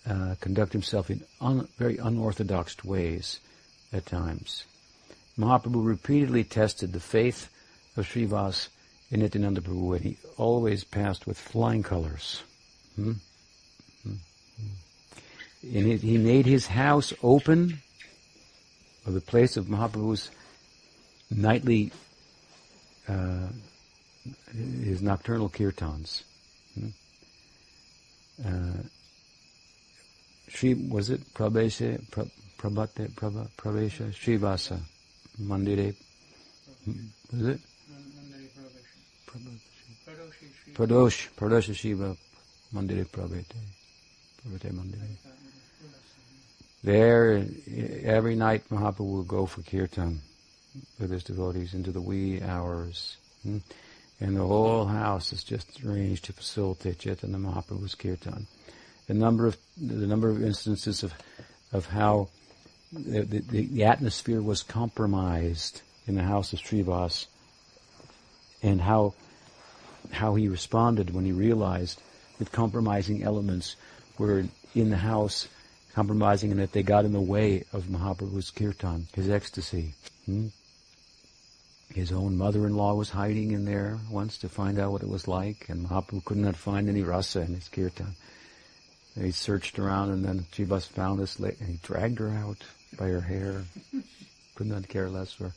uh, 0.07 0.35
conduct 0.39 0.73
himself 0.73 1.09
in 1.09 1.23
un- 1.41 1.67
very 1.79 1.97
unorthodox 1.97 2.83
ways 2.85 3.39
at 3.91 4.05
times. 4.05 4.63
Mahaprabhu 5.39 5.83
repeatedly 5.83 6.43
tested 6.43 6.93
the 6.93 6.99
faith 6.99 7.49
of 7.95 8.05
Srivas 8.05 8.67
in 9.11 9.21
Nityananda 9.21 9.61
and 9.61 10.01
he 10.01 10.17
always 10.37 10.83
passed 10.83 11.25
with 11.25 11.37
flying 11.37 11.83
colors. 11.83 12.43
Hmm? 12.95 13.13
Hmm? 14.03 14.13
And 15.63 15.99
he 15.99 16.17
made 16.17 16.45
his 16.45 16.67
house 16.67 17.13
open, 17.23 17.81
or 19.05 19.13
the 19.13 19.21
place 19.21 19.57
of 19.57 19.65
Mahaprabhu's 19.65 20.29
nightly, 21.31 21.91
uh, 23.07 23.47
his 24.53 25.01
nocturnal 25.01 25.49
kirtans. 25.49 26.23
Hmm? 26.75 26.87
Uh, 28.45 28.83
Shri, 30.49 30.73
was 30.73 31.09
it 31.09 31.33
Prabhesha, 31.33 32.01
Prabhate, 32.57 33.11
Prabhesha, 33.11 34.13
Srivasa, 34.13 34.79
Mandire, 35.41 35.95
hmm? 36.85 37.05
was 37.31 37.47
it? 37.47 37.59
Pradosh, 40.73 41.29
Pradosh 41.35 41.75
Shiva 41.75 42.15
Mandire 42.73 43.05
Pravete. 43.05 43.55
Pravete. 44.47 44.71
There, 46.83 47.45
every 48.03 48.35
night 48.35 48.63
Mahaprabhu 48.69 48.99
will 48.99 49.23
go 49.23 49.45
for 49.45 49.61
kirtan 49.63 50.21
with 50.99 51.09
his 51.09 51.23
devotees 51.23 51.73
into 51.73 51.91
the 51.91 52.01
wee 52.01 52.41
hours. 52.41 53.17
Hmm? 53.43 53.57
And 54.19 54.35
the 54.35 54.45
whole 54.45 54.85
house 54.85 55.33
is 55.33 55.43
just 55.43 55.83
arranged 55.83 56.25
to 56.25 56.33
facilitate 56.33 56.99
Chaitanya 56.99 57.37
Mahaprabhu's 57.37 57.95
kirtan. 57.95 58.47
The 59.07 59.13
number 59.13 59.47
of 59.47 59.57
the 59.77 60.07
number 60.07 60.29
of 60.29 60.43
instances 60.43 61.03
of 61.03 61.13
of 61.73 61.85
how 61.87 62.29
the, 62.91 63.21
the, 63.21 63.61
the 63.67 63.83
atmosphere 63.83 64.41
was 64.41 64.63
compromised 64.63 65.81
in 66.07 66.15
the 66.15 66.23
house 66.23 66.53
of 66.53 66.59
Srivas 66.59 67.27
and 68.63 68.81
how 68.81 69.13
how 70.11 70.35
he 70.35 70.47
responded 70.47 71.13
when 71.13 71.25
he 71.25 71.31
realized 71.31 72.01
that 72.39 72.51
compromising 72.51 73.23
elements 73.23 73.75
were 74.17 74.45
in 74.75 74.89
the 74.89 74.97
house, 74.97 75.47
compromising 75.93 76.51
and 76.51 76.59
that 76.59 76.71
they 76.71 76.83
got 76.83 77.05
in 77.05 77.11
the 77.11 77.21
way 77.21 77.63
of 77.73 77.85
Mahaprabhu's 77.85 78.51
kirtan, 78.51 79.07
his 79.13 79.29
ecstasy. 79.29 79.93
Hmm? 80.25 80.47
His 81.93 82.11
own 82.11 82.37
mother-in-law 82.37 82.95
was 82.95 83.09
hiding 83.09 83.51
in 83.51 83.65
there 83.65 83.97
once 84.11 84.37
to 84.39 84.49
find 84.49 84.77
out 84.77 84.91
what 84.91 85.03
it 85.03 85.09
was 85.09 85.27
like, 85.27 85.67
and 85.69 85.87
Mahaprabhu 85.87 86.25
could 86.25 86.37
not 86.37 86.55
find 86.55 86.89
any 86.89 87.01
rasa 87.01 87.41
in 87.41 87.55
his 87.55 87.69
kirtan. 87.69 88.15
he 89.15 89.31
searched 89.31 89.79
around, 89.79 90.11
and 90.11 90.23
then 90.23 90.45
Srivas 90.51 90.85
found 90.85 91.19
this 91.19 91.39
lady, 91.39 91.57
and 91.59 91.69
he 91.69 91.79
dragged 91.81 92.19
her 92.19 92.29
out 92.29 92.63
by 92.97 93.07
her 93.07 93.21
hair. 93.21 93.63
could 94.55 94.67
not 94.67 94.87
care 94.87 95.09
less 95.09 95.31
for. 95.31 95.53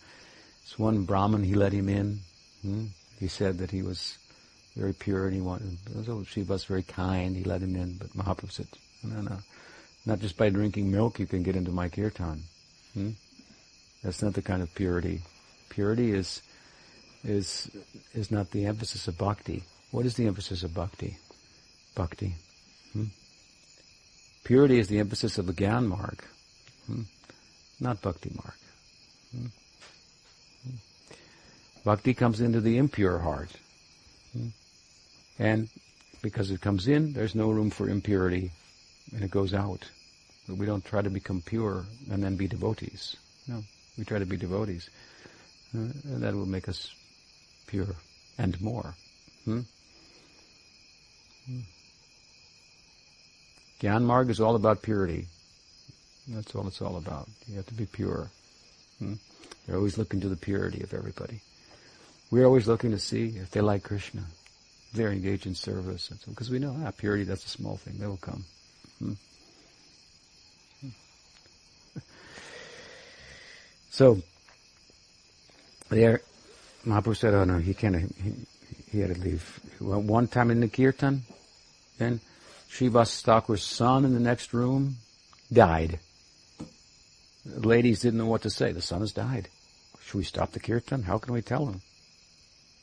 This 0.62 0.78
one 0.78 1.04
Brahmin, 1.04 1.42
he 1.42 1.54
let 1.54 1.72
him 1.72 1.88
in. 1.88 2.20
Hmm? 2.62 2.86
He 3.18 3.28
said 3.28 3.58
that 3.58 3.70
he 3.70 3.82
was 3.82 4.16
very 4.76 4.92
pure 4.92 5.26
and 5.26 5.34
he 5.34 5.40
wanted, 5.40 5.78
so 6.04 6.24
she 6.24 6.42
was 6.42 6.64
very 6.64 6.82
kind, 6.82 7.36
he 7.36 7.44
let 7.44 7.62
him 7.62 7.76
in, 7.76 7.94
but 7.94 8.10
Mahaprabhu 8.10 8.52
said, 8.52 8.68
no, 9.02 9.20
no, 9.20 9.38
not 10.06 10.20
just 10.20 10.36
by 10.36 10.48
drinking 10.48 10.90
milk 10.90 11.18
you 11.18 11.26
can 11.26 11.42
get 11.42 11.56
into 11.56 11.72
my 11.72 11.88
kirtan. 11.88 12.42
Hmm? 12.94 13.10
That's 14.02 14.22
not 14.22 14.34
the 14.34 14.42
kind 14.42 14.62
of 14.62 14.74
purity. 14.74 15.20
Purity 15.68 16.12
is, 16.12 16.42
is, 17.24 17.70
is 18.14 18.30
not 18.30 18.50
the 18.50 18.66
emphasis 18.66 19.08
of 19.08 19.18
bhakti. 19.18 19.64
What 19.90 20.06
is 20.06 20.14
the 20.14 20.26
emphasis 20.26 20.62
of 20.62 20.72
bhakti? 20.72 21.16
Bhakti. 21.94 22.34
Hmm? 22.92 23.04
Purity 24.44 24.78
is 24.78 24.88
the 24.88 24.98
emphasis 24.98 25.36
of 25.36 25.46
the 25.46 25.52
Gyan 25.52 25.86
marg, 25.86 26.24
hmm? 26.86 27.02
not 27.80 28.00
bhakti 28.00 28.30
marg. 28.34 28.54
Hmm? 29.32 29.46
hmm? 30.64 30.76
Bhakti 31.84 32.14
comes 32.14 32.40
into 32.40 32.60
the 32.60 32.78
impure 32.78 33.18
heart. 33.18 33.50
And 35.40 35.70
because 36.20 36.50
it 36.50 36.60
comes 36.60 36.86
in, 36.86 37.14
there's 37.14 37.34
no 37.34 37.50
room 37.50 37.70
for 37.70 37.88
impurity, 37.88 38.52
and 39.14 39.24
it 39.24 39.30
goes 39.30 39.54
out. 39.54 39.88
But 40.46 40.58
we 40.58 40.66
don't 40.66 40.84
try 40.84 41.00
to 41.00 41.08
become 41.08 41.40
pure 41.40 41.86
and 42.10 42.22
then 42.22 42.36
be 42.36 42.46
devotees. 42.46 43.16
No, 43.48 43.64
we 43.96 44.04
try 44.04 44.18
to 44.18 44.26
be 44.26 44.36
devotees. 44.36 44.90
Uh, 45.74 45.78
and 46.04 46.22
that 46.22 46.34
will 46.34 46.44
make 46.44 46.68
us 46.68 46.92
pure 47.66 47.96
and 48.36 48.60
more. 48.60 48.94
Hmm? 49.46 49.60
Hmm. 51.46 51.60
Gyan 53.80 54.02
Marg 54.02 54.28
is 54.28 54.40
all 54.40 54.56
about 54.56 54.82
purity. 54.82 55.26
That's 56.28 56.54
all 56.54 56.66
it's 56.66 56.82
all 56.82 56.98
about. 56.98 57.28
You 57.46 57.56
have 57.56 57.66
to 57.66 57.74
be 57.74 57.86
pure. 57.86 58.28
Hmm? 58.98 59.14
They're 59.66 59.76
always 59.76 59.96
looking 59.96 60.20
to 60.20 60.28
the 60.28 60.36
purity 60.36 60.82
of 60.82 60.92
everybody. 60.92 61.40
We're 62.30 62.44
always 62.44 62.68
looking 62.68 62.90
to 62.90 62.98
see 62.98 63.28
if 63.38 63.50
they 63.50 63.62
like 63.62 63.84
Krishna 63.84 64.24
they're 64.92 65.12
engaged 65.12 65.46
in 65.46 65.54
service, 65.54 66.10
and 66.10 66.20
so 66.20 66.30
because 66.30 66.50
we 66.50 66.58
know 66.58 66.76
ah, 66.84 66.90
purity 66.90 67.24
that's 67.24 67.44
a 67.44 67.48
small 67.48 67.76
thing; 67.76 67.94
they 67.98 68.06
will 68.06 68.16
come. 68.16 68.44
Hmm. 68.98 69.12
so 73.90 74.20
there, 75.90 76.22
Mahaprabhu 76.86 77.16
said, 77.16 77.34
"Oh 77.34 77.44
no, 77.44 77.58
he 77.58 77.74
can't. 77.74 77.96
He, 77.96 78.32
he 78.90 79.00
had 79.00 79.14
to 79.14 79.20
leave." 79.20 79.60
One 79.80 80.26
time 80.28 80.50
in 80.50 80.60
the 80.60 80.68
kirtan, 80.68 81.22
then 81.98 82.20
Srivas 82.70 83.22
Thakur's 83.22 83.62
son 83.62 84.04
in 84.04 84.12
the 84.14 84.20
next 84.20 84.52
room 84.52 84.96
died. 85.52 85.98
The 87.44 87.66
ladies 87.66 88.00
didn't 88.00 88.18
know 88.18 88.26
what 88.26 88.42
to 88.42 88.50
say. 88.50 88.72
The 88.72 88.82
son 88.82 89.00
has 89.00 89.12
died. 89.12 89.48
Should 90.04 90.18
we 90.18 90.24
stop 90.24 90.52
the 90.52 90.60
kirtan? 90.60 91.04
How 91.04 91.18
can 91.18 91.32
we 91.32 91.42
tell 91.42 91.66
them? 91.66 91.80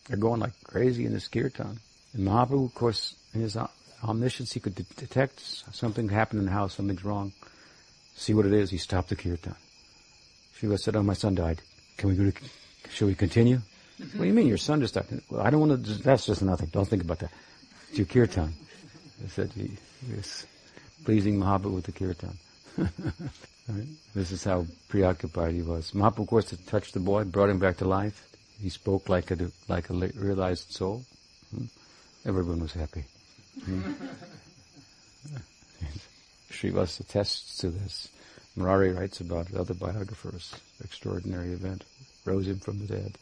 They're 0.08 0.18
going 0.18 0.40
like 0.40 0.54
crazy 0.64 1.06
in 1.06 1.14
this 1.14 1.28
kirtan. 1.28 1.80
And 2.18 2.28
Mahaprabhu, 2.28 2.66
of 2.66 2.74
course, 2.74 3.16
in 3.34 3.42
his 3.42 3.56
omniscience, 4.04 4.52
he 4.52 4.60
could 4.60 4.76
de- 4.76 4.84
detect 4.96 5.40
something 5.40 6.10
happened 6.10 6.40
in 6.40 6.46
the 6.46 6.52
house, 6.52 6.76
something's 6.76 7.06
wrong. 7.06 7.32
See 8.16 8.34
what 8.34 8.48
it 8.48 8.54
is. 8.54 8.72
He 8.72 8.78
stopped 8.78 9.10
the 9.10 9.16
kirtan. 9.16 9.56
Shiva 10.56 10.80
said, 10.80 10.96
"Oh, 10.96 11.04
my 11.04 11.14
son 11.14 11.36
died. 11.36 11.62
Can 11.98 12.10
we 12.10 12.16
go 12.16 12.32
to? 12.32 12.34
Shall 12.90 13.08
we 13.08 13.14
continue?" 13.14 13.62
what 13.98 14.22
do 14.22 14.26
you 14.26 14.34
mean? 14.34 14.48
Your 14.48 14.58
son 14.58 14.82
just 14.82 14.96
died? 14.96 15.06
Well, 15.30 15.42
I 15.42 15.52
don't 15.52 15.60
want 15.60 15.86
to. 15.86 15.94
That's 15.94 16.26
just 16.26 16.42
nothing. 16.42 16.70
Don't 16.70 16.88
think 16.88 17.04
about 17.04 17.20
that. 17.20 17.32
It's 17.90 18.00
your 18.00 18.08
kirtan. 18.08 18.54
I 19.24 19.28
said 19.28 19.52
he 19.54 19.72
was 20.16 20.48
pleasing 21.06 21.40
Mahaprabhu 21.40 21.76
with 21.76 21.86
the 21.86 21.92
kirtan. 21.92 22.38
right? 22.78 23.88
This 24.16 24.32
is 24.32 24.44
how 24.44 24.66
preoccupied 24.90 25.54
he 25.54 25.62
was. 25.62 25.92
Mahaprabhu, 25.92 26.22
of 26.22 26.28
course, 26.28 26.58
touched 26.66 26.94
the 26.96 27.00
boy, 27.00 27.24
brought 27.24 27.50
him 27.50 27.60
back 27.60 27.78
to 27.78 27.86
life. 27.86 28.28
He 28.60 28.70
spoke 28.70 29.08
like 29.08 29.30
a 29.30 29.52
like 29.68 29.92
a 29.92 29.94
realized 29.94 30.72
soul. 30.72 31.04
Hmm? 31.56 31.66
Everyone 32.28 32.60
was 32.60 32.74
happy. 32.74 33.06
Hmm? 33.64 33.94
Attests 37.00 37.58
to 37.60 37.70
this. 37.70 38.10
Murari 38.58 38.92
writes 38.92 39.22
about 39.22 39.50
it, 39.50 39.56
other 39.56 39.74
biographers. 39.74 40.54
Extraordinary 40.84 41.54
event. 41.54 41.86
Rose 42.26 42.48
him 42.48 42.60
from 42.60 42.80
the 42.80 42.88
dead. 42.88 43.18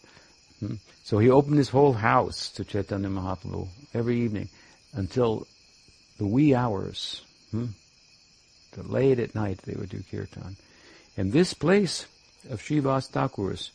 Hmm? 0.60 0.76
So 1.04 1.20
he 1.20 1.30
opened 1.30 1.58
his 1.58 1.70
whole 1.70 1.94
house 1.94 2.50
to 2.52 2.64
Chaitanya 2.64 3.10
Mahaprabhu 3.10 3.68
every 3.94 4.22
evening 4.22 4.50
until 4.94 5.46
the 6.18 6.26
wee 6.26 6.56
hours. 6.56 7.22
Hmm? 7.52 7.68
late 8.78 9.20
at 9.20 9.36
night 9.36 9.60
they 9.60 9.76
would 9.76 9.90
do 9.90 10.04
kirtan. 10.12 10.58
And 11.16 11.32
this 11.32 11.54
place 11.54 12.08
of 12.50 12.62
Srivas 12.62 13.10
Thakur's, 13.10 13.72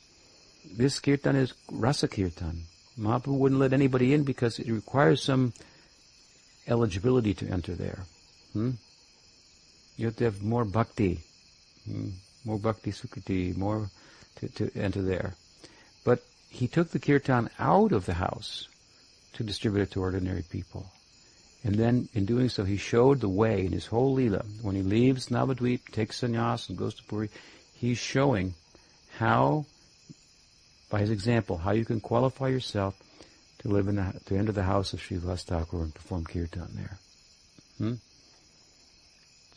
this 0.76 0.98
kirtan 1.00 1.36
is 1.36 1.54
rasa 1.70 2.08
kirtan. 2.08 2.64
Mahaprabhu 2.98 3.38
wouldn't 3.38 3.60
let 3.60 3.72
anybody 3.72 4.12
in 4.12 4.24
because 4.24 4.58
it 4.58 4.70
requires 4.70 5.22
some 5.22 5.52
eligibility 6.66 7.34
to 7.34 7.48
enter 7.48 7.74
there. 7.74 8.00
Hmm? 8.52 8.72
You 9.96 10.06
have 10.06 10.16
to 10.16 10.24
have 10.24 10.42
more 10.42 10.64
bhakti, 10.64 11.20
hmm? 11.86 12.10
more 12.44 12.58
bhakti 12.58 12.92
sukriti, 12.92 13.56
more 13.56 13.90
to, 14.36 14.48
to 14.48 14.70
enter 14.78 15.02
there. 15.02 15.34
But 16.04 16.22
he 16.48 16.66
took 16.66 16.90
the 16.90 16.98
kirtan 16.98 17.50
out 17.58 17.92
of 17.92 18.06
the 18.06 18.14
house 18.14 18.68
to 19.34 19.44
distribute 19.44 19.82
it 19.82 19.90
to 19.92 20.00
ordinary 20.00 20.42
people. 20.42 20.90
And 21.62 21.74
then, 21.74 22.08
in 22.14 22.24
doing 22.24 22.48
so, 22.48 22.64
he 22.64 22.78
showed 22.78 23.20
the 23.20 23.28
way 23.28 23.66
in 23.66 23.72
his 23.72 23.86
whole 23.86 24.14
lila. 24.14 24.44
When 24.62 24.74
he 24.74 24.82
leaves 24.82 25.28
Navadvip, 25.28 25.90
takes 25.92 26.20
sannyas, 26.20 26.68
and 26.68 26.78
goes 26.78 26.94
to 26.94 27.02
Puri, 27.04 27.28
he's 27.74 27.98
showing 27.98 28.54
how 29.18 29.66
by 30.90 30.98
his 30.98 31.10
example, 31.10 31.56
how 31.56 31.70
you 31.70 31.84
can 31.84 32.00
qualify 32.00 32.48
yourself 32.48 33.00
to 33.60 33.68
live 33.68 33.88
in 33.88 33.96
the, 33.96 34.20
to 34.26 34.36
enter 34.36 34.52
the 34.52 34.64
house 34.64 34.92
of 34.92 35.00
Srivas 35.00 35.44
Thakur 35.44 35.82
and 35.82 35.94
perform 35.94 36.24
kirtan 36.24 36.68
there. 36.74 36.98
Hmm? 37.78 37.94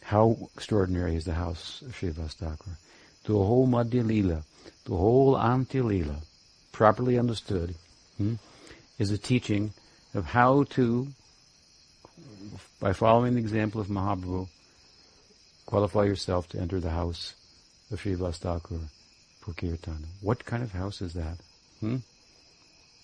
How 0.04 0.38
extraordinary 0.56 1.16
is 1.16 1.26
the 1.26 1.34
house 1.34 1.82
of 1.82 1.96
Srivas 1.96 2.34
Thakur? 2.34 2.78
The 3.24 3.34
whole 3.34 3.68
Madhya 3.68 4.06
Lila, 4.06 4.44
the 4.86 4.96
whole 4.96 5.36
Antya 5.36 6.16
properly 6.72 7.18
understood, 7.18 7.76
hmm, 8.18 8.36
is 9.00 9.12
a 9.12 9.18
teaching 9.18 9.74
of 10.14 10.26
how 10.26 10.64
to, 10.72 11.08
by 12.80 12.94
following 12.94 13.34
the 13.34 13.40
example 13.40 13.82
of 13.82 13.88
Mahaprabhu, 13.88 14.48
qualify 15.66 16.04
yourself 16.04 16.48
to 16.50 16.60
enter 16.60 16.80
the 16.80 16.92
house 16.92 17.34
of 17.90 18.02
Srivas 18.02 18.38
Thakur 18.38 18.80
for 19.44 19.54
kirtan. 19.54 20.06
What 20.22 20.46
kind 20.46 20.64
of 20.64 20.72
house 20.72 21.02
is 21.02 21.14
that? 21.14 21.38
Hmm? 21.82 21.98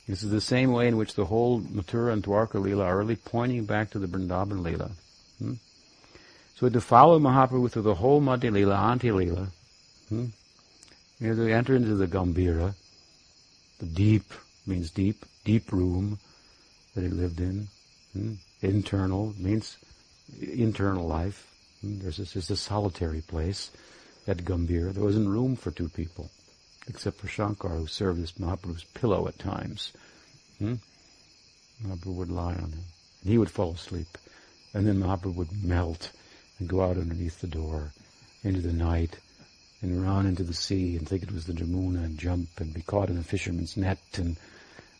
This 0.07 0.23
is 0.23 0.31
the 0.31 0.41
same 0.41 0.71
way 0.71 0.87
in 0.87 0.97
which 0.97 1.13
the 1.13 1.25
whole 1.25 1.61
Mathura 1.61 2.13
and 2.13 2.23
Dwarka 2.23 2.53
Leela 2.53 2.85
are 2.85 2.97
really 2.97 3.15
pointing 3.15 3.65
back 3.65 3.91
to 3.91 3.99
the 3.99 4.07
Vrindavan 4.07 4.63
Leela. 4.63 4.91
Hmm? 5.37 5.53
So 6.55 6.69
to 6.69 6.81
follow 6.81 7.19
Mahaprabhu 7.19 7.71
through 7.71 7.83
the 7.83 7.95
whole 7.95 8.21
Madhya 8.21 8.51
Leela, 8.51 8.77
Antya 8.77 9.13
Leela, 9.13 9.47
hmm? 10.07 10.25
you 11.19 11.27
have 11.27 11.37
to 11.37 11.53
enter 11.53 11.75
into 11.75 11.95
the 11.95 12.07
Gambhira, 12.07 12.73
the 13.79 13.85
deep, 13.85 14.33
means 14.65 14.89
deep, 14.89 15.25
deep 15.43 15.71
room 15.71 16.19
that 16.95 17.01
he 17.01 17.09
lived 17.09 17.39
in. 17.39 17.67
Hmm? 18.13 18.33
Internal, 18.61 19.33
means 19.37 19.77
internal 20.41 21.05
life. 21.05 21.47
Hmm? 21.81 21.99
There's 21.99 22.17
this, 22.17 22.33
this 22.33 22.49
a 22.49 22.57
solitary 22.57 23.21
place 23.21 23.71
at 24.27 24.45
Gambhir, 24.45 24.93
there 24.93 25.03
wasn't 25.03 25.29
room 25.29 25.55
for 25.55 25.71
two 25.71 25.89
people, 25.89 26.29
except 26.87 27.17
for 27.17 27.27
Shankar, 27.27 27.69
who 27.69 27.87
served 27.87 28.21
as 28.21 28.33
Mahaprabhu's 28.33 28.83
pillow 28.83 29.27
at 29.27 29.39
times. 29.39 29.91
Hmm? 30.59 30.75
Mahaprabhu 31.83 32.15
would 32.15 32.31
lie 32.31 32.53
on 32.53 32.71
him, 32.71 32.83
and 33.23 33.31
he 33.31 33.37
would 33.37 33.49
fall 33.49 33.71
asleep. 33.71 34.17
And 34.73 34.87
then 34.87 34.99
Mahaprabhu 34.99 35.35
would 35.35 35.63
melt 35.63 36.11
and 36.59 36.67
go 36.67 36.81
out 36.81 36.97
underneath 36.97 37.41
the 37.41 37.47
door 37.47 37.93
into 38.43 38.61
the 38.61 38.73
night 38.73 39.17
and 39.81 40.03
run 40.03 40.25
into 40.25 40.43
the 40.43 40.53
sea 40.53 40.97
and 40.97 41.07
think 41.07 41.23
it 41.23 41.31
was 41.31 41.45
the 41.45 41.53
Jamuna 41.53 42.03
and 42.03 42.17
jump 42.17 42.49
and 42.59 42.73
be 42.73 42.81
caught 42.81 43.09
in 43.09 43.17
a 43.17 43.23
fisherman's 43.23 43.77
net 43.77 43.99
and 44.17 44.35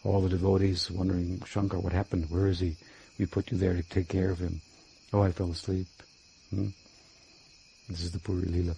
all 0.03 0.21
the 0.21 0.29
devotees 0.29 0.89
wondering, 0.89 1.41
Shankar, 1.45 1.79
what 1.79 1.91
happened? 1.91 2.29
Where 2.29 2.47
is 2.47 2.59
he? 2.59 2.77
We 3.17 3.25
put 3.25 3.51
you 3.51 3.57
there 3.57 3.73
to 3.73 3.83
take 3.83 4.07
care 4.07 4.31
of 4.31 4.39
him. 4.39 4.61
Oh, 5.11 5.21
I 5.21 5.31
fell 5.31 5.51
asleep. 5.51 5.87
Hmm? 6.49 6.67
This 7.89 8.01
is 8.01 8.11
the 8.11 8.19
Puri 8.19 8.45
Lila. 8.45 8.75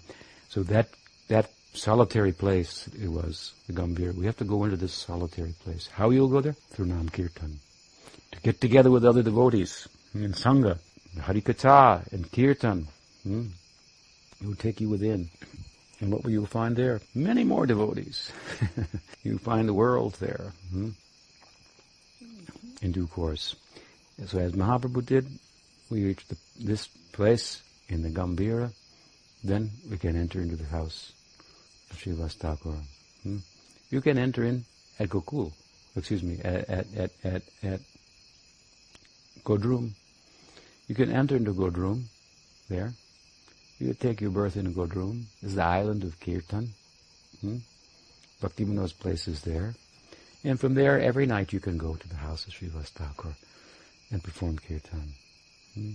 So 0.51 0.63
that 0.63 0.89
that 1.29 1.49
solitary 1.73 2.33
place 2.33 2.89
it 3.01 3.07
was, 3.07 3.53
the 3.67 3.73
Gambhir. 3.73 4.13
We 4.13 4.25
have 4.25 4.35
to 4.37 4.43
go 4.43 4.65
into 4.65 4.75
this 4.75 4.93
solitary 4.93 5.53
place. 5.63 5.87
How 5.87 6.09
you'll 6.09 6.27
go 6.27 6.41
there? 6.41 6.57
Through 6.71 6.87
Nam 6.87 7.07
Kirtan. 7.07 7.61
To 8.33 8.41
get 8.41 8.59
together 8.59 8.91
with 8.91 9.05
other 9.05 9.23
devotees 9.23 9.87
in 10.13 10.33
Sangha, 10.33 10.77
Harikatha 11.17 12.11
and 12.11 12.29
Kirtan. 12.29 12.85
Hmm? 13.23 13.47
It 14.41 14.47
will 14.47 14.55
take 14.55 14.81
you 14.81 14.89
within. 14.89 15.29
And 16.01 16.11
what 16.11 16.25
will 16.25 16.31
you 16.31 16.45
find 16.45 16.75
there? 16.75 16.99
Many 17.15 17.45
more 17.45 17.65
devotees. 17.65 18.29
you 19.23 19.37
find 19.37 19.69
the 19.69 19.73
world 19.73 20.15
there. 20.19 20.51
Hmm? 20.73 20.89
In 22.81 22.91
due 22.91 23.07
course. 23.07 23.55
So 24.27 24.37
as 24.37 24.51
Mahaprabhu 24.51 25.05
did, 25.05 25.27
we 25.89 26.03
reach 26.03 26.27
the, 26.27 26.35
this 26.59 26.89
place 27.13 27.61
in 27.87 28.01
the 28.01 28.09
Gambhira, 28.09 28.73
then 29.43 29.71
we 29.89 29.97
can 29.97 30.15
enter 30.15 30.41
into 30.41 30.55
the 30.55 30.65
house 30.65 31.13
of 31.89 31.97
Srivas 31.97 32.33
Thakur. 32.33 32.75
Hmm? 33.23 33.37
You 33.89 34.01
can 34.01 34.17
enter 34.17 34.43
in 34.43 34.65
at 34.99 35.09
Gokul, 35.09 35.51
excuse 35.95 36.23
me, 36.23 36.39
at, 36.43 36.69
at, 36.69 36.87
at, 36.95 37.11
at, 37.23 37.41
at 37.63 37.79
Godrum. 39.43 39.91
You 40.87 40.95
can 40.95 41.11
enter 41.11 41.35
into 41.35 41.53
Godrum 41.53 42.03
there. 42.69 42.93
You 43.79 43.93
take 43.93 44.21
your 44.21 44.31
birth 44.31 44.57
in 44.57 44.73
Godrum. 44.73 45.23
This 45.41 45.51
is 45.51 45.55
the 45.55 45.63
island 45.63 46.03
of 46.03 46.19
Kirtan. 46.19 46.69
Hmm? 47.41 47.57
Bhaktivinoda's 48.41 48.93
place 48.93 49.27
is 49.27 49.41
there. 49.41 49.73
And 50.43 50.59
from 50.59 50.73
there, 50.73 50.99
every 50.99 51.25
night 51.25 51.53
you 51.53 51.59
can 51.59 51.77
go 51.77 51.95
to 51.95 52.09
the 52.09 52.15
house 52.15 52.45
of 52.47 52.53
Srivas 52.53 52.89
Thakur 52.89 53.35
and 54.11 54.23
perform 54.23 54.57
Kirtan. 54.59 55.13
Hmm? 55.73 55.91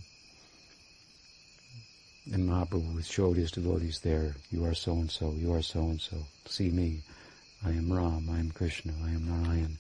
And 2.33 2.49
Mahaprabhu 2.49 3.05
showed 3.05 3.37
his 3.37 3.53
devotees 3.53 4.01
there, 4.01 4.35
you 4.51 4.65
are 4.65 4.75
so 4.75 4.93
and 4.95 5.11
so, 5.11 5.35
you 5.39 5.53
are 5.53 5.63
so 5.63 5.81
and 5.81 6.01
so. 6.01 6.17
See 6.47 6.71
me. 6.71 7.03
I 7.65 7.71
am 7.71 7.93
Ram, 7.93 8.29
I 8.31 8.39
am 8.39 8.51
Krishna, 8.51 8.93
I 9.05 9.11
am 9.11 9.27
Narayan. 9.27 9.79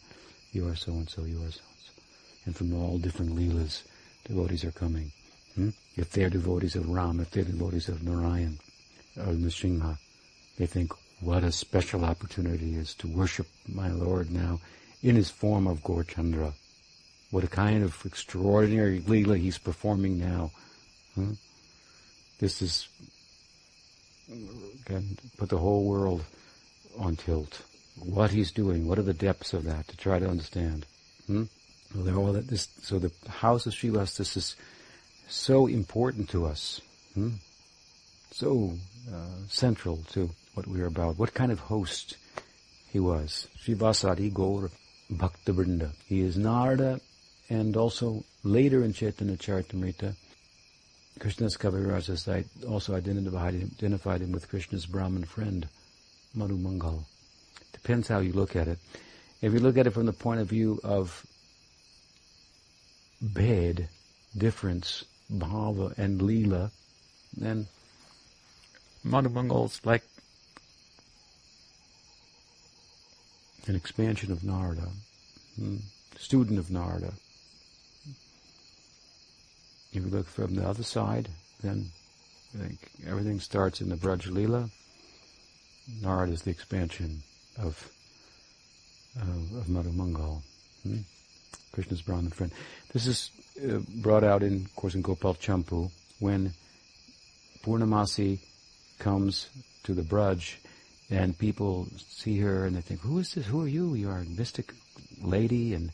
You 0.53 0.69
are 0.69 0.77
so 0.77 0.93
and 0.93 1.11
so, 1.11 1.25
you 1.25 1.39
are 1.39 1.51
so 1.51 1.61
and 1.61 1.81
so. 1.85 2.03
And 2.47 2.57
from 2.57 2.73
all 2.75 2.99
different 2.99 3.37
leelas, 3.37 3.83
devotees 4.25 4.65
are 4.65 4.73
coming. 4.73 5.11
Hmm? 5.57 5.71
If 5.97 6.11
they're 6.11 6.31
devotees 6.31 6.77
of 6.77 6.89
Ram, 6.89 7.21
if 7.21 7.31
they're 7.31 7.45
devotees 7.45 7.89
of 7.89 8.03
Narayan, 8.03 8.59
or 9.17 9.33
Nrsimha, 9.33 9.99
they 10.57 10.67
think, 10.67 10.93
what 11.21 11.45
a 11.45 11.53
special 11.53 12.05
opportunity 12.05 12.77
is 12.77 12.95
to 12.95 13.09
worship 13.09 13.47
my 13.67 13.91
Lord 13.91 14.31
now 14.31 14.61
in 15.03 15.17
his 15.17 15.31
form 15.31 15.67
of 15.67 15.83
Gaurchandra. 15.83 16.53
What 17.31 17.45
a 17.45 17.49
kind 17.49 17.83
of 17.83 18.05
extraordinary 18.05 19.01
Leela 19.01 19.39
he's 19.39 19.59
performing 19.59 20.19
now. 20.19 20.53
Hmm? 21.15 21.33
This 22.39 22.63
is, 22.63 22.89
can 24.85 25.17
put 25.37 25.49
the 25.49 25.59
whole 25.59 25.85
world 25.85 26.25
on 26.99 27.17
tilt. 27.17 27.63
What 27.99 28.31
he's 28.31 28.53
doing, 28.53 28.87
what 28.87 28.99
are 28.99 29.03
the 29.03 29.15
depths 29.15 29.55
of 29.55 29.65
that 29.65 29.89
to 29.89 29.97
try 29.97 30.19
to 30.19 30.29
understand? 30.29 30.87
Hmm? 31.27 31.45
Well, 31.95 32.33
this, 32.33 32.69
so 32.83 32.99
the 32.99 33.13
house 33.29 33.67
of 33.67 33.73
Srivas, 33.73 34.17
this 34.17 34.37
is 34.37 34.57
so 35.29 35.67
important 35.67 36.29
to 36.31 36.45
us. 36.45 36.81
Hmm? 37.15 37.31
So 38.33 38.75
uh, 39.13 39.47
central 39.49 39.99
to 40.11 40.31
what 40.55 40.67
we 40.67 40.81
are 40.83 40.87
about. 40.87 41.19
What 41.19 41.33
kind 41.33 41.53
of 41.53 41.61
host 41.61 42.17
he 42.91 43.01
was. 43.01 43.49
Srivasadi 43.65 44.33
Gaur 44.33 44.71
Bhakta 45.11 45.93
He 46.07 46.21
is 46.21 46.37
Narada 46.37 47.01
and 47.49 47.77
also 47.77 48.25
later 48.43 48.83
in 48.83 48.93
Chaitanya 48.93 49.37
Charitamrita, 49.37 50.15
Krishnadas 51.19 51.57
Kaviraj 51.57 52.17
site 52.19 52.47
also 52.69 52.95
identified 52.95 53.55
him, 53.55 53.71
identified 53.79 54.21
him 54.21 54.33
with 54.33 54.49
Krishna's 54.49 54.85
Brahmin 54.85 55.25
friend, 55.25 55.67
Madhu 56.35 56.57
Mangal. 56.57 57.07
Depends 57.73 58.09
how 58.09 58.19
you 58.19 58.33
look 58.33 58.55
at 58.55 58.69
it. 58.69 58.79
If 59.41 59.53
you 59.53 59.61
look 59.61 59.79
at 59.79 59.87
it 59.87 59.93
from 59.93 60.07
the 60.07 60.13
point 60.13 60.41
of 60.41 60.49
view 60.49 60.79
of 60.85 61.25
bed, 63.23 63.89
difference, 64.37 65.05
bhava, 65.33 65.97
and 65.97 66.21
lila, 66.21 66.71
then 67.37 67.67
Madhu 69.03 69.31
Mangal's 69.31 69.81
like 69.85 70.03
an 73.67 73.75
expansion 73.75 74.31
of 74.31 74.45
Narada, 74.45 74.89
hmm, 75.59 75.77
student 76.19 76.59
of 76.59 76.71
Narada. 76.71 77.15
If 79.97 80.05
you 80.05 80.11
look 80.11 80.27
from 80.27 80.55
the 80.55 80.69
other 80.69 80.83
side, 80.83 81.31
then 81.63 81.87
everything 83.07 83.41
starts 83.41 83.81
in 83.81 83.89
the 83.89 83.97
Braj. 83.97 84.27
Narad 86.03 86.31
is 86.31 86.43
the 86.43 86.51
expansion 86.51 87.23
of 87.57 87.91
of, 89.17 89.57
of 89.57 89.69
Madhu 89.71 89.93
Mangal, 89.93 90.43
hmm? 90.83 90.99
Krishna's 91.73 92.03
Brahmin 92.03 92.31
friend. 92.31 92.53
This 92.93 93.07
is 93.07 93.31
uh, 93.65 93.79
brought 94.03 94.23
out 94.23 94.43
in, 94.43 94.67
of 94.67 94.77
course, 94.77 94.95
in 94.95 95.01
Gopal 95.01 95.35
Champu 95.37 95.91
when 96.19 96.53
Purnamasi 97.65 98.41
comes 98.99 99.49
to 99.85 99.95
the 99.95 100.03
Braj 100.03 100.57
and 101.09 101.39
people 101.39 101.89
see 102.07 102.39
her 102.41 102.67
and 102.67 102.77
they 102.77 102.83
think, 102.83 103.01
who 103.01 103.19
is 103.19 103.33
this? 103.33 103.47
Who 103.47 103.63
are 103.63 103.69
you? 103.69 103.95
You 103.95 104.11
are 104.11 104.19
a 104.19 104.25
mystic 104.25 104.75
lady 105.23 105.73
and 105.73 105.91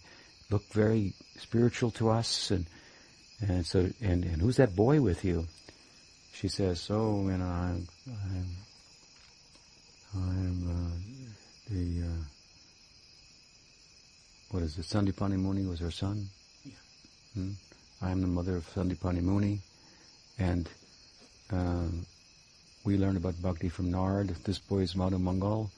look 0.50 0.64
very 0.72 1.12
spiritual 1.38 1.92
to 1.92 2.11
us 2.11 2.50
and 2.50 2.66
and 3.49 3.66
so, 3.66 3.88
and, 4.01 4.24
and 4.24 4.40
who's 4.40 4.57
that 4.57 4.76
boy 4.76 5.01
with 5.01 5.24
you? 5.24 5.47
She 6.32 6.49
says, 6.49 6.86
oh, 6.90 7.28
you 7.28 7.36
know, 7.36 7.45
I'm, 7.45 7.88
I'm, 8.09 8.57
I'm 10.14 10.70
uh, 10.70 10.90
the, 11.70 12.03
uh, 12.07 12.24
what 14.51 14.62
is 14.62 14.78
it, 14.78 14.82
Sandipani 14.82 15.38
Muni 15.38 15.64
was 15.66 15.80
her 15.80 15.90
son? 15.90 16.28
Yeah. 16.64 16.72
Hmm? 17.34 17.51
I'm 18.01 18.20
the 18.20 18.26
mother 18.26 18.57
of 18.57 18.66
Sandipani 18.74 19.22
Muni, 19.22 19.61
and 20.38 20.68
um, 21.51 22.07
we 22.84 22.97
learned 22.97 23.16
about 23.16 23.40
bhakti 23.43 23.68
from 23.68 23.90
Narad. 23.93 24.43
This 24.45 24.59
boy 24.59 24.78
is 24.80 24.97
Madhu 24.97 25.18
Mangal. 25.18 25.70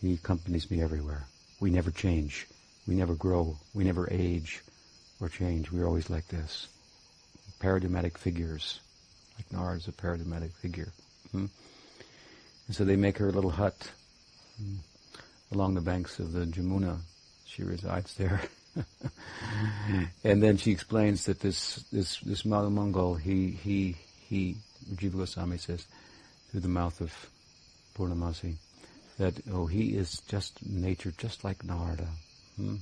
He 0.00 0.14
accompanies 0.14 0.70
me 0.70 0.82
everywhere. 0.82 1.24
We 1.60 1.70
never 1.70 1.90
change. 1.90 2.46
We 2.88 2.94
never 2.94 3.14
grow. 3.14 3.56
We 3.74 3.84
never 3.84 4.08
age 4.10 4.62
or 5.20 5.28
change. 5.28 5.70
We're 5.70 5.86
always 5.86 6.10
like 6.10 6.26
this 6.28 6.66
paradigmatic 7.62 8.18
figures. 8.18 8.80
Like 9.38 9.52
Nara 9.52 9.76
is 9.76 9.86
a 9.86 9.92
paradigmatic 9.92 10.50
figure. 10.56 10.92
Hmm? 11.30 11.46
And 12.66 12.76
so 12.76 12.84
they 12.84 12.96
make 12.96 13.18
her 13.18 13.28
a 13.28 13.32
little 13.32 13.50
hut 13.50 13.90
hmm, 14.58 14.76
along 15.52 15.74
the 15.74 15.80
banks 15.80 16.18
of 16.18 16.32
the 16.32 16.44
Jamuna. 16.44 16.98
She 17.46 17.62
resides 17.62 18.14
there. 18.14 18.40
and 20.24 20.42
then 20.42 20.56
she 20.56 20.72
explains 20.72 21.26
that 21.26 21.40
this 21.40 21.84
this 21.92 22.18
this 22.20 22.44
Madhu 22.44 22.70
Mangal, 22.70 23.14
he 23.14 23.50
he 23.50 23.96
he 24.28 24.56
Jiva 24.94 25.18
Goswami 25.18 25.58
says 25.58 25.86
through 26.50 26.60
the 26.60 26.68
mouth 26.68 27.00
of 27.00 27.12
Purnamasi 27.96 28.56
that 29.18 29.34
oh 29.52 29.66
he 29.66 29.94
is 29.96 30.20
just 30.26 30.66
nature 30.66 31.12
just 31.16 31.44
like 31.44 31.64
Narada. 31.64 32.08
Hmm? 32.56 32.76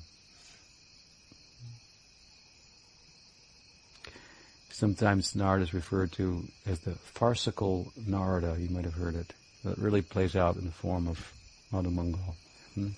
Sometimes 4.71 5.35
Narada 5.35 5.64
is 5.64 5.75
referred 5.75 6.12
to 6.12 6.45
as 6.66 6.81
the 6.81 6.93
farcical 6.93 7.93
Narada, 8.07 8.57
you 8.59 8.71
might 8.71 8.85
have 8.85 8.95
heard 8.95 9.14
it. 9.14 9.35
That 9.64 9.77
really 9.77 10.01
plays 10.01 10.37
out 10.37 10.57
in 10.57 10.64
the 10.64 10.73
form 10.73 11.07
of 11.07 11.33
Madhu 11.71 11.91
Mangal. 11.91 12.37
Hmm? 12.75 12.89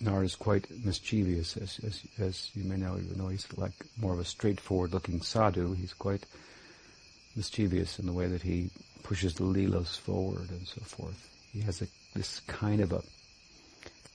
Narada 0.00 0.26
is 0.26 0.36
quite 0.36 0.66
mischievous, 0.84 1.56
as, 1.56 1.80
as, 1.84 2.02
as 2.18 2.50
you 2.54 2.64
may 2.64 2.76
know, 2.76 2.98
even 2.98 3.18
though 3.18 3.28
he's 3.28 3.46
like 3.56 3.72
more 3.96 4.12
of 4.12 4.20
a 4.20 4.24
straightforward 4.24 4.92
looking 4.92 5.20
sadhu, 5.22 5.72
he's 5.72 5.94
quite 5.94 6.26
mischievous 7.34 7.98
in 7.98 8.06
the 8.06 8.12
way 8.12 8.26
that 8.26 8.42
he 8.42 8.70
pushes 9.02 9.34
the 9.34 9.44
leelas 9.44 9.98
forward 9.98 10.50
and 10.50 10.66
so 10.66 10.82
forth. 10.82 11.30
He 11.52 11.60
has 11.62 11.80
a, 11.80 11.86
this 12.14 12.40
kind 12.40 12.80
of 12.80 12.92
a, 12.92 13.02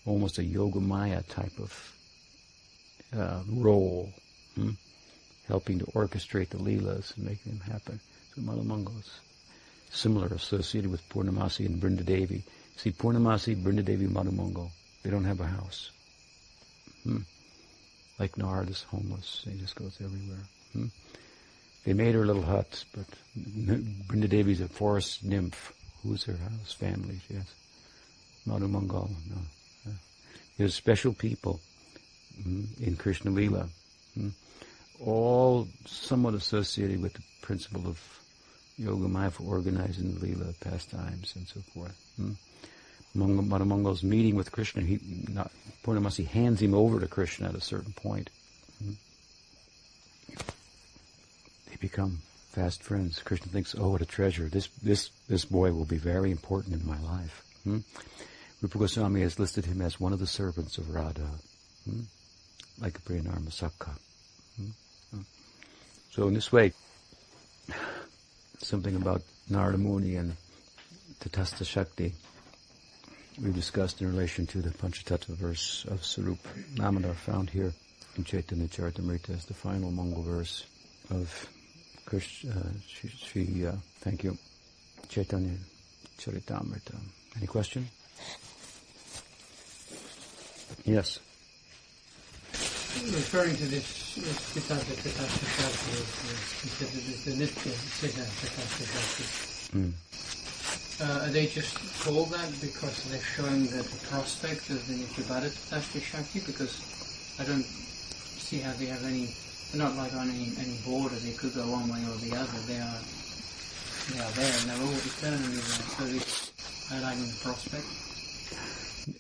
almost 0.06 0.38
a 0.38 0.44
yogamaya 0.44 1.28
type 1.28 1.58
of 1.60 1.98
uh, 3.18 3.42
role. 3.50 4.14
Hmm? 4.56 4.72
Helping 5.52 5.80
to 5.80 5.86
orchestrate 5.88 6.48
the 6.48 6.58
Leelas 6.58 7.18
and 7.18 7.26
make 7.26 7.44
them 7.44 7.60
happen. 7.60 8.00
So 8.34 8.42
Madhu 8.42 8.90
is 9.00 9.20
similar, 9.92 10.28
associated 10.28 10.90
with 10.90 11.08
Purnamasi 11.10 11.66
and 11.66 11.82
Brindadevi. 11.82 12.42
See, 12.78 12.92
Purnamasi, 12.92 13.62
Brinda 13.62 13.84
Brindadevi, 13.84 14.10
Madhu 14.10 14.70
they 15.04 15.10
don't 15.10 15.26
have 15.26 15.42
a 15.42 15.46
house. 15.46 15.92
Hmm. 17.04 17.24
Like 18.18 18.32
Narad 18.36 18.70
is 18.70 18.84
homeless. 18.84 19.42
He 19.44 19.60
just 19.60 19.76
goes 19.76 19.98
everywhere. 20.02 20.46
Hmm. 20.72 20.86
They 21.84 21.94
made 21.94 22.16
her 22.16 22.26
little 22.26 22.44
hut, 22.44 22.86
but 22.96 23.08
Brinda 24.08 24.30
Devi's 24.30 24.62
a 24.62 24.70
forest 24.70 25.26
nymph. 25.26 25.74
Who's 26.02 26.24
her 26.24 26.38
house? 26.38 26.72
Family, 26.72 27.20
yes. 27.30 27.54
Madhu 28.46 28.70
Mangal, 28.70 29.10
no. 29.30 29.42
Yeah. 29.86 29.94
There's 30.58 30.76
special 30.76 31.12
people 31.12 31.60
hmm, 32.42 32.64
in 32.80 32.96
Krishna 32.96 33.32
Lila. 33.32 33.68
Hmm 34.14 34.30
all 35.06 35.68
somewhat 35.86 36.34
associated 36.34 37.02
with 37.02 37.14
the 37.14 37.24
principle 37.42 37.88
of 37.88 38.00
Yoga 38.78 39.08
Maya 39.08 39.30
for 39.32 39.44
organizing 39.44 40.14
the 40.14 40.26
Leela 40.26 40.60
pastimes 40.60 41.36
and 41.36 41.48
so 41.48 41.60
forth. 41.74 41.96
Hmm? 42.18 42.32
Madhu 43.14 43.66
Mangal's 43.66 44.04
meeting 44.04 44.36
with 44.36 44.52
Krishna, 44.52 44.82
he, 44.82 45.00
not, 45.30 45.52
Purnamasi 45.84 46.26
hands 46.26 46.62
him 46.62 46.74
over 46.74 47.00
to 47.00 47.08
Krishna 47.08 47.50
at 47.50 47.56
a 47.56 47.62
certain 47.62 47.94
point. 47.94 48.30
Hmm? 48.82 48.94
They 51.70 51.76
become 51.80 52.20
fast 52.52 52.84
friends. 52.84 53.22
Krishna 53.22 53.52
thinks, 53.52 53.76
oh, 53.78 53.90
what 53.90 54.02
a 54.02 54.06
treasure. 54.06 54.48
This, 54.48 54.70
this, 54.82 55.10
this 55.28 55.46
boy 55.46 55.74
will 55.74 55.86
be 55.86 55.98
very 55.98 56.32
important 56.32 56.80
in 56.80 56.88
my 56.88 57.00
life. 57.02 57.44
Hmm? 57.64 57.80
Rupa 58.62 58.78
Goswami 58.78 59.22
has 59.22 59.40
listed 59.40 59.66
him 59.66 59.82
as 59.82 60.00
one 60.00 60.14
of 60.14 60.20
the 60.20 60.28
servants 60.28 60.78
of 60.78 60.94
Radha, 60.94 61.28
hmm? 61.90 62.02
like 62.80 62.98
a 62.98 63.02
Priyanarmasakha. 63.02 63.98
Hmm? 64.56 64.64
hmm? 64.64 64.70
So 66.12 66.28
in 66.28 66.34
this 66.34 66.52
way, 66.52 66.74
something 68.60 68.96
about 68.96 69.22
Narada 69.50 69.78
Muni 69.78 70.16
and 70.16 70.36
Tatastha 71.20 71.66
Shakti 71.66 72.14
we 73.42 73.52
discussed 73.52 74.02
in 74.02 74.08
relation 74.10 74.46
to 74.48 74.62
the 74.62 74.70
Panchatattva 74.70 75.36
verse 75.36 75.86
of 75.86 76.04
Swarup 76.04 76.40
Damodar 76.76 77.14
found 77.14 77.50
here 77.50 77.74
in 78.18 78.24
Chaitanya 78.24 78.68
Charitamrita 78.68 79.30
as 79.30 79.46
the 79.46 79.54
final 79.54 79.90
Mangal 79.90 80.22
verse 80.22 80.66
of 81.10 81.50
Krishna, 82.06 82.52
uh, 82.52 83.70
uh, 83.70 83.76
thank 84.02 84.24
you, 84.24 84.38
Chaitanya 85.08 85.56
Charitamrita. 86.18 86.96
Any 87.38 87.48
question? 87.48 87.88
Yes. 90.84 91.20
Referring 92.92 93.56
to 93.56 93.66
this 93.66 93.88
Siddhanta 94.54 94.94
Tatastha 95.00 95.48
Shakti, 95.56 95.96
the 97.26 97.36
Nitya 97.40 97.72
Siddhanta 97.98 98.46
Tatastha 98.46 98.84
Shakti. 98.92 99.26
Mm. 99.78 99.94
Uh, 101.02 101.26
are 101.26 101.32
they 101.32 101.48
just 101.48 101.74
called 102.04 102.30
that 102.32 102.52
because 102.62 103.04
they're 103.06 103.22
showing 103.22 103.66
the, 103.68 103.82
the 103.82 104.06
prospect 104.12 104.70
of 104.70 104.86
the 104.88 104.94
Nityabaddha 104.94 105.50
Tatastha 105.50 106.02
Shakti? 106.02 106.40
Because 106.46 106.78
I 107.40 107.44
don't 107.46 107.64
see 107.64 108.60
how 108.60 108.74
they 108.74 108.86
have 108.86 109.04
any, 109.06 109.34
they're 109.72 109.82
not 109.82 109.96
like 109.96 110.14
on 110.14 110.30
any, 110.30 110.52
any 110.60 110.78
border, 110.86 111.16
they 111.16 111.32
could 111.32 111.56
go 111.56 111.64
one 111.72 111.88
way 111.90 112.04
or 112.06 112.18
the 112.20 112.36
other. 112.36 112.60
They 112.68 112.78
are, 112.78 113.00
they 114.12 114.20
are 114.20 114.32
there 114.36 114.54
and 114.60 114.70
they're 114.70 114.84
all 114.84 114.94
eternally 114.94 115.58
there. 115.58 115.86
So 115.96 116.04
they're 116.06 116.22
highlighting 116.92 117.32
the 117.34 117.40
prospect. 117.42 117.88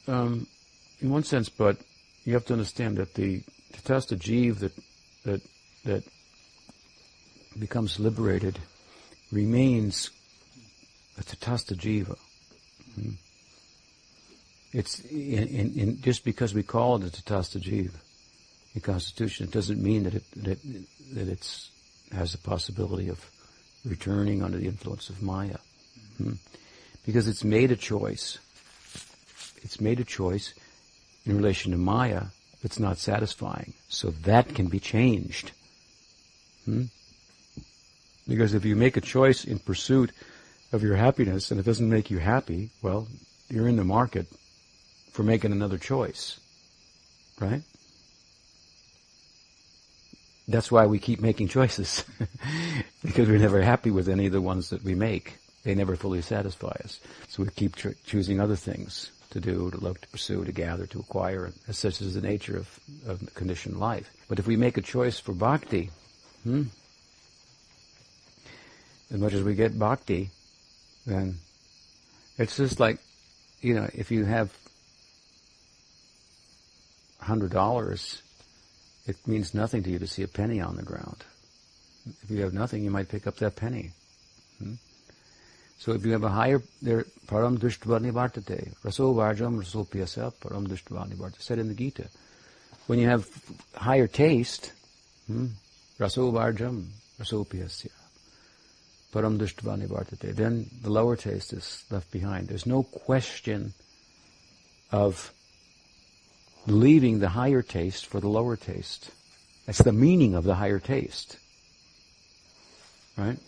Um, 0.08 0.46
in 1.00 1.10
one 1.10 1.24
sense, 1.24 1.50
but 1.50 1.78
you 2.26 2.34
have 2.34 2.46
to 2.46 2.54
understand 2.54 2.98
that 2.98 3.16
the 3.16 3.42
Tatastha 3.72 4.18
Jeev 4.18 4.60
that, 4.60 4.74
that, 5.26 5.42
that 5.86 6.04
becomes 7.60 8.00
liberated 8.00 8.60
remains 9.32 10.10
a 11.18 11.24
Tatastha 11.24 11.76
Jiva. 11.76 12.18
Hmm? 12.96 13.12
It's 14.74 15.00
in, 15.06 15.48
in, 15.48 15.80
in, 15.80 16.02
just 16.02 16.24
because 16.24 16.54
we 16.54 16.64
call 16.64 16.96
it 16.96 17.04
a 17.04 17.22
Tatastha 17.22 17.62
Jiva 17.62 18.00
in 18.74 18.82
Constitution, 18.82 19.48
it 19.48 19.52
doesn't 19.52 19.82
mean 19.82 20.04
that 20.04 20.16
it 20.16 20.24
that, 20.38 20.60
that 21.14 21.28
it's 21.28 21.72
has 22.12 22.32
the 22.32 22.38
possibility 22.38 23.10
of 23.10 23.30
returning 23.86 24.44
under 24.44 24.58
the 24.58 24.68
influence 24.68 25.10
of 25.10 25.22
Maya, 25.22 25.58
hmm? 26.18 26.34
because 27.06 27.28
it's 27.28 27.44
made 27.44 27.72
a 27.72 27.76
choice. 27.76 28.38
It's 29.64 29.80
made 29.80 30.00
a 30.00 30.04
choice 30.04 30.54
in 31.26 31.36
relation 31.36 31.72
to 31.72 31.78
Maya 31.78 32.26
that's 32.62 32.80
not 32.80 32.98
satisfying, 32.98 33.74
so 33.90 34.12
that 34.12 34.54
can 34.54 34.68
be 34.68 34.80
changed. 34.80 35.52
Hmm? 36.66 36.86
Because 38.28 38.54
if 38.54 38.66
you 38.66 38.76
make 38.76 38.98
a 38.98 39.02
choice 39.02 39.44
in 39.44 39.60
pursuit 39.60 40.12
of 40.72 40.84
your 40.84 40.96
happiness 40.96 41.52
and 41.52 41.60
it 41.60 41.66
doesn't 41.66 41.90
make 41.90 42.12
you 42.12 42.20
happy, 42.20 42.70
well, 42.82 43.08
you're 43.50 43.68
in 43.68 43.78
the 43.78 43.84
market 43.84 44.28
for 45.12 45.24
making 45.24 45.52
another 45.52 45.78
choice. 45.78 46.40
Right? 47.40 47.64
That's 50.48 50.72
why 50.72 50.86
we 50.86 51.00
keep 51.00 51.20
making 51.20 51.48
choices. 51.48 52.04
because 53.04 53.28
we're 53.28 53.40
never 53.40 53.62
happy 53.62 53.90
with 53.90 54.08
any 54.08 54.28
of 54.28 54.34
the 54.34 54.42
ones 54.42 54.70
that 54.70 54.84
we 54.84 54.94
make. 54.94 55.38
They 55.64 55.76
never 55.76 55.96
fully 55.96 56.22
satisfy 56.22 56.76
us. 56.84 57.00
So 57.28 57.44
we 57.44 57.50
keep 57.50 57.76
choosing 58.06 58.40
other 58.40 58.56
things 58.56 59.12
to 59.32 59.40
do, 59.40 59.72
to 59.72 59.78
look, 59.78 60.02
to 60.02 60.08
pursue, 60.10 60.46
to 60.46 60.52
gather, 60.52 60.86
to 60.88 61.00
acquire. 61.00 61.52
As 61.68 61.78
such 61.78 62.02
is 62.02 62.14
the 62.14 62.22
nature 62.22 62.58
of, 62.58 62.80
of 63.08 63.34
conditioned 63.34 63.80
life. 63.80 64.12
But 64.28 64.40
if 64.40 64.48
we 64.48 64.56
make 64.56 64.78
a 64.78 64.82
choice 64.82 65.20
for 65.20 65.34
bhakti, 65.34 65.90
hmm, 66.44 66.64
as 69.12 69.20
much 69.20 69.34
as 69.34 69.44
we 69.44 69.56
get 69.56 69.78
bhakti, 69.78 70.30
then 71.06 71.38
it's 72.38 72.58
just 72.58 72.80
like, 72.80 73.00
you 73.62 73.74
know, 73.74 73.90
if 73.94 74.12
you 74.12 74.26
have 74.26 74.56
hundred 77.20 77.52
dollars, 77.52 78.22
it 79.06 79.16
means 79.28 79.54
nothing 79.54 79.84
to 79.84 79.90
you 79.90 80.00
to 80.00 80.08
see 80.08 80.24
a 80.24 80.28
penny 80.28 80.60
on 80.60 80.76
the 80.76 80.84
ground. 80.84 81.24
If 82.24 82.32
you 82.32 82.42
have 82.42 82.54
nothing, 82.54 82.84
you 82.84 82.90
might 82.90 83.10
pick 83.10 83.28
up 83.28 83.38
that 83.38 83.56
penny. 83.56 83.92
Hmm? 84.58 84.74
So 85.82 85.94
if 85.94 86.06
you 86.06 86.12
have 86.12 86.24
a 86.24 86.30
higher, 86.30 86.62
there, 86.84 87.06
param 87.26 87.58
drishtva 87.58 88.00
nivartate, 88.00 88.72
raso 88.84 89.16
varjam 89.16 89.58
raso 89.58 89.84
piyasa, 89.88 90.32
param 90.36 90.68
drishtva 90.68 91.10
nivartate, 91.10 91.42
said 91.42 91.58
in 91.58 91.70
the 91.70 91.74
Gita. 91.74 92.08
When 92.86 93.00
you 93.00 93.08
have 93.08 93.28
higher 93.74 94.06
taste, 94.06 94.74
hmm, 95.26 95.48
raso 96.00 96.32
varjam 96.32 96.86
raso 97.20 97.48
piyasya, 97.48 97.90
param 99.12 99.40
drishtva 99.40 99.82
nivartate. 99.82 100.36
Then 100.36 100.70
the 100.84 100.92
lower 100.92 101.16
taste 101.16 101.52
is 101.52 101.84
left 101.90 102.12
behind. 102.12 102.48
There's 102.48 102.68
no 102.68 102.84
question 102.84 103.74
of 104.92 105.34
leaving 106.68 107.18
the 107.18 107.30
higher 107.30 107.64
taste 107.64 108.06
for 108.06 108.20
the 108.20 108.30
lower 108.30 108.56
taste. 108.56 109.10
That's 109.66 109.82
the 109.82 109.94
meaning 109.94 110.36
of 110.36 110.44
the 110.44 110.54
higher 110.54 110.78
taste. 110.78 111.40
Right? 113.18 113.40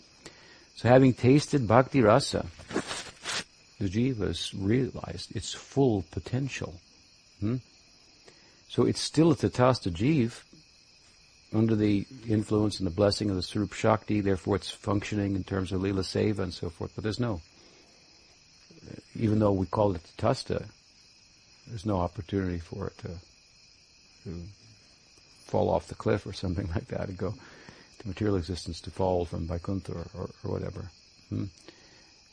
So 0.76 0.88
having 0.88 1.14
tasted 1.14 1.68
bhakti 1.68 2.00
rasa, 2.00 2.46
the 3.78 4.14
has 4.14 4.52
realized 4.54 5.34
its 5.36 5.52
full 5.52 6.04
potential. 6.10 6.74
Hmm? 7.40 7.56
So 8.68 8.84
it's 8.84 9.00
still 9.00 9.32
a 9.32 9.36
tatastha 9.36 9.90
jiva, 9.92 10.42
under 11.52 11.76
the 11.76 12.04
influence 12.28 12.80
and 12.80 12.86
the 12.86 12.94
blessing 12.94 13.30
of 13.30 13.36
the 13.36 13.42
Swarup 13.42 13.72
Shakti, 13.72 14.20
therefore 14.20 14.56
it's 14.56 14.70
functioning 14.70 15.36
in 15.36 15.44
terms 15.44 15.70
of 15.70 15.80
Lila 15.80 16.02
Seva 16.02 16.40
and 16.40 16.52
so 16.52 16.68
forth, 16.68 16.90
but 16.96 17.04
there's 17.04 17.20
no, 17.20 17.40
even 19.14 19.38
though 19.38 19.52
we 19.52 19.66
call 19.66 19.94
it 19.94 20.02
Tasta, 20.16 20.64
there's 21.68 21.86
no 21.86 21.98
opportunity 21.98 22.58
for 22.58 22.88
it 22.88 22.98
to, 22.98 23.10
to 24.24 24.42
fall 25.44 25.70
off 25.70 25.86
the 25.86 25.94
cliff 25.94 26.26
or 26.26 26.32
something 26.32 26.68
like 26.74 26.88
that 26.88 27.08
and 27.08 27.16
go 27.16 27.34
to 27.98 28.08
material 28.08 28.36
existence 28.36 28.80
to 28.82 28.90
fall 28.90 29.24
from 29.24 29.46
Vaikuntha 29.46 29.92
or, 29.92 30.06
or, 30.14 30.30
or 30.44 30.50
whatever. 30.52 30.90
Hmm? 31.28 31.44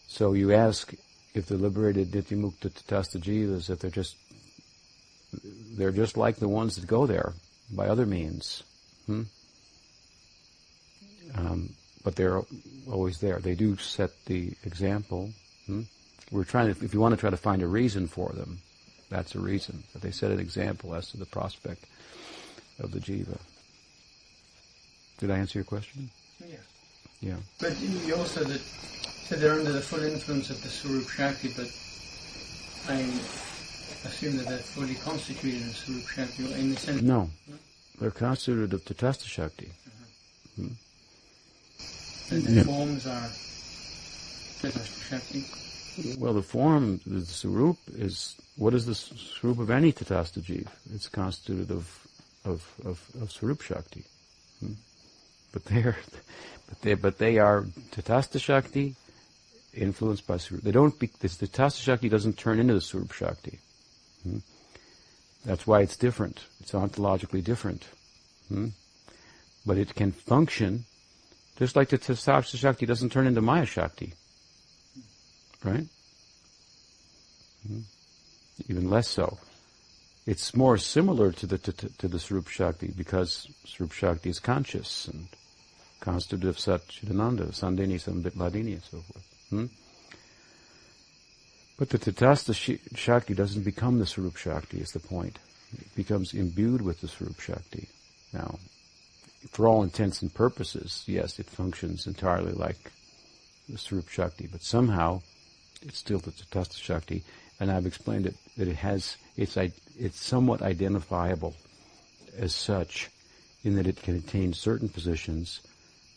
So 0.08 0.34
you 0.34 0.54
ask 0.54 0.94
if 1.34 1.46
the 1.46 1.56
liberated 1.56 2.12
Nityamukta 2.12 2.72
Tatastha 2.72 3.20
Jivas, 3.22 3.70
if 3.70 3.80
they're 3.80 3.90
just, 3.90 4.16
they're 5.78 5.92
just 5.92 6.18
like 6.18 6.38
the 6.38 6.50
ones 6.50 6.76
that 6.76 6.88
go 6.88 7.06
there 7.06 7.34
by 7.72 7.88
other 7.88 8.06
means. 8.06 8.64
Hmm? 9.06 9.24
Um, 11.36 11.74
but 12.04 12.16
they're 12.16 12.42
always 12.92 13.20
there. 13.20 13.40
They 13.40 13.56
do 13.56 13.78
set 13.78 14.12
the 14.26 14.54
example. 14.64 15.32
Hmm? 15.66 15.84
We're 16.32 16.44
trying 16.44 16.74
to, 16.74 16.86
if 16.86 16.94
you 16.94 17.00
want 17.00 17.14
to 17.14 17.20
try 17.20 17.30
to 17.30 17.38
find 17.38 17.62
a 17.62 17.68
reason 17.68 18.08
for 18.08 18.30
them, 18.30 18.60
that's 19.10 19.36
a 19.36 19.40
reason. 19.40 19.84
That 19.94 20.02
they 20.02 20.12
set 20.12 20.32
an 20.32 20.40
example 20.40 20.96
as 20.96 21.12
to 21.12 21.18
the 21.18 21.26
prospect 21.26 21.86
of 22.80 22.92
the 22.92 23.00
jiva. 23.00 23.38
Did 25.22 25.30
I 25.30 25.38
answer 25.38 25.60
your 25.60 25.66
question? 25.66 26.10
Yeah. 26.46 26.56
Yeah. 27.22 27.36
But 27.60 27.80
you 27.80 28.16
also 28.16 28.44
that, 28.44 28.60
said 28.60 29.40
they're 29.40 29.54
under 29.54 29.72
the 29.72 29.82
full 29.82 30.04
influence 30.04 30.50
of 30.50 30.62
the 30.64 30.70
Swarup 30.70 31.08
Shakti, 31.08 31.54
but 31.56 31.68
I 32.90 33.02
assume 34.08 34.38
that 34.38 34.48
they're 34.48 34.58
fully 34.58 34.96
constituted 34.96 35.62
in 35.62 35.70
Swarup 35.70 36.08
Shakti 36.08 36.52
in 36.54 36.72
the 36.72 36.78
sense. 36.78 37.04
No. 37.04 37.30
no? 37.48 37.56
They're 38.00 38.10
constituted 38.10 38.74
of 38.74 38.84
Tatastha 38.84 39.28
Shakti. 39.28 39.70
Mm-hmm. 40.60 40.66
Hmm? 40.66 42.34
And 42.34 42.44
the 42.44 42.52
yeah. 42.54 42.64
forms 42.64 43.06
are 43.06 43.30
Tatastha 44.60 45.10
Shakti? 45.10 46.18
Well, 46.18 46.34
the 46.34 46.42
form, 46.42 47.00
the 47.06 47.24
Swarup 47.24 47.78
is, 47.94 48.36
what 48.56 48.74
is 48.74 48.88
the 48.88 48.96
Swarup 48.96 49.60
of 49.60 49.70
any 49.70 49.94
Tatastha 49.94 50.42
Jeev? 50.42 50.68
It's 50.96 51.08
constituted 51.08 51.70
of, 51.70 52.08
of, 52.44 52.68
of, 52.84 53.00
of 53.22 53.32
Swarup 53.32 53.62
Shakti. 53.62 54.04
Hmm? 54.60 54.74
But 55.52 55.66
they're, 55.66 55.98
but 56.68 56.82
they, 56.82 56.94
but 56.94 57.18
they 57.18 57.40
are 57.40 57.64
Tatastha 57.92 58.40
Shakti 58.40 58.96
influenced 59.74 60.28
by 60.28 60.38
Swarup. 60.38 60.64
They 60.64 60.72
don't, 60.72 60.98
be, 61.00 61.10
this, 61.20 61.38
the 61.38 61.48
Tatastha 61.48 61.82
Shakti 61.82 62.10
doesn't 62.10 62.38
turn 62.38 62.60
into 62.60 62.74
the 62.74 62.82
Swarup 62.82 63.12
Shakti. 63.12 63.60
Hmm? 64.24 64.38
That's 65.46 65.66
why 65.66 65.82
it's 65.82 65.98
different. 65.98 66.46
It's 66.60 66.72
ontologically 66.72 67.44
different. 67.44 67.86
Hmm? 68.50 68.68
But 69.66 69.78
it 69.78 69.96
can 69.96 70.12
function. 70.12 70.86
Just 71.58 71.76
like 71.76 71.90
the 71.90 71.98
Tatastha 71.98 72.58
Shakti 72.58 72.86
doesn't 72.86 73.12
turn 73.12 73.28
into 73.28 73.42
Maya 73.42 73.66
Shakti. 73.66 74.14
Right? 75.64 75.88
Hmm? 77.68 77.80
Even 78.68 78.90
less 78.90 79.08
so. 79.08 79.38
It's 80.28 80.56
more 80.56 80.78
similar 80.78 81.32
to 81.32 81.48
the 81.48 81.58
to, 81.58 81.72
to 81.74 82.08
the 82.08 82.20
Swarup 82.20 82.48
Shakti 82.48 82.94
because 82.96 83.48
Swarup 83.66 83.92
Shakti 83.92 84.30
is 84.30 84.40
conscious 84.40 85.08
and 85.08 85.28
constitutive 86.02 86.50
of 86.50 86.60
Sat 86.60 86.86
Chidananda, 86.88 87.48
Sandhini, 87.52 88.02
Sambit 88.02 88.36
Hladini, 88.36 88.74
and 88.74 88.84
so 88.84 88.98
forth. 89.00 89.48
Hmm? 89.50 89.66
But 91.78 91.90
the 91.90 91.98
Tatastha 91.98 92.54
Shakti 92.96 93.34
doesn't 93.34 93.64
become 93.64 93.98
the 93.98 94.06
Swarup 94.06 94.36
Shakti, 94.36 94.80
is 94.80 94.92
the 94.92 95.00
point. 95.00 95.40
It 95.74 95.96
becomes 95.96 96.34
imbued 96.34 96.82
with 96.82 97.02
the 97.02 97.08
Swarup 97.08 97.40
Shakti. 97.40 97.88
Now, 98.34 98.60
for 99.52 99.68
all 99.68 99.84
intents 99.84 100.22
and 100.22 100.34
purposes, 100.34 101.04
yes, 101.08 101.40
it 101.40 101.50
functions 101.50 102.06
entirely 102.06 102.52
like 102.52 102.92
the 103.70 103.78
Swarup 103.78 104.10
Shakti, 104.10 104.48
but 104.52 104.62
somehow 104.62 105.22
it's 105.82 105.98
still 105.98 106.20
the 106.20 106.32
Tatastha 106.32 106.78
Shakti, 106.78 107.24
and 107.60 107.72
I've 107.72 107.86
explained 107.86 108.26
it 108.26 108.36
that 108.58 108.68
it 108.68 108.76
has 108.76 109.18
it's 109.38 109.58
it's 109.58 110.20
somewhat 110.20 110.62
identifiable 110.62 111.56
as 112.38 112.54
such, 112.54 113.10
in 113.64 113.76
that 113.76 113.88
it 113.88 114.02
can 114.02 114.16
attain 114.16 114.54
certain 114.54 114.90
positions 114.90 115.62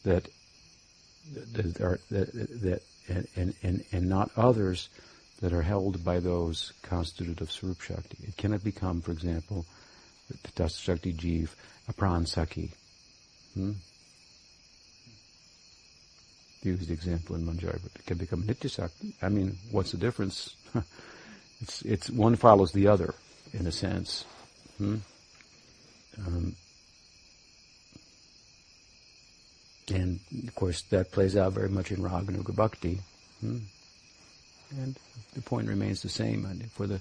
that 0.05 0.28
that 1.52 1.80
are 1.80 1.98
that, 2.11 2.32
that 2.62 2.82
and, 3.09 3.55
and 3.62 3.84
and 3.92 4.09
not 4.09 4.30
others 4.36 4.88
that 5.40 5.52
are 5.52 5.62
held 5.62 6.05
by 6.05 6.20
those 6.20 6.72
constituted 6.82 7.40
of 7.40 7.50
Swarup 7.50 7.80
Shakti. 7.80 8.16
It 8.22 8.36
cannot 8.36 8.62
become, 8.64 9.00
for 9.00 9.12
example, 9.12 9.66
the 10.30 10.38
Tatastha 10.38 10.80
Shakti 10.80 11.12
Jeev, 11.12 11.50
a 11.88 11.92
Pran 11.92 12.22
Sakhi. 12.22 12.70
Hmm? 13.55 13.72
Use 16.62 16.86
the 16.86 16.94
example 16.94 17.36
in 17.36 17.42
Manjari, 17.46 17.78
but 17.82 17.92
it 17.94 18.07
can 18.07 18.16
become 18.16 18.44
Nitya 18.44 18.88
Sakhi. 18.88 19.12
I 19.20 19.28
mean, 19.28 19.59
what's 19.70 19.90
the 19.90 19.98
difference? 19.98 20.57
it's, 21.61 21.82
it's 21.82 22.11
one 22.11 22.36
follows 22.36 22.72
the 22.72 22.86
other, 22.88 23.14
in 23.52 23.66
a 23.66 23.72
sense. 23.72 24.24
Hmm? 24.78 24.96
Um, 26.26 26.57
and 29.93 30.20
of 30.47 30.55
course, 30.55 30.82
that 30.91 31.12
plays 31.12 31.37
out 31.37 31.53
very 31.53 31.68
much 31.68 31.93
in 31.93 31.99
Raganuga 31.99 32.55
Bhakti. 32.55 33.01
Hmm? 33.41 33.59
And 34.70 34.99
the 35.35 35.43
point 35.43 35.68
remains 35.68 36.03
the 36.03 36.09
same 36.09 36.45
for 36.72 36.87
the 36.87 37.01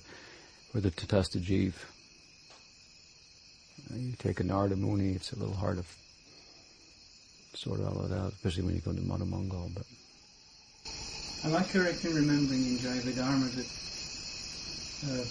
for 0.71 0.79
the 0.79 0.91
Tatastha 0.91 1.41
Jeev. 1.41 1.73
You 3.95 4.13
take 4.17 4.39
a 4.39 4.43
Narada 4.43 4.75
Muni, 4.75 5.13
it's 5.13 5.34
a 5.34 5.39
little 5.39 5.55
hard 5.55 5.77
to 5.77 5.84
sort 7.57 7.79
all 7.81 8.07
that 8.07 8.17
out, 8.17 8.34
especially 8.34 8.63
when 8.63 8.75
you 8.75 8.81
go 8.81 8.93
to 8.93 9.01
Madhu 9.01 9.25
Mangal. 9.25 9.71
But 9.73 9.86
am 11.45 11.55
I 11.55 11.63
correct 11.63 12.05
in 12.05 12.15
remembering 12.15 12.63
in 12.63 12.77
Jaiva 12.77 13.15
Dharma 13.15 13.45
that 13.45 13.65
uh, 15.05 15.23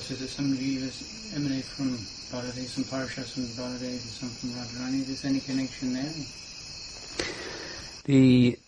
says 0.00 0.20
that 0.20 0.28
some 0.28 0.56
jivas 0.56 1.34
emanate 1.36 1.64
from 1.64 1.98
Baladev, 2.30 2.66
some 2.66 2.84
parashas 2.84 3.32
from 3.34 3.44
Baladev, 3.58 3.90
and 3.90 4.00
some 4.00 4.30
from 4.30 4.50
Radharani? 4.50 5.08
Is 5.08 5.22
there 5.22 5.30
any 5.30 5.40
connection 5.40 5.92
there? 5.92 6.12
The 8.04 8.58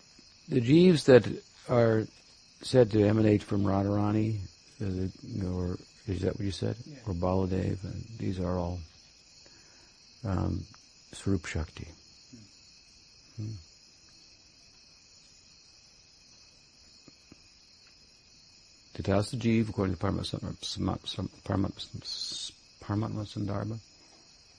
the 0.49 0.61
jeeves 0.61 1.05
that 1.05 1.27
are 1.69 2.05
said 2.61 2.91
to 2.91 3.03
emanate 3.03 3.43
from 3.43 3.63
Radharani, 3.63 4.39
or 4.81 5.77
is 6.07 6.21
that 6.21 6.35
what 6.35 6.41
you 6.41 6.51
said? 6.51 6.75
Yeah. 6.85 6.97
Or 7.07 7.13
Baladev, 7.13 7.83
and 7.83 8.05
these 8.19 8.39
are 8.39 8.57
all 8.57 8.79
um, 10.25 10.63
Swarup 11.11 11.45
Shakti. 11.45 11.87
Hmm. 13.37 13.51
Tatastha 18.95 19.37
Jeev, 19.37 19.69
according 19.69 19.95
to 19.95 20.01
Paramatma 20.01 20.23
Sandarbha, 22.83 23.79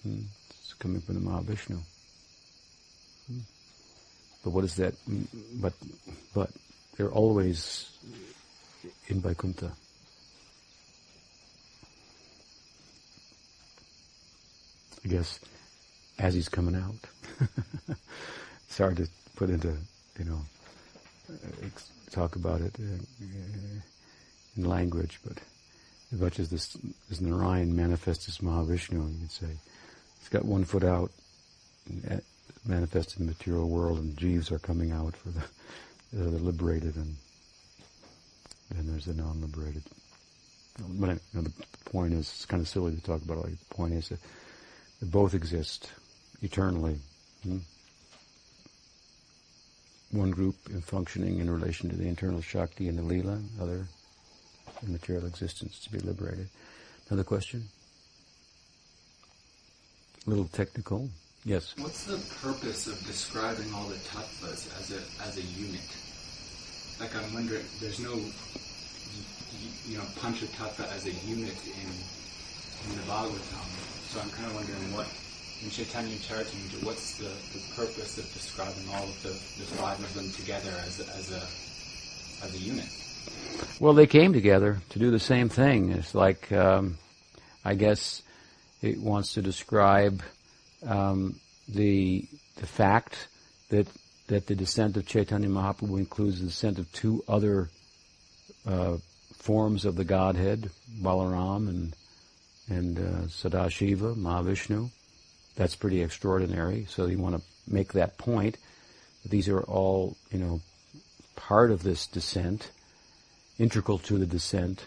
hmm. 0.02 0.20
it's 0.50 0.74
coming 0.74 1.00
from 1.00 1.14
the 1.14 1.20
Mahavishnu. 1.20 1.78
Hmm. 3.28 3.38
But 4.44 4.50
what 4.50 4.64
is 4.64 4.76
that? 4.76 4.94
But, 5.54 5.72
but 6.34 6.50
they're 6.96 7.10
always 7.10 7.90
in 9.08 9.20
Vaikuntha. 9.20 9.72
I 15.04 15.08
guess 15.08 15.40
as 16.18 16.34
he's 16.34 16.48
coming 16.48 16.76
out. 16.76 16.94
it's 18.66 18.78
hard 18.78 18.96
to 18.98 19.08
put 19.36 19.50
into, 19.50 19.76
you 20.18 20.24
know, 20.24 20.40
talk 22.10 22.36
about 22.36 22.60
it 22.60 22.74
uh, 22.78 23.24
in 24.56 24.64
language, 24.64 25.18
but 25.24 25.38
as 26.12 26.20
much 26.20 26.38
as 26.38 26.50
this, 26.50 26.76
this 27.08 27.20
Narayan 27.20 27.74
manifests 27.74 28.28
as 28.28 28.38
Mahavishnu, 28.38 28.92
you 28.92 29.20
could 29.20 29.30
say, 29.30 29.46
he's 30.20 30.28
got 30.28 30.44
one 30.44 30.64
foot 30.64 30.84
out, 30.84 31.10
uh, 32.10 32.16
manifested 32.64 33.20
in 33.20 33.26
the 33.26 33.32
material 33.32 33.68
world, 33.68 33.98
and 33.98 34.16
Jeeves 34.16 34.50
are 34.50 34.58
coming 34.58 34.92
out 34.92 35.16
for 35.16 35.30
the 35.30 35.42
the 36.12 36.38
liberated 36.38 36.94
and 36.96 37.16
and 38.70 38.88
there's 38.88 39.04
the 39.04 39.14
non-liberated. 39.14 39.82
But 40.78 41.10
you 41.10 41.20
know, 41.34 41.42
the 41.42 41.52
point 41.84 42.12
is, 42.14 42.20
it's 42.20 42.46
kind 42.46 42.60
of 42.60 42.68
silly 42.68 42.94
to 42.94 43.02
talk 43.02 43.22
about 43.22 43.38
it. 43.38 43.44
Like, 43.44 43.58
the 43.58 43.74
point 43.74 43.94
is 43.94 44.08
that 44.08 44.18
both 45.02 45.34
exist 45.34 45.90
eternally. 46.42 46.98
Hmm? 47.42 47.58
One 50.10 50.30
group 50.30 50.56
in 50.70 50.80
functioning 50.80 51.38
in 51.38 51.50
relation 51.50 51.90
to 51.90 51.96
the 51.96 52.06
internal 52.06 52.40
Shakti 52.40 52.88
and 52.88 52.98
the 52.98 53.02
Leela, 53.02 53.42
other 53.60 53.86
material 54.86 55.26
existence 55.26 55.80
to 55.80 55.90
be 55.90 55.98
liberated. 55.98 56.48
Another 57.08 57.24
question? 57.24 57.68
A 60.26 60.30
little 60.30 60.46
technical. 60.46 61.10
Yes. 61.44 61.74
What's 61.78 62.04
the 62.04 62.18
purpose 62.40 62.86
of 62.86 62.98
describing 63.06 63.72
all 63.74 63.86
the 63.88 63.96
tattvas 63.96 64.68
as 64.80 64.92
a 64.92 65.22
as 65.22 65.36
a 65.36 65.42
unit? 65.60 65.82
like 67.00 67.14
I'm 67.16 67.34
wondering, 67.34 67.64
there's 67.80 68.00
no, 68.00 68.14
you 69.86 69.98
know, 69.98 70.04
Panchatattva 70.20 70.92
as 70.94 71.06
a 71.06 71.12
unit 71.26 71.56
in 71.66 71.90
in 72.90 72.96
the 72.96 73.02
Bhagavatam. 73.02 73.66
So 74.08 74.20
I'm 74.20 74.30
kind 74.30 74.46
of 74.46 74.54
wondering 74.54 74.92
what, 74.94 75.08
in 75.62 75.70
Chaitanya 75.70 76.16
Charitamrita, 76.16 76.84
what's 76.84 77.16
the, 77.18 77.30
the 77.52 77.64
purpose 77.74 78.18
of 78.18 78.24
describing 78.32 78.88
all 78.92 79.04
of 79.04 79.22
the, 79.22 79.30
the 79.30 79.66
five 79.76 79.98
of 79.98 80.14
them 80.14 80.30
together 80.32 80.70
as 80.84 81.00
a, 81.00 81.06
as 81.16 81.32
a 81.32 82.44
as 82.44 82.54
a 82.54 82.58
unit? 82.58 82.86
Well, 83.80 83.94
they 83.94 84.06
came 84.06 84.32
together 84.32 84.78
to 84.90 84.98
do 84.98 85.10
the 85.10 85.18
same 85.18 85.48
thing. 85.48 85.90
It's 85.90 86.14
like, 86.14 86.52
um, 86.52 86.98
I 87.64 87.74
guess, 87.74 88.22
it 88.82 88.98
wants 88.98 89.34
to 89.34 89.42
describe 89.42 90.22
um, 90.86 91.40
the 91.68 92.26
the 92.56 92.66
fact 92.66 93.28
that 93.70 93.86
that 94.26 94.46
the 94.46 94.54
descent 94.54 94.96
of 94.96 95.06
Chaitanya 95.06 95.48
Mahaprabhu 95.48 95.98
includes 95.98 96.40
the 96.40 96.46
descent 96.46 96.78
of 96.78 96.90
two 96.92 97.22
other 97.28 97.68
uh, 98.66 98.96
forms 99.36 99.84
of 99.84 99.96
the 99.96 100.04
Godhead, 100.04 100.70
Balaram 101.02 101.68
and 101.68 101.96
and 102.68 102.98
uh, 102.98 103.26
Sadashiva, 103.26 104.16
Mahavishnu. 104.16 104.90
That's 105.56 105.76
pretty 105.76 106.02
extraordinary. 106.02 106.86
So 106.88 107.06
you 107.06 107.18
want 107.18 107.36
to 107.36 107.42
make 107.68 107.92
that 107.92 108.16
point. 108.18 108.56
These 109.28 109.48
are 109.48 109.60
all, 109.60 110.16
you 110.30 110.38
know, 110.38 110.60
part 111.36 111.70
of 111.70 111.82
this 111.82 112.06
descent, 112.06 112.70
integral 113.58 113.98
to 113.98 114.18
the 114.18 114.26
descent 114.26 114.86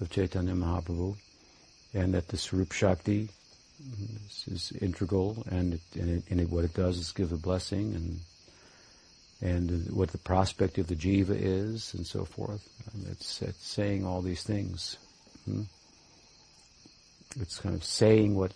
of 0.00 0.10
Chaitanya 0.10 0.54
Mahaprabhu, 0.54 1.16
and 1.92 2.14
that 2.14 2.28
the 2.28 2.38
Swarup 2.38 2.72
Shakti 2.72 3.28
is, 4.26 4.44
is 4.48 4.72
integral, 4.80 5.44
and, 5.50 5.74
it, 5.74 5.80
and, 5.94 6.10
it, 6.10 6.24
and 6.30 6.40
it, 6.40 6.50
what 6.50 6.64
it 6.64 6.74
does 6.74 6.98
is 6.98 7.12
give 7.12 7.32
a 7.32 7.36
blessing 7.36 7.94
and 7.94 8.20
and 9.42 9.90
what 9.90 10.10
the 10.10 10.18
prospect 10.18 10.78
of 10.78 10.86
the 10.86 10.94
jiva 10.94 11.36
is, 11.38 11.92
and 11.94 12.06
so 12.06 12.24
forth. 12.24 12.66
And 12.94 13.06
it's, 13.08 13.42
it's 13.42 13.66
saying 13.66 14.06
all 14.06 14.22
these 14.22 14.42
things. 14.42 14.96
Hmm? 15.44 15.62
It's 17.38 17.58
kind 17.58 17.74
of 17.74 17.84
saying 17.84 18.34
what, 18.34 18.52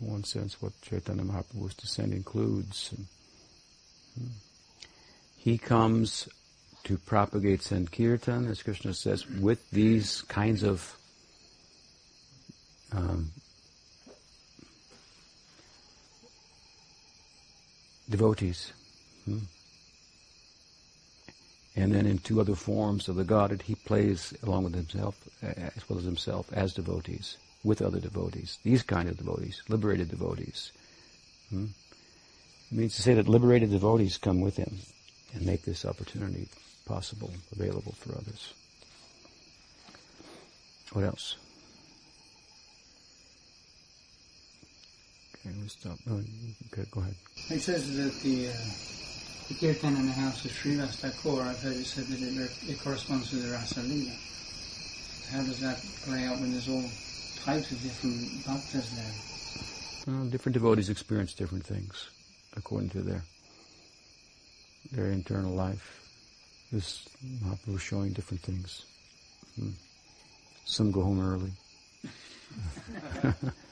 in 0.00 0.10
one 0.10 0.24
sense, 0.24 0.60
what 0.60 0.72
Chaitanya 0.82 1.22
Mahaprabhu's 1.22 1.74
descent 1.74 2.12
includes. 2.12 2.92
And, 2.96 3.06
hmm? 4.18 4.32
He 5.36 5.58
comes 5.58 6.28
to 6.84 6.98
propagate 6.98 7.62
Sankirtan, 7.62 8.50
as 8.50 8.62
Krishna 8.62 8.94
says, 8.94 9.28
with 9.28 9.70
these 9.70 10.22
kinds 10.22 10.64
of 10.64 10.96
um, 12.90 13.30
devotees. 18.08 18.72
Hmm? 19.24 19.38
And 21.76 21.94
then 21.94 22.06
in 22.06 22.18
two 22.18 22.40
other 22.40 22.56
forms 22.56 23.08
of 23.08 23.16
the 23.16 23.24
Godhead, 23.24 23.62
he 23.62 23.76
plays 23.76 24.34
along 24.42 24.64
with 24.64 24.74
himself, 24.74 25.16
as 25.42 25.88
well 25.88 25.98
as 25.98 26.04
himself, 26.04 26.52
as 26.52 26.74
devotees, 26.74 27.36
with 27.62 27.82
other 27.82 28.00
devotees. 28.00 28.58
These 28.64 28.82
kind 28.82 29.08
of 29.08 29.16
devotees, 29.16 29.62
liberated 29.68 30.08
devotees. 30.08 30.72
Hmm? 31.50 31.66
It 32.70 32.76
means 32.76 32.96
to 32.96 33.02
say 33.02 33.14
that 33.14 33.28
liberated 33.28 33.70
devotees 33.70 34.18
come 34.18 34.40
with 34.40 34.56
him 34.56 34.78
and 35.34 35.46
make 35.46 35.62
this 35.62 35.84
opportunity 35.84 36.48
possible, 36.84 37.32
available 37.52 37.92
for 37.92 38.12
others. 38.12 38.54
What 40.92 41.04
else? 41.04 41.36
Okay, 45.46 45.54
stop. 45.68 45.98
Oh, 46.10 46.22
okay, 46.72 46.86
go 46.90 47.00
ahead. 47.00 47.14
It 47.50 47.60
says 47.60 47.96
that 47.96 48.12
the, 48.22 48.48
uh, 48.48 48.52
the 49.48 49.54
kirtan 49.54 49.96
in 49.96 50.06
the 50.06 50.12
house 50.12 50.44
of 50.44 50.50
Srivas 50.50 50.96
Thakur, 50.96 51.42
I've 51.42 51.60
heard 51.60 51.76
it 51.76 51.86
said 51.86 52.06
that 52.06 52.20
it, 52.20 52.50
it 52.70 52.80
corresponds 52.80 53.30
to 53.30 53.36
the 53.36 53.52
Rasa 53.52 53.80
Lila. 53.80 54.12
How 55.30 55.42
does 55.42 55.60
that 55.60 55.78
play 56.04 56.24
out 56.24 56.40
when 56.40 56.52
there's 56.52 56.68
all 56.68 56.84
types 57.44 57.70
of 57.70 57.82
different 57.82 58.20
bhaktas 58.44 58.90
there? 58.96 60.14
Well, 60.14 60.24
different 60.26 60.54
devotees 60.54 60.88
experience 60.88 61.34
different 61.34 61.66
things 61.66 62.10
according 62.56 62.90
to 62.90 63.02
their 63.02 63.22
their 64.92 65.10
internal 65.10 65.52
life. 65.52 66.00
This 66.72 67.06
Mahaprabhu 67.42 67.76
is 67.76 67.82
showing 67.82 68.12
different 68.12 68.42
things. 68.42 68.84
Hmm. 69.58 69.70
Some 70.64 70.90
go 70.90 71.02
home 71.02 71.20
early. 71.20 71.52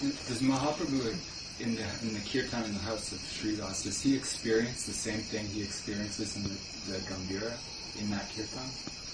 Does 0.00 0.40
Mahaprabhu 0.42 1.14
in 1.60 1.76
the 1.76 1.86
in 2.02 2.14
the 2.14 2.20
kirtan 2.26 2.64
in 2.64 2.74
the 2.74 2.80
house 2.80 3.12
of 3.12 3.18
Srivas, 3.18 3.84
does 3.84 4.02
he 4.02 4.16
experience 4.16 4.86
the 4.86 4.92
same 4.92 5.20
thing 5.20 5.46
he 5.46 5.62
experiences 5.62 6.36
in 6.36 6.42
the, 6.42 6.56
the 6.92 6.98
Gambhira 7.06 7.54
in 8.00 8.10
that 8.10 8.28
kirtan? 8.34 8.68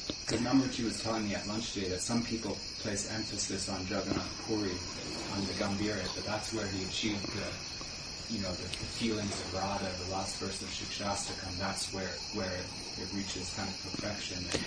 Because 0.09 0.41
Namruchi 0.41 0.85
was 0.85 1.03
telling 1.03 1.29
me 1.29 1.35
at 1.35 1.47
lunch 1.47 1.73
today 1.73 1.89
that 1.89 2.01
some 2.01 2.23
people 2.23 2.57
place 2.81 3.13
emphasis 3.13 3.69
on 3.69 3.83
Jagannath 3.83 4.47
Puri, 4.47 4.73
on 5.37 5.45
the 5.47 5.53
Gambhira, 5.55 6.03
but 6.15 6.25
that's 6.25 6.53
where 6.55 6.67
he 6.67 6.83
achieved 6.85 7.23
the, 7.35 8.35
you 8.35 8.43
know, 8.43 8.51
the, 8.51 8.63
the 8.63 8.91
feelings 8.99 9.33
of 9.33 9.55
Radha, 9.55 9.87
the 10.07 10.13
last 10.13 10.37
verse 10.39 10.63
of 10.63 10.69
Shikshastakam, 10.69 11.59
that's 11.59 11.93
where, 11.93 12.11
where 12.35 12.59
it 12.99 13.09
reaches 13.15 13.53
kind 13.55 13.69
of 13.69 13.77
perfection. 13.93 14.39
And, 14.39 14.65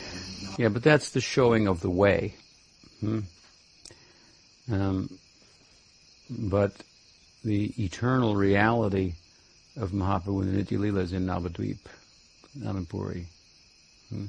and 0.47 0.59
yeah, 0.59 0.69
but 0.69 0.83
that's 0.83 1.09
the 1.09 1.21
showing 1.21 1.67
of 1.67 1.81
the 1.81 1.89
way. 1.89 2.35
Hmm? 2.99 3.19
Um, 4.71 5.09
but 6.29 6.73
the 7.43 7.73
eternal 7.77 8.35
reality 8.35 9.13
of 9.77 9.91
Mahaprabhu 9.91 10.43
and 10.43 10.55
Nitya 10.55 10.77
Leela 10.79 11.01
is 11.01 11.13
in 11.13 11.25
Navadvip, 11.25 11.79
Navapuri. 12.57 13.25
Hmm? 14.09 14.25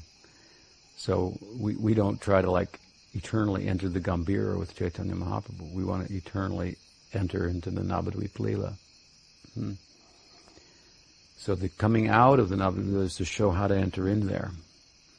So 0.97 1.39
we, 1.59 1.77
we 1.77 1.95
don't 1.95 2.21
try 2.21 2.41
to 2.41 2.51
like 2.51 2.81
eternally 3.15 3.69
enter 3.69 3.89
the 3.89 4.01
Gambhira 4.01 4.59
with 4.59 4.77
Chaitanya 4.77 5.15
Mahaprabhu. 5.15 5.73
We 5.73 5.85
want 5.85 6.09
to 6.09 6.15
eternally 6.15 6.77
enter 7.13 7.47
into 7.49 7.71
the 7.71 7.83
Navadvip 7.83 8.33
Leela. 8.33 8.75
Hmm. 9.55 9.73
So 11.37 11.55
the 11.55 11.69
coming 11.69 12.09
out 12.09 12.41
of 12.41 12.49
the 12.49 12.57
Navadvip 12.57 13.03
is 13.03 13.17
to 13.17 13.25
show 13.25 13.51
how 13.51 13.67
to 13.67 13.77
enter 13.77 14.09
in 14.09 14.27
there. 14.27 14.51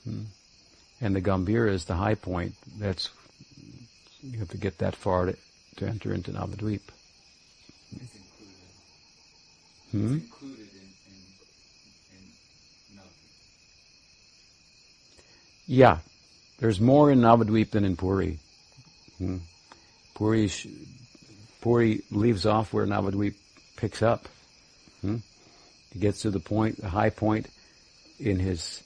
Hmm. 0.04 0.24
And 1.02 1.16
the 1.16 1.22
Gambhira 1.22 1.72
is 1.72 1.86
the 1.86 1.96
high 1.96 2.16
point. 2.16 2.56
That's, 2.80 3.10
you 4.22 4.40
have 4.40 4.50
to 4.50 4.58
get 4.58 4.80
that 4.80 4.96
far 4.96 5.28
to, 5.28 5.38
to 5.78 5.88
enter 5.88 6.14
into 6.14 6.32
Navadvip. 6.32 6.82
It's 7.92 8.16
included. 8.16 8.56
Hmm? 9.92 10.16
It's 10.16 10.26
included 10.26 10.60
in, 10.60 10.88
in, 11.08 12.24
in 12.94 13.04
Yeah, 15.68 16.00
there's 16.60 16.80
more 16.80 17.12
in 17.12 17.20
Navadvip 17.22 17.72
than 17.72 17.86
in 17.86 17.96
Puri. 17.98 18.40
Hmm. 19.18 19.38
Puri, 20.14 20.48
sh- 20.48 20.68
Puri 21.62 22.02
leaves 22.12 22.46
off 22.46 22.74
where 22.74 22.86
Navadvip 22.86 23.36
picks 23.76 24.02
up. 24.02 24.28
Hmm. 25.02 25.18
He 25.92 26.00
gets 26.00 26.22
to 26.22 26.32
the 26.32 26.40
point, 26.40 26.82
the 26.82 26.90
high 26.90 27.10
point 27.10 27.50
in 28.20 28.40
his 28.40 28.82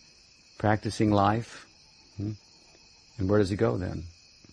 practicing 0.57 1.11
life. 1.11 1.65
Hmm. 2.17 2.31
And 3.17 3.29
where 3.29 3.39
does 3.39 3.49
he 3.49 3.55
go 3.55 3.77
then? 3.77 4.03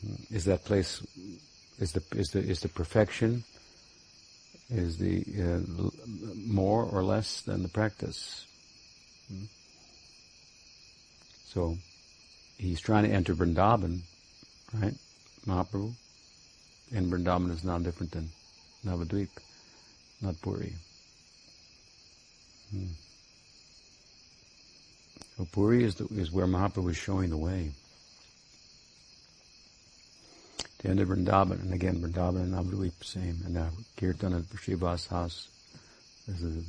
Hmm. 0.01 0.35
Is 0.35 0.45
that 0.45 0.65
place, 0.65 1.03
is 1.79 1.93
the, 1.93 2.03
is 2.17 2.29
the, 2.29 2.41
is 2.41 2.61
the 2.61 2.69
perfection, 2.69 3.45
is 4.71 4.99
the 4.99 5.25
uh, 5.39 5.83
l- 5.83 5.93
more 6.47 6.85
or 6.85 7.03
less 7.03 7.43
than 7.43 7.63
the 7.63 7.69
practice? 7.69 8.47
Hmm. 9.29 9.45
So, 11.49 11.77
he's 12.59 12.81
trying 12.81 13.05
to 13.05 13.11
enter 13.11 13.35
Vrindavan, 13.35 14.01
right? 14.75 14.95
Mahaprabhu. 15.47 15.93
And 16.95 17.13
Vrindavan 17.13 17.51
is 17.51 17.65
not 17.65 17.83
different 17.83 18.13
than 18.13 18.29
Navadvip, 18.85 19.29
not 20.23 20.41
Puri. 20.41 20.73
Hmm. 22.71 22.87
So 25.37 25.47
Puri 25.53 25.85
is, 25.85 25.97
the, 25.97 26.07
is 26.15 26.33
where 26.33 26.47
Mahaprabhu 26.47 26.91
is 26.91 26.97
showing 26.97 27.31
the 27.31 27.37
way. 27.37 27.73
To 30.87 30.93
enter 30.93 31.05
Vrindavan, 31.05 31.61
and 31.63 31.75
again, 31.75 31.97
Vrindavan 31.97 32.43
and 32.43 32.55
Navadvip, 32.55 33.03
same. 33.03 33.43
And 33.45 33.55
now 33.55 33.71
Kirtan 33.97 34.35
at 34.35 34.45
house 35.09 35.49
is 36.29 36.41
the, 36.41 36.63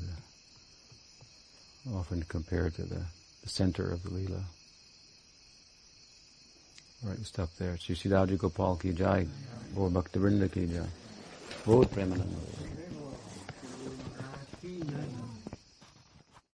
the, 1.86 1.96
often 1.96 2.24
compared 2.24 2.74
to 2.78 2.82
the, 2.82 3.04
the 3.44 3.50
center 3.50 3.92
of 3.92 4.02
the 4.02 4.10
Leela. 4.10 4.42
All 7.04 7.10
right, 7.10 7.16
we'll 7.16 7.26
stop 7.26 7.50
there. 7.60 7.78
Sri 7.78 7.96
Radha 8.12 8.36
Gopal 8.38 8.78
ki 8.78 8.94
jai. 8.94 9.28
Gaur 9.76 9.92
Bhakta 9.92 10.18
Vrinda 10.18 10.52
ki 10.52 10.66
jai. 10.66 10.88
Gaur 11.64 11.86
Premananda. 11.86 12.67